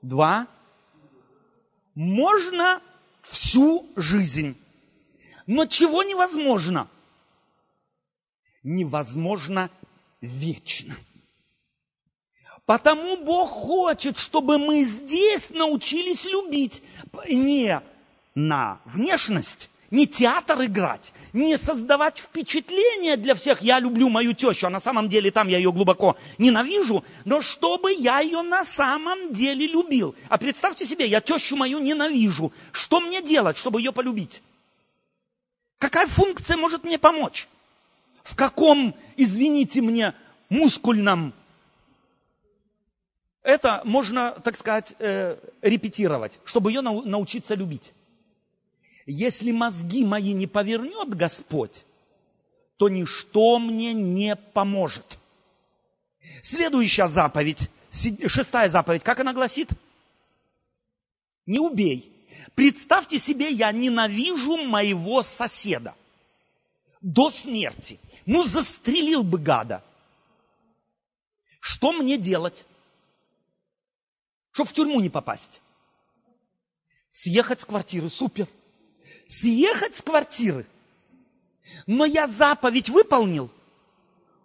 Два? 0.00 0.48
Можно 1.94 2.82
всю 3.22 3.86
жизнь. 3.96 4.56
Но 5.46 5.66
чего 5.66 6.02
невозможно? 6.02 6.88
Невозможно 8.62 9.70
вечно. 10.20 10.96
Потому 12.72 13.18
Бог 13.18 13.50
хочет, 13.50 14.16
чтобы 14.16 14.56
мы 14.56 14.82
здесь 14.82 15.50
научились 15.50 16.24
любить 16.24 16.82
не 17.28 17.82
на 18.34 18.80
внешность, 18.86 19.68
не 19.90 20.06
театр 20.06 20.64
играть, 20.64 21.12
не 21.34 21.58
создавать 21.58 22.18
впечатление 22.18 23.18
для 23.18 23.34
всех. 23.34 23.60
Я 23.60 23.78
люблю 23.78 24.08
мою 24.08 24.32
тещу, 24.32 24.68
а 24.68 24.70
на 24.70 24.80
самом 24.80 25.10
деле 25.10 25.30
там 25.30 25.48
я 25.48 25.58
ее 25.58 25.70
глубоко 25.70 26.16
ненавижу, 26.38 27.04
но 27.26 27.42
чтобы 27.42 27.92
я 27.92 28.20
ее 28.20 28.40
на 28.40 28.64
самом 28.64 29.34
деле 29.34 29.66
любил. 29.66 30.14
А 30.30 30.38
представьте 30.38 30.86
себе, 30.86 31.06
я 31.06 31.20
тещу 31.20 31.56
мою 31.56 31.78
ненавижу. 31.78 32.54
Что 32.72 33.00
мне 33.00 33.20
делать, 33.20 33.58
чтобы 33.58 33.82
ее 33.82 33.92
полюбить? 33.92 34.42
Какая 35.76 36.06
функция 36.06 36.56
может 36.56 36.84
мне 36.84 36.98
помочь? 36.98 37.48
В 38.22 38.34
каком, 38.34 38.94
извините 39.18 39.82
мне, 39.82 40.14
мускульном 40.48 41.34
это 43.42 43.82
можно, 43.84 44.32
так 44.44 44.56
сказать, 44.56 44.94
э, 44.98 45.36
репетировать, 45.62 46.38
чтобы 46.44 46.70
ее 46.70 46.80
научиться 46.80 47.54
любить. 47.54 47.92
Если 49.04 49.50
мозги 49.50 50.04
мои 50.04 50.32
не 50.32 50.46
повернет 50.46 51.14
Господь, 51.14 51.84
то 52.76 52.88
ничто 52.88 53.58
мне 53.58 53.92
не 53.92 54.36
поможет. 54.36 55.18
Следующая 56.40 57.08
заповедь, 57.08 57.68
шестая 57.90 58.70
заповедь, 58.70 59.02
как 59.02 59.18
она 59.18 59.32
гласит? 59.32 59.70
Не 61.46 61.58
убей. 61.58 62.12
Представьте 62.54 63.18
себе, 63.18 63.50
я 63.50 63.72
ненавижу 63.72 64.56
моего 64.56 65.22
соседа 65.24 65.94
до 67.00 67.30
смерти. 67.30 67.98
Ну, 68.24 68.44
застрелил 68.44 69.24
бы 69.24 69.38
гада. 69.38 69.82
Что 71.58 71.92
мне 71.92 72.18
делать? 72.18 72.66
Чтобы 74.52 74.70
в 74.70 74.72
тюрьму 74.72 75.00
не 75.00 75.10
попасть. 75.10 75.60
Съехать 77.10 77.60
с 77.60 77.64
квартиры, 77.64 78.08
супер 78.08 78.48
съехать 79.32 79.96
с 79.96 80.02
квартиры. 80.02 80.66
Но 81.86 82.04
я 82.04 82.26
заповедь 82.26 82.90
выполнил. 82.90 83.50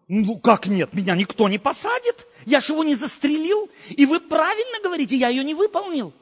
Ну 0.07 0.37
как 0.39 0.67
нет, 0.67 0.93
меня 0.93 1.15
никто 1.15 1.49
не 1.49 1.57
посадит. 1.57 2.25
Я 2.45 2.61
же 2.61 2.73
его 2.73 2.83
не 2.83 2.95
застрелил. 2.95 3.69
И 3.89 4.05
вы 4.05 4.19
правильно 4.19 4.81
говорите, 4.81 5.17
я 5.17 5.27
ее 5.27 5.43
не 5.43 5.53
выполнил. 5.53 6.13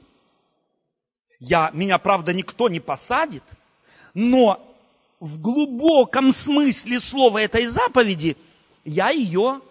Я, 1.39 1.69
меня, 1.73 1.99
правда, 1.99 2.33
никто 2.33 2.69
не 2.69 2.79
посадит, 2.79 3.43
но 4.13 4.59
в 5.19 5.39
глубоком 5.39 6.31
смысле 6.31 6.99
слова 6.99 7.39
этой 7.39 7.67
заповеди 7.67 8.37
я 8.83 9.09
ее 9.09 9.61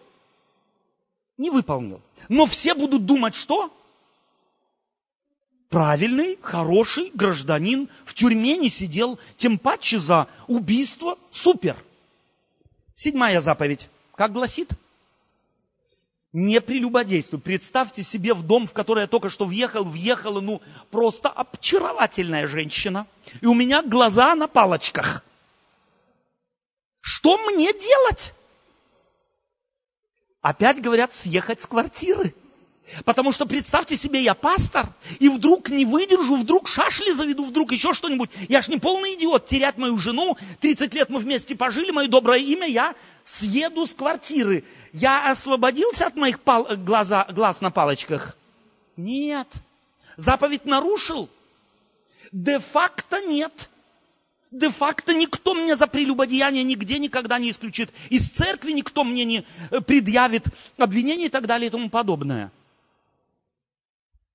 не 1.36 1.50
выполнил. 1.50 2.00
Но 2.28 2.46
все 2.46 2.74
будут 2.74 3.06
думать, 3.06 3.34
что? 3.34 3.72
Правильный, 5.74 6.38
хороший 6.40 7.10
гражданин, 7.14 7.88
в 8.04 8.14
тюрьме 8.14 8.56
не 8.56 8.68
сидел, 8.70 9.18
тем 9.36 9.58
паче 9.58 9.98
за 9.98 10.28
убийство. 10.46 11.18
Супер. 11.32 11.76
Седьмая 12.94 13.40
заповедь. 13.40 13.88
Как 14.14 14.32
гласит? 14.32 14.70
Не 16.32 16.60
прелюбодействуй. 16.60 17.40
Представьте 17.40 18.04
себе 18.04 18.34
в 18.34 18.44
дом, 18.44 18.68
в 18.68 18.72
который 18.72 19.00
я 19.00 19.06
только 19.08 19.30
что 19.30 19.46
въехал, 19.46 19.82
въехала, 19.82 20.40
ну, 20.40 20.62
просто 20.92 21.28
очаровательная 21.28 22.46
женщина. 22.46 23.08
И 23.40 23.46
у 23.46 23.54
меня 23.54 23.82
глаза 23.82 24.36
на 24.36 24.46
палочках. 24.46 25.24
Что 27.00 27.36
мне 27.36 27.72
делать? 27.72 28.32
Опять 30.40 30.80
говорят, 30.80 31.12
съехать 31.12 31.60
с 31.60 31.66
квартиры. 31.66 32.32
Потому 33.04 33.32
что 33.32 33.46
представьте 33.46 33.96
себе, 33.96 34.22
я 34.22 34.34
пастор, 34.34 34.88
и 35.18 35.28
вдруг 35.28 35.70
не 35.70 35.84
выдержу, 35.84 36.36
вдруг 36.36 36.68
шашли 36.68 37.12
заведу, 37.12 37.44
вдруг 37.44 37.72
еще 37.72 37.94
что-нибудь. 37.94 38.30
Я 38.48 38.62
ж 38.62 38.68
не 38.68 38.78
полный 38.78 39.14
идиот, 39.14 39.46
терять 39.46 39.78
мою 39.78 39.96
жену, 39.98 40.36
30 40.60 40.92
лет 40.94 41.08
мы 41.08 41.18
вместе 41.18 41.56
пожили, 41.56 41.90
мое 41.90 42.08
доброе 42.08 42.40
имя, 42.40 42.66
я 42.66 42.94
съеду 43.24 43.86
с 43.86 43.94
квартиры. 43.94 44.64
Я 44.92 45.30
освободился 45.30 46.06
от 46.06 46.16
моих 46.16 46.40
пал- 46.40 46.68
глаза, 46.76 47.26
глаз 47.30 47.60
на 47.60 47.70
палочках? 47.70 48.36
Нет. 48.96 49.48
Заповедь 50.16 50.66
нарушил? 50.66 51.28
Де-факто 52.32 53.20
нет. 53.22 53.70
Де-факто 54.50 55.14
никто 55.14 55.54
мне 55.54 55.74
за 55.74 55.86
прелюбодеяние 55.88 56.62
нигде 56.62 56.98
никогда 56.98 57.38
не 57.38 57.50
исключит. 57.50 57.90
Из 58.10 58.28
церкви 58.28 58.70
никто 58.70 59.02
мне 59.02 59.24
не 59.24 59.44
э, 59.70 59.80
предъявит 59.80 60.44
обвинений 60.76 61.26
и 61.26 61.28
так 61.28 61.46
далее 61.46 61.68
и 61.68 61.70
тому 61.70 61.90
подобное. 61.90 62.52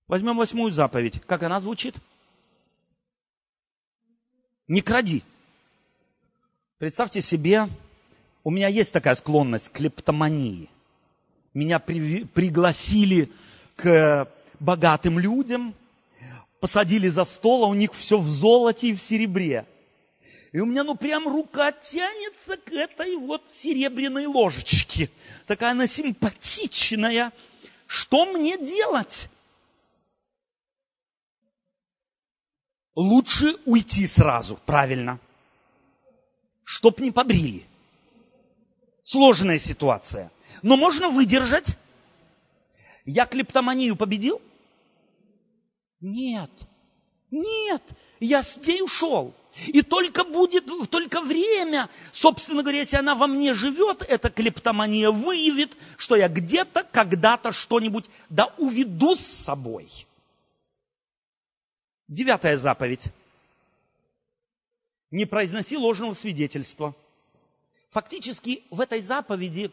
Возьмем 0.09 0.37
восьмую 0.37 0.71
заповедь. 0.71 1.21
Как 1.27 1.43
она 1.43 1.59
звучит? 1.59 1.93
Не 4.67 4.81
кради. 4.81 5.23
Представьте 6.79 7.21
себе, 7.21 7.69
у 8.43 8.49
меня 8.49 8.69
есть 8.69 8.91
такая 8.91 9.13
склонность 9.13 9.69
к 9.69 9.73
клептомании. 9.73 10.67
Меня 11.53 11.77
при, 11.77 12.23
пригласили 12.23 13.31
к 13.75 14.27
богатым 14.59 15.19
людям, 15.19 15.75
посадили 16.59 17.07
за 17.07 17.23
стол, 17.23 17.65
а 17.65 17.67
у 17.67 17.75
них 17.75 17.93
все 17.93 18.17
в 18.17 18.27
золоте 18.27 18.87
и 18.87 18.95
в 18.95 19.03
серебре. 19.03 19.67
И 20.53 20.59
у 20.59 20.65
меня, 20.65 20.83
ну, 20.83 20.95
прям 20.95 21.27
рука 21.27 21.71
тянется 21.71 22.57
к 22.57 22.71
этой 22.71 23.15
вот 23.15 23.43
серебряной 23.47 24.25
ложечке. 24.25 25.11
Такая 25.45 25.73
она 25.73 25.85
симпатичная. 25.85 27.31
Что 27.85 28.25
мне 28.25 28.57
делать? 28.57 29.29
Лучше 32.95 33.55
уйти 33.65 34.07
сразу, 34.07 34.59
правильно. 34.65 35.19
Чтоб 36.63 36.99
не 36.99 37.11
побрили. 37.11 37.65
Сложная 39.03 39.59
ситуация. 39.59 40.31
Но 40.61 40.77
можно 40.77 41.09
выдержать. 41.09 41.77
Я 43.05 43.25
клептоманию 43.25 43.95
победил? 43.95 44.41
Нет. 45.99 46.51
Нет. 47.31 47.81
Я 48.19 48.43
с 48.43 48.57
ней 48.65 48.81
ушел. 48.81 49.33
И 49.67 49.81
только 49.81 50.23
будет, 50.23 50.69
только 50.89 51.21
время, 51.21 51.89
собственно 52.11 52.61
говоря, 52.61 52.79
если 52.79 52.97
она 52.97 53.15
во 53.15 53.27
мне 53.27 53.53
живет, 53.53 54.03
эта 54.07 54.29
клептомания 54.29 55.11
выявит, 55.11 55.75
что 55.97 56.15
я 56.15 56.29
где-то, 56.29 56.83
когда-то 56.83 57.51
что-нибудь 57.51 58.05
да 58.29 58.53
уведу 58.57 59.15
с 59.15 59.21
собой. 59.21 59.89
Девятая 62.09 62.57
заповедь. 62.57 63.05
Не 65.11 65.25
произноси 65.25 65.77
ложного 65.77 66.15
свидетельства. 66.15 66.95
Фактически 67.91 68.63
в 68.71 68.81
этой 68.81 69.01
заповеди 69.01 69.71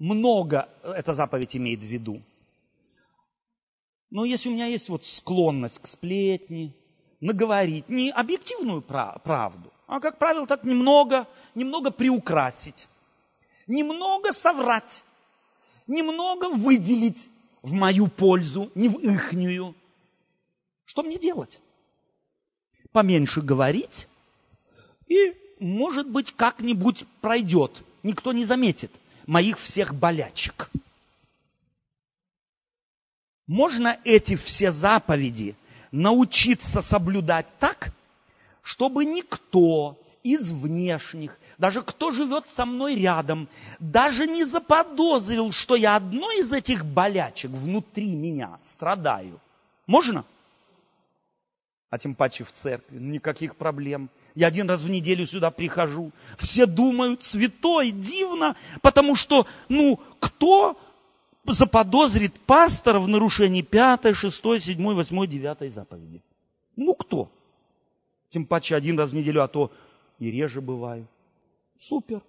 много 0.00 0.68
эта 0.82 1.14
заповедь 1.14 1.56
имеет 1.56 1.78
в 1.78 1.84
виду. 1.84 2.22
Но 4.10 4.24
если 4.24 4.48
у 4.48 4.52
меня 4.52 4.66
есть 4.66 4.88
вот 4.88 5.04
склонность 5.04 5.78
к 5.78 5.86
сплетни, 5.86 6.74
наговорить 7.20 7.88
не 7.88 8.10
объективную 8.10 8.82
правду, 8.82 9.72
а, 9.86 10.00
как 10.00 10.18
правило, 10.18 10.48
так 10.48 10.64
немного, 10.64 11.28
немного 11.54 11.92
приукрасить, 11.92 12.88
немного 13.68 14.32
соврать, 14.32 15.04
немного 15.86 16.48
выделить 16.48 17.28
в 17.62 17.74
мою 17.74 18.08
пользу, 18.08 18.72
не 18.74 18.88
в 18.88 18.98
ихнюю, 18.98 19.76
что 20.90 21.04
мне 21.04 21.20
делать? 21.20 21.60
Поменьше 22.90 23.42
говорить, 23.42 24.08
и, 25.06 25.36
может 25.60 26.08
быть, 26.08 26.34
как-нибудь 26.34 27.04
пройдет. 27.20 27.84
Никто 28.02 28.32
не 28.32 28.44
заметит 28.44 28.90
моих 29.24 29.60
всех 29.60 29.94
болячек. 29.94 30.68
Можно 33.46 34.00
эти 34.02 34.34
все 34.34 34.72
заповеди 34.72 35.54
научиться 35.92 36.82
соблюдать 36.82 37.46
так, 37.60 37.92
чтобы 38.60 39.04
никто 39.04 39.96
из 40.24 40.50
внешних, 40.50 41.38
даже 41.56 41.82
кто 41.82 42.10
живет 42.10 42.48
со 42.48 42.66
мной 42.66 42.96
рядом, 42.96 43.48
даже 43.78 44.26
не 44.26 44.44
заподозрил, 44.44 45.52
что 45.52 45.76
я 45.76 45.94
одной 45.94 46.40
из 46.40 46.52
этих 46.52 46.84
болячек 46.84 47.52
внутри 47.52 48.12
меня 48.16 48.58
страдаю. 48.64 49.38
Можно? 49.86 50.24
А 51.90 51.98
тем 51.98 52.14
паче 52.14 52.44
в 52.44 52.52
церкви, 52.52 52.98
ну, 52.98 53.10
никаких 53.10 53.56
проблем. 53.56 54.08
Я 54.36 54.46
один 54.46 54.70
раз 54.70 54.80
в 54.80 54.88
неделю 54.88 55.26
сюда 55.26 55.50
прихожу. 55.50 56.12
Все 56.38 56.66
думают, 56.66 57.24
святой, 57.24 57.90
дивно, 57.90 58.56
потому 58.80 59.16
что, 59.16 59.46
ну, 59.68 59.98
кто 60.20 60.80
заподозрит 61.44 62.38
пастора 62.40 63.00
в 63.00 63.08
нарушении 63.08 63.62
5, 63.62 64.14
6, 64.14 64.42
7, 64.60 64.94
8, 64.94 65.26
9 65.26 65.74
заповеди? 65.74 66.22
Ну, 66.76 66.94
кто? 66.94 67.28
Тем 68.30 68.46
паче 68.46 68.76
один 68.76 68.96
раз 68.96 69.10
в 69.10 69.14
неделю, 69.14 69.42
а 69.42 69.48
то 69.48 69.72
и 70.20 70.30
реже 70.30 70.60
бываю. 70.60 71.08
Супер. 71.76 72.22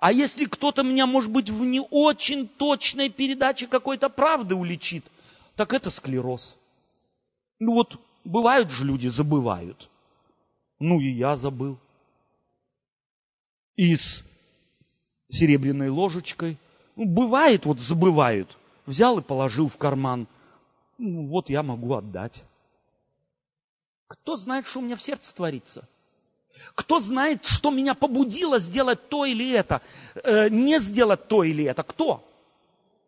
А 0.00 0.10
если 0.12 0.46
кто-то 0.46 0.82
меня, 0.82 1.06
может 1.06 1.30
быть, 1.30 1.48
в 1.48 1.64
не 1.64 1.80
очень 1.90 2.48
точной 2.48 3.08
передаче 3.08 3.68
какой-то 3.68 4.08
правды 4.08 4.56
уличит, 4.56 5.04
так 5.54 5.72
это 5.72 5.90
склероз. 5.90 6.56
Ну 7.60 7.74
вот, 7.74 8.00
бывают 8.24 8.70
же 8.70 8.84
люди, 8.84 9.08
забывают. 9.08 9.90
Ну 10.78 11.00
и 11.00 11.08
я 11.08 11.36
забыл. 11.36 11.78
И 13.76 13.96
с 13.96 14.24
серебряной 15.30 15.88
ложечкой. 15.88 16.56
Ну, 16.96 17.04
бывает, 17.06 17.64
вот 17.66 17.80
забывают. 17.80 18.56
Взял 18.86 19.18
и 19.18 19.22
положил 19.22 19.68
в 19.68 19.76
карман. 19.76 20.26
Ну, 20.98 21.26
вот 21.26 21.48
я 21.48 21.62
могу 21.62 21.94
отдать. 21.94 22.44
Кто 24.06 24.36
знает, 24.36 24.66
что 24.66 24.80
у 24.80 24.82
меня 24.82 24.96
в 24.96 25.02
сердце 25.02 25.34
творится? 25.34 25.88
Кто 26.74 26.98
знает, 26.98 27.44
что 27.46 27.70
меня 27.70 27.94
побудило 27.94 28.58
сделать 28.58 29.08
то 29.08 29.24
или 29.24 29.50
это, 29.52 29.80
э, 30.14 30.48
не 30.48 30.78
сделать 30.80 31.28
то 31.28 31.42
или 31.44 31.64
это? 31.64 31.82
Кто? 31.82 32.26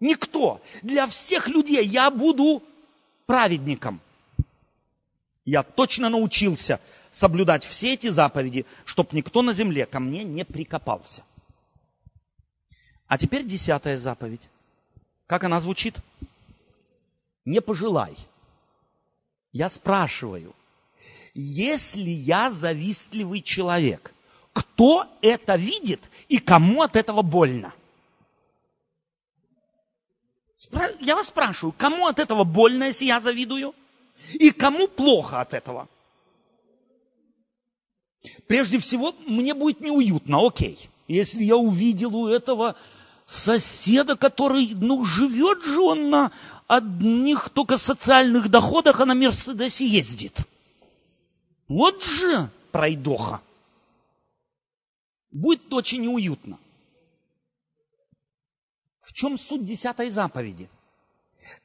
Никто. 0.00 0.60
Для 0.82 1.06
всех 1.06 1.48
людей 1.48 1.84
я 1.84 2.10
буду 2.10 2.62
праведником. 3.26 4.00
Я 5.44 5.62
точно 5.62 6.08
научился 6.08 6.80
соблюдать 7.10 7.64
все 7.64 7.94
эти 7.94 8.08
заповеди, 8.08 8.64
чтобы 8.84 9.10
никто 9.12 9.42
на 9.42 9.54
земле 9.54 9.86
ко 9.86 10.00
мне 10.00 10.24
не 10.24 10.44
прикопался. 10.44 11.22
А 13.06 13.18
теперь 13.18 13.44
десятая 13.44 13.98
заповедь. 13.98 14.48
Как 15.26 15.44
она 15.44 15.60
звучит? 15.60 15.98
Не 17.44 17.60
пожелай. 17.60 18.16
Я 19.52 19.68
спрашиваю, 19.68 20.54
если 21.34 22.10
я 22.10 22.50
завистливый 22.50 23.42
человек, 23.42 24.14
кто 24.52 25.06
это 25.20 25.56
видит 25.56 26.08
и 26.28 26.38
кому 26.38 26.82
от 26.82 26.96
этого 26.96 27.22
больно? 27.22 27.74
Я 31.00 31.16
вас 31.16 31.26
спрашиваю, 31.26 31.74
кому 31.76 32.06
от 32.06 32.18
этого 32.18 32.44
больно, 32.44 32.84
если 32.84 33.06
я 33.06 33.20
завидую? 33.20 33.74
И 34.34 34.50
кому 34.50 34.88
плохо 34.88 35.40
от 35.40 35.54
этого? 35.54 35.88
Прежде 38.46 38.78
всего, 38.78 39.14
мне 39.26 39.54
будет 39.54 39.80
неуютно, 39.80 40.46
окей. 40.46 40.78
Если 41.08 41.42
я 41.44 41.56
увидел 41.56 42.14
у 42.14 42.28
этого 42.28 42.76
соседа, 43.26 44.16
который, 44.16 44.72
ну, 44.74 45.04
живет 45.04 45.64
же 45.64 45.80
он 45.80 46.10
на 46.10 46.32
одних 46.68 47.50
только 47.50 47.78
социальных 47.78 48.48
доходах, 48.48 49.00
а 49.00 49.06
на 49.06 49.14
Мерседесе 49.14 49.86
ездит– 49.86 50.38
вот 51.72 52.04
же 52.04 52.50
пройдоха. 52.70 53.40
Будет 55.30 55.72
очень 55.72 56.02
неуютно. 56.02 56.58
В 59.00 59.14
чем 59.14 59.38
суть 59.38 59.64
десятой 59.64 60.10
заповеди? 60.10 60.68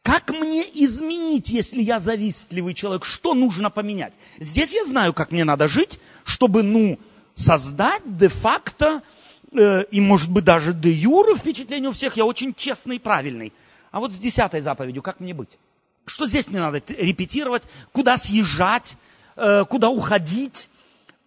Как 0.02 0.32
мне 0.32 0.64
изменить, 0.64 1.50
если 1.50 1.82
я 1.82 2.00
завистливый 2.00 2.74
человек? 2.74 3.06
Что 3.06 3.34
нужно 3.34 3.70
поменять? 3.70 4.14
Здесь 4.40 4.74
я 4.74 4.84
знаю, 4.86 5.14
как 5.14 5.32
мне 5.32 5.44
надо 5.44 5.68
жить, 5.68 6.00
чтобы, 6.24 6.64
ну, 6.64 7.00
создать 7.36 8.02
де-факто 8.06 9.02
э, 9.52 9.84
и, 9.92 10.02
может 10.02 10.32
быть, 10.32 10.44
даже 10.44 10.74
де-юре 10.74 11.36
впечатление 11.36 11.90
у 11.90 11.94
всех, 11.94 12.18
я 12.18 12.26
очень 12.26 12.54
честный 12.56 12.96
и 12.96 13.00
правильный. 13.00 13.54
А 13.92 14.00
вот 14.00 14.12
с 14.12 14.18
десятой 14.18 14.62
заповедью 14.62 15.02
как 15.02 15.20
мне 15.20 15.34
быть? 15.34 15.58
Что 16.06 16.26
здесь 16.26 16.48
мне 16.48 16.60
надо 16.60 16.82
репетировать? 16.88 17.64
Куда 17.92 18.18
съезжать? 18.18 18.98
Э, 19.36 19.66
куда 19.66 19.90
уходить, 19.90 20.70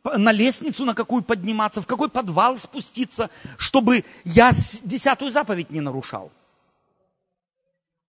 на 0.04 0.32
лестницу 0.32 0.84
на 0.84 0.94
какую 0.94 1.22
подниматься, 1.22 1.82
в 1.82 1.86
какой 1.86 2.08
подвал 2.08 2.58
спуститься, 2.58 3.30
чтобы 3.56 4.04
я 4.24 4.50
десятую 4.82 5.30
заповедь 5.30 5.70
не 5.70 5.80
нарушал. 5.80 6.32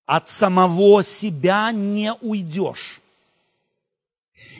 От 0.06 0.30
самого 0.30 1.04
себя 1.04 1.72
не 1.72 2.14
уйдешь. 2.22 3.02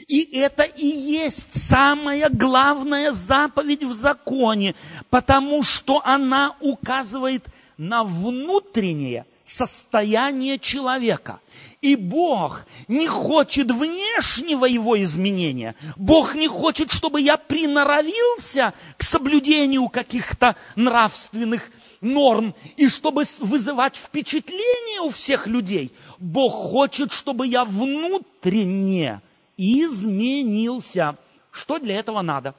И 0.08 0.38
это 0.38 0.64
и 0.64 0.86
есть 0.86 1.58
самая 1.58 2.28
главная 2.28 3.12
заповедь 3.12 3.84
в 3.84 3.92
законе, 3.92 4.74
потому 5.10 5.62
что 5.62 6.02
она 6.04 6.56
указывает 6.60 7.46
на 7.76 8.04
внутреннее 8.04 9.26
состояние 9.44 10.58
человека. 10.58 11.40
И 11.80 11.96
Бог 11.96 12.64
не 12.86 13.08
хочет 13.08 13.72
внешнего 13.72 14.66
его 14.66 15.00
изменения. 15.02 15.74
Бог 15.96 16.34
не 16.34 16.46
хочет, 16.46 16.92
чтобы 16.92 17.20
я 17.20 17.36
приноровился 17.36 18.72
к 18.96 19.02
соблюдению 19.02 19.88
каких-то 19.88 20.56
нравственных 20.76 21.70
норм 22.02 22.54
и 22.76 22.88
чтобы 22.88 23.24
вызывать 23.40 23.96
впечатление 23.96 25.00
у 25.00 25.08
всех 25.08 25.46
людей. 25.46 25.90
Бог 26.18 26.52
хочет, 26.52 27.12
чтобы 27.12 27.46
я 27.46 27.64
внутренне 27.64 29.22
изменился. 29.56 31.16
Что 31.50 31.78
для 31.78 31.96
этого 31.96 32.20
надо? 32.20 32.54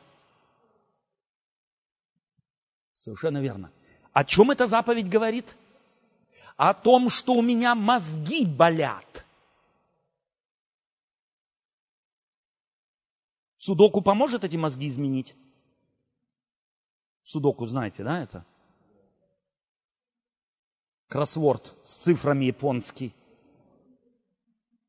Совершенно 2.98 3.40
верно. 3.40 3.70
О 4.14 4.24
чем 4.24 4.50
эта 4.50 4.66
заповедь 4.66 5.10
говорит? 5.10 5.56
о 6.56 6.74
том, 6.74 7.10
что 7.10 7.34
у 7.34 7.42
меня 7.42 7.76
мозги 7.76 8.46
болят. 8.46 9.26
Судоку 13.58 14.02
поможет 14.02 14.44
эти 14.44 14.58
мозги 14.58 14.88
изменить? 14.88 15.36
Судоку 17.24 17.66
знаете, 17.66 18.04
да, 18.04 18.22
это? 18.22 18.46
Кроссворд 21.14 21.76
с 21.86 21.98
цифрами 21.98 22.46
японский. 22.46 23.14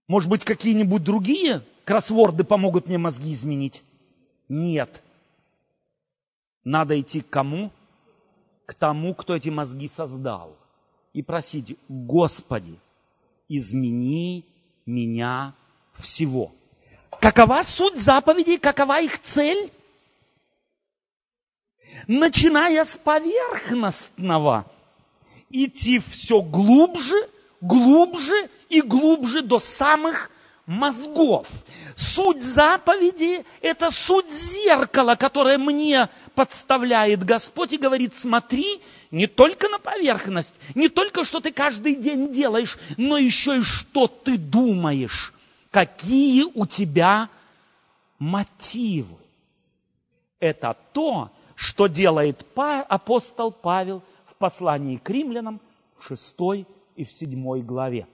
Может 0.09 0.31
быть, 0.31 0.43
какие-нибудь 0.43 1.05
другие 1.05 1.61
кроссворды 1.85 2.45
помогут 2.45 2.87
мне 2.87 2.97
мозги 2.97 3.35
изменить? 3.35 3.83
Нет. 4.49 5.03
Надо 6.65 6.99
идти 6.99 7.21
к 7.21 7.29
кому? 7.29 7.71
К 8.65 8.73
тому, 8.73 9.15
кто 9.15 9.37
эти 9.37 9.51
мозги 9.51 9.87
создал 9.87 10.57
и 11.13 11.23
просить, 11.23 11.77
Господи, 11.91 12.81
измени 13.51 14.47
меня 14.87 15.53
всего. 15.93 16.53
Какова 17.21 17.63
суть 17.65 18.01
заповедей, 18.01 18.57
какова 18.57 18.99
их 19.03 19.21
цель? 19.21 19.71
Начиная 22.07 22.87
с 22.87 22.97
поверхностного, 22.97 24.65
идти 25.55 26.01
все 26.01 26.43
глубже, 26.43 27.17
глубже 27.61 28.51
и 28.69 28.83
глубже 28.83 29.43
до 29.43 29.59
самых 29.61 30.31
мозгов. 30.67 31.47
Суть 31.97 32.43
заповеди– 32.43 33.45
это 33.63 33.91
суть 33.91 34.33
зеркала, 34.33 35.15
которое 35.15 35.59
мне 35.59 36.09
подставляет 36.35 37.25
Господь 37.25 37.73
и 37.73 37.79
говорит, 37.79 38.17
смотри, 38.17 38.83
не 39.13 39.29
только 39.29 39.69
на 39.69 39.79
поверхность, 39.79 40.57
не 40.75 40.89
только 40.89 41.23
что 41.25 41.39
ты 41.39 41.53
каждый 41.53 41.95
день 41.95 42.33
делаешь, 42.33 42.79
но 42.97 43.17
еще 43.17 43.59
и 43.59 43.63
что 43.63 44.09
ты 44.09 44.37
думаешь, 44.37 45.33
какие 45.71 46.45
у 46.55 46.67
тебя 46.67 47.29
мотивы. 48.19 49.17
Это 50.41 50.77
то, 50.93 51.31
что 51.55 51.87
делает 51.87 52.45
апостол 52.57 53.53
Павел 53.53 54.03
послании 54.45 54.99
к 54.99 55.09
римлянам 55.09 55.59
в 55.97 56.07
6 56.07 56.35
и 56.97 57.05
в 57.05 57.11
7 57.11 57.63
главе. 57.63 58.07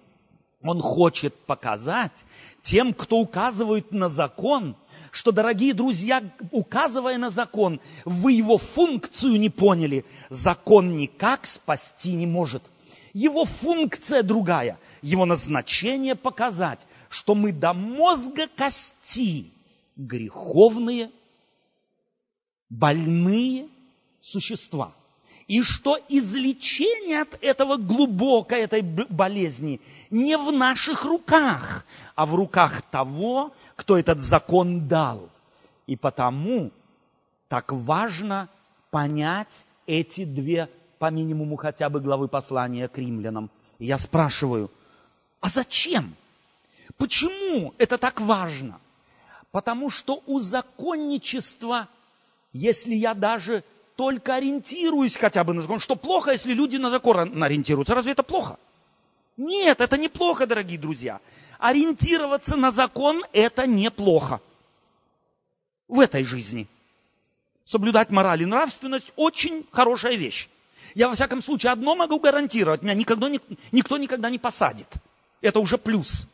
Он 0.62 0.80
хочет 0.80 1.34
показать 1.34 2.24
тем, 2.62 2.94
кто 2.94 3.18
указывает 3.18 3.90
на 3.90 4.08
закон, 4.08 4.76
что, 5.10 5.32
дорогие 5.32 5.74
друзья, 5.74 6.22
указывая 6.52 7.18
на 7.18 7.30
закон, 7.30 7.80
вы 8.04 8.30
его 8.30 8.58
функцию 8.58 9.40
не 9.40 9.50
поняли. 9.50 10.04
Закон 10.28 10.96
никак 10.96 11.46
спасти 11.46 12.12
не 12.12 12.26
может. 12.26 12.62
Его 13.12 13.44
функция 13.44 14.22
другая. 14.22 14.78
Его 15.02 15.26
назначение 15.26 16.14
показать, 16.14 16.78
что 17.08 17.34
мы 17.34 17.50
до 17.50 17.74
мозга 17.74 18.46
кости 18.56 19.46
греховные, 19.96 21.10
больные 22.68 23.66
существа. 24.20 24.94
И 25.50 25.64
что 25.64 25.98
излечение 26.08 27.22
от 27.22 27.36
этого 27.42 27.76
глубокой 27.76 28.60
этой 28.60 28.82
болезни 28.82 29.80
не 30.08 30.38
в 30.38 30.52
наших 30.52 31.04
руках, 31.04 31.84
а 32.14 32.24
в 32.24 32.36
руках 32.36 32.82
того, 32.82 33.52
кто 33.74 33.98
этот 33.98 34.20
закон 34.20 34.86
дал. 34.86 35.28
И 35.88 35.96
потому 35.96 36.70
так 37.48 37.72
важно 37.72 38.48
понять 38.92 39.64
эти 39.88 40.24
две, 40.24 40.70
по 41.00 41.10
минимуму 41.10 41.56
хотя 41.56 41.90
бы, 41.90 41.98
главы 41.98 42.28
послания 42.28 42.86
к 42.86 42.96
римлянам. 42.96 43.50
И 43.80 43.86
я 43.86 43.98
спрашиваю, 43.98 44.70
а 45.40 45.48
зачем? 45.48 46.14
Почему 46.96 47.74
это 47.76 47.98
так 47.98 48.20
важно? 48.20 48.80
Потому 49.50 49.90
что 49.90 50.22
у 50.26 50.38
законничества, 50.38 51.88
если 52.52 52.94
я 52.94 53.14
даже 53.14 53.64
только 54.00 54.36
ориентируюсь 54.36 55.14
хотя 55.14 55.44
бы 55.44 55.52
на 55.52 55.60
закон. 55.60 55.78
Что 55.78 55.94
плохо, 55.94 56.32
если 56.32 56.54
люди 56.54 56.76
на 56.76 56.88
закон 56.88 57.42
ориентируются? 57.42 57.94
Разве 57.94 58.12
это 58.12 58.22
плохо? 58.22 58.56
Нет, 59.36 59.82
это 59.82 59.98
неплохо, 59.98 60.46
дорогие 60.46 60.78
друзья. 60.78 61.20
Ориентироваться 61.58 62.56
на 62.56 62.70
закон– 62.70 63.22
это 63.34 63.66
неплохо. 63.66 64.40
В 65.86 66.00
этой 66.00 66.24
жизни. 66.24 66.66
Соблюдать 67.66 68.08
мораль 68.08 68.40
и 68.40 68.46
нравственность– 68.46 69.12
очень 69.16 69.66
хорошая 69.70 70.14
вещь. 70.14 70.48
Я, 70.94 71.10
во 71.10 71.14
всяком 71.14 71.42
случае, 71.42 71.72
одно 71.72 71.94
могу 71.94 72.18
гарантировать. 72.20 72.80
Меня 72.80 72.94
никогда, 72.94 73.28
никто 73.70 73.98
никогда 73.98 74.30
не 74.30 74.38
посадит. 74.38 74.88
Это 75.42 75.60
уже 75.60 75.76
плюс. 75.76 76.26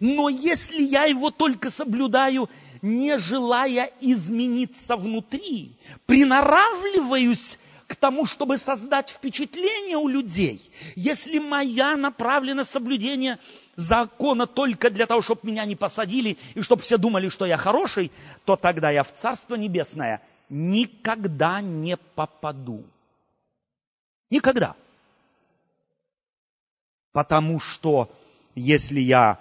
Но 0.00 0.28
если 0.28 0.80
я 0.84 1.06
его 1.06 1.32
только 1.32 1.72
соблюдаю, 1.72 2.48
не 2.82 3.18
желая 3.18 3.90
измениться 4.00 4.96
внутри, 4.96 5.76
приноравливаюсь 6.06 7.58
к 7.86 7.94
тому, 7.94 8.26
чтобы 8.26 8.58
создать 8.58 9.10
впечатление 9.10 9.96
у 9.96 10.08
людей, 10.08 10.70
если 10.96 11.38
моя 11.38 11.96
направленность 11.96 12.70
соблюдения 12.70 13.38
закона 13.76 14.46
только 14.46 14.90
для 14.90 15.06
того, 15.06 15.20
чтобы 15.20 15.42
меня 15.44 15.64
не 15.64 15.76
посадили 15.76 16.36
и 16.54 16.62
чтобы 16.62 16.82
все 16.82 16.98
думали, 16.98 17.28
что 17.28 17.46
я 17.46 17.56
хороший, 17.56 18.10
то 18.44 18.56
тогда 18.56 18.90
я 18.90 19.04
в 19.04 19.12
Царство 19.12 19.54
Небесное 19.54 20.20
никогда 20.48 21.60
не 21.60 21.96
попаду. 21.96 22.84
Никогда. 24.30 24.74
Потому 27.12 27.60
что 27.60 28.10
если 28.54 29.00
я 29.00 29.38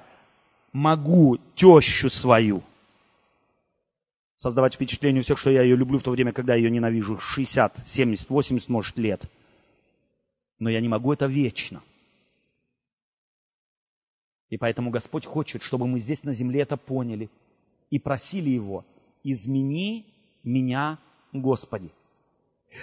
могу 0.72 1.38
тещу 1.56 2.10
свою 2.10 2.62
создавать 4.36 4.76
впечатление 4.76 5.22
у 5.22 5.24
всех, 5.24 5.40
что 5.40 5.50
я 5.50 5.62
ее 5.62 5.76
люблю 5.76 6.00
в 6.00 6.04
то 6.04 6.12
время, 6.12 6.34
когда 6.34 6.56
я 6.56 6.62
ее 6.62 6.72
ненавижу 6.72 7.20
60, 7.20 7.84
70, 7.86 8.30
80, 8.30 8.70
может, 8.70 8.98
лет. 8.98 9.24
Но 10.60 10.70
я 10.70 10.82
не 10.82 10.90
могу 10.90 11.14
это 11.14 11.26
вечно. 11.26 11.82
И 14.50 14.58
поэтому 14.58 14.90
Господь 14.90 15.26
хочет, 15.26 15.64
чтобы 15.64 15.88
мы 15.88 16.00
здесь 16.00 16.24
на 16.24 16.34
земле 16.34 16.62
это 16.62 16.78
поняли 16.78 17.30
и 17.90 18.00
просили 18.00 18.50
Его, 18.50 18.86
измени 19.24 20.06
меня, 20.44 21.00
Господи. 21.34 21.92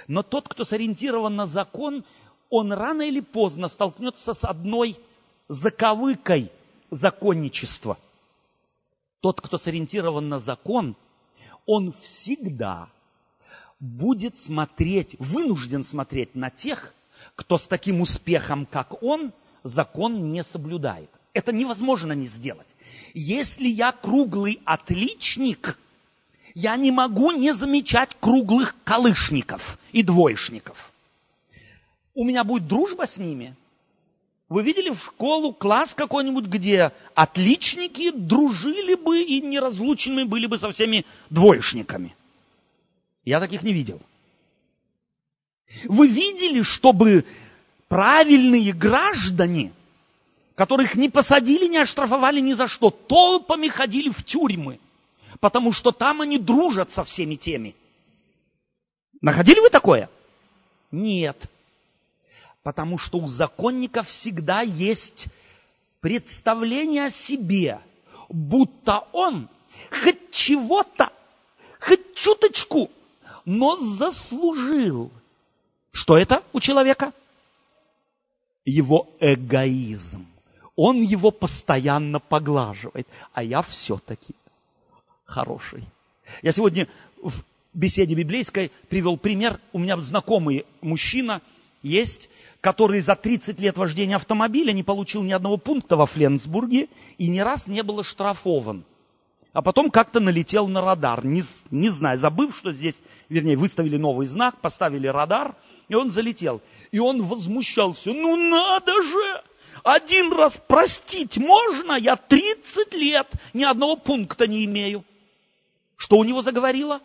Но 0.09 0.22
тот, 0.22 0.48
кто 0.48 0.64
сориентирован 0.64 1.36
на 1.36 1.46
закон, 1.46 2.05
он 2.50 2.72
рано 2.72 3.03
или 3.03 3.20
поздно 3.20 3.68
столкнется 3.68 4.34
с 4.34 4.44
одной 4.44 4.96
заковыкой 5.48 6.50
законничества. 6.90 7.98
Тот, 9.20 9.40
кто 9.40 9.57
сориентирован 9.57 10.28
на 10.28 10.38
закон, 10.38 10.96
он 11.66 11.92
всегда 12.00 12.88
будет 13.80 14.38
смотреть, 14.38 15.16
вынужден 15.18 15.82
смотреть 15.82 16.34
на 16.34 16.50
тех, 16.50 16.94
кто 17.34 17.58
с 17.58 17.66
таким 17.66 18.00
успехом, 18.00 18.66
как 18.66 19.02
он, 19.02 19.32
закон 19.62 20.30
не 20.30 20.44
соблюдает. 20.44 21.10
Это 21.34 21.52
невозможно 21.52 22.12
не 22.12 22.26
сделать. 22.26 22.66
Если 23.14 23.66
я 23.66 23.92
круглый 23.92 24.60
отличник, 24.64 25.78
я 26.54 26.76
не 26.76 26.90
могу 26.90 27.32
не 27.32 27.52
замечать 27.52 28.16
круглых 28.20 28.76
колышников 28.84 29.78
и 29.92 30.02
двоечников. 30.02 30.92
У 32.14 32.24
меня 32.24 32.44
будет 32.44 32.66
дружба 32.66 33.06
с 33.06 33.16
ними. 33.16 33.56
Вы 34.53 34.64
видели 34.64 34.90
в 34.90 35.03
школу 35.03 35.55
класс 35.55 35.94
какой-нибудь, 35.94 36.44
где 36.44 36.92
отличники 37.14 38.11
дружили 38.11 38.96
бы 38.96 39.22
и 39.22 39.40
неразлучными 39.40 40.24
были 40.24 40.44
бы 40.44 40.59
со 40.59 40.70
всеми 40.70 41.07
двоечниками? 41.30 42.14
Я 43.24 43.40
таких 43.40 43.62
не 43.62 43.72
видел. 43.72 43.98
Вы 45.84 46.07
видели, 46.07 46.61
чтобы 46.61 47.24
правильные 47.88 48.74
граждане, 48.74 49.72
которых 50.55 50.96
не 50.96 51.09
посадили, 51.09 51.66
не 51.66 51.78
оштрафовали 51.78 52.40
ни 52.40 52.53
за 52.53 52.68
что, 52.68 52.90
толпами 52.90 53.68
ходили 53.68 54.11
в 54.11 54.22
тюрьмы, 54.22 54.78
потому 55.40 55.72
что 55.72 55.92
там 55.92 56.20
они 56.20 56.36
дружат 56.36 56.90
со 56.90 57.05
всеми 57.05 57.36
теми. 57.36 57.74
Находили 59.22 59.61
вы 59.61 59.70
такое? 59.70 60.11
Нет. 60.90 61.48
Потому 62.62 62.96
что 62.96 63.18
у 63.18 63.28
законника 63.28 64.02
всегда 64.02 64.60
есть 64.60 65.26
представление 66.00 67.06
о 67.06 67.10
себе, 67.10 67.80
будто 68.28 69.04
он 69.12 69.48
хоть 69.90 70.30
чего-то, 70.30 71.10
хоть 71.80 72.14
чуточку, 72.14 72.90
но 73.44 73.76
заслужил. 73.76 75.10
Что 75.90 76.16
это 76.16 76.42
у 76.52 76.60
человека? 76.60 77.12
Его 78.64 79.10
эгоизм. 79.20 80.26
Он 80.76 81.02
его 81.02 81.30
постоянно 81.30 82.20
поглаживает, 82.20 83.06
а 83.32 83.42
я 83.42 83.60
все-таки 83.62 84.34
хороший. 85.24 85.84
Я 86.42 86.52
сегодня 86.52 86.86
в 87.20 87.42
беседе 87.74 88.14
библейской 88.14 88.70
привел 88.88 89.16
пример. 89.16 89.60
У 89.72 89.78
меня 89.78 90.00
знакомый 90.00 90.64
мужчина 90.80 91.42
есть, 91.83 92.30
который 92.61 93.01
за 93.01 93.16
30 93.16 93.59
лет 93.61 93.76
вождения 93.76 94.16
автомобиля 94.16 94.72
не 94.72 94.83
получил 94.83 95.22
ни 95.22 95.33
одного 95.33 95.57
пункта 95.57 95.97
во 95.97 96.07
Фленсбурге 96.07 96.89
и 97.18 97.28
ни 97.28 97.41
раз 97.41 97.66
не 97.66 97.83
был 97.83 98.01
оштрафован. 98.01 98.85
А 99.53 99.61
потом 99.61 99.91
как-то 99.91 100.18
налетел 100.18 100.66
на 100.66 100.80
радар, 100.80 101.24
не, 101.24 101.43
не 101.70 101.91
знаю, 101.91 102.18
забыв, 102.18 102.57
что 102.57 102.72
здесь, 102.72 103.03
вернее, 103.28 103.57
выставили 103.57 103.99
новый 103.99 104.26
знак, 104.26 104.61
поставили 104.62 105.07
радар, 105.07 105.55
и 105.89 105.95
он 105.95 106.11
залетел. 106.11 106.62
И 106.91 106.99
он 106.99 107.22
возмущался, 107.22 108.14
ну 108.14 108.37
надо 108.37 109.03
же, 109.03 109.43
один 109.85 110.33
раз 110.33 110.57
простить 110.57 111.37
можно, 111.37 111.93
я 111.93 112.16
30 112.16 112.95
лет 112.95 113.30
ни 113.53 113.64
одного 113.64 113.97
пункта 113.97 114.47
не 114.47 114.64
имею. 114.64 115.05
Что 115.97 116.16
у 116.16 116.24
него 116.24 116.41
заговорило? 116.41 117.01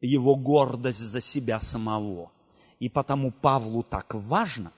Его 0.00 0.36
гордость 0.36 1.00
за 1.00 1.20
себя 1.20 1.60
самого. 1.60 2.30
И 2.80 2.88
потому 2.88 3.30
Павлу 3.30 3.82
так 3.82 4.14
важно, 4.14 4.72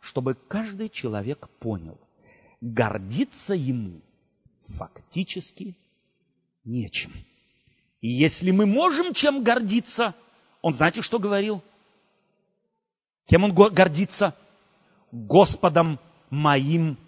чтобы 0.00 0.34
каждый 0.34 0.88
человек 0.88 1.48
понял, 1.58 1.98
гордиться 2.60 3.54
ему 3.54 4.00
фактически 4.66 5.76
нечем. 6.64 7.12
И 8.00 8.08
если 8.08 8.50
мы 8.50 8.66
можем 8.66 9.14
чем 9.14 9.42
гордиться, 9.42 10.14
он 10.62 10.74
знаете, 10.74 11.02
что 11.02 11.18
говорил? 11.18 11.62
Кем 13.26 13.44
он 13.44 13.54
гордится? 13.54 14.34
Господом 15.12 15.98
моим 16.30 16.98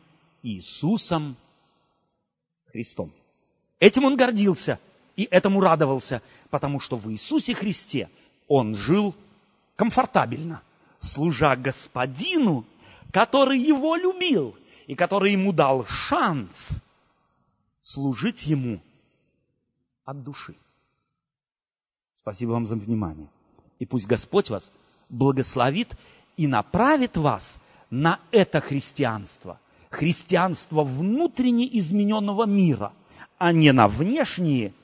Иисусом 0.42 1.36
Христом. 2.66 3.12
Этим 3.80 4.04
он 4.04 4.16
гордился 4.16 4.78
и 5.16 5.24
этому 5.24 5.60
радовался, 5.60 6.22
потому 6.50 6.80
что 6.80 6.96
в 6.96 7.10
Иисусе 7.12 7.54
Христе 7.54 8.08
он 8.46 8.74
жил 8.74 9.14
комфортабельно, 9.78 10.60
служа 10.98 11.54
господину, 11.54 12.64
который 13.12 13.60
его 13.60 13.94
любил 13.94 14.56
и 14.88 14.96
который 14.96 15.32
ему 15.32 15.52
дал 15.52 15.86
шанс 15.86 16.70
служить 17.80 18.46
ему 18.48 18.80
от 20.04 20.24
души. 20.24 20.56
Спасибо 22.12 22.50
вам 22.50 22.66
за 22.66 22.74
внимание. 22.74 23.28
И 23.78 23.86
пусть 23.86 24.08
Господь 24.08 24.50
вас 24.50 24.72
благословит 25.08 25.94
и 26.36 26.48
направит 26.48 27.16
вас 27.16 27.58
на 27.88 28.18
это 28.32 28.60
христианство. 28.60 29.60
Христианство 29.90 30.82
внутренне 30.82 31.68
измененного 31.78 32.46
мира, 32.46 32.92
а 33.38 33.52
не 33.52 33.72
на 33.72 33.86
внешние 33.86 34.74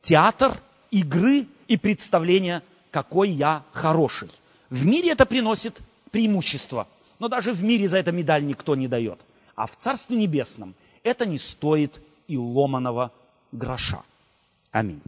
театр 0.00 0.60
игры 0.90 1.46
и 1.68 1.76
представления 1.76 2.64
какой 2.92 3.30
я 3.30 3.64
хороший. 3.72 4.30
В 4.70 4.86
мире 4.86 5.10
это 5.10 5.26
приносит 5.26 5.80
преимущество, 6.12 6.86
но 7.18 7.26
даже 7.26 7.52
в 7.52 7.64
мире 7.64 7.88
за 7.88 7.96
это 7.96 8.12
медаль 8.12 8.46
никто 8.46 8.76
не 8.76 8.86
дает. 8.86 9.18
А 9.56 9.66
в 9.66 9.76
Царстве 9.76 10.16
Небесном 10.16 10.74
это 11.02 11.26
не 11.26 11.38
стоит 11.38 12.00
и 12.28 12.36
ломаного 12.36 13.10
гроша. 13.50 14.02
Аминь. 14.70 15.00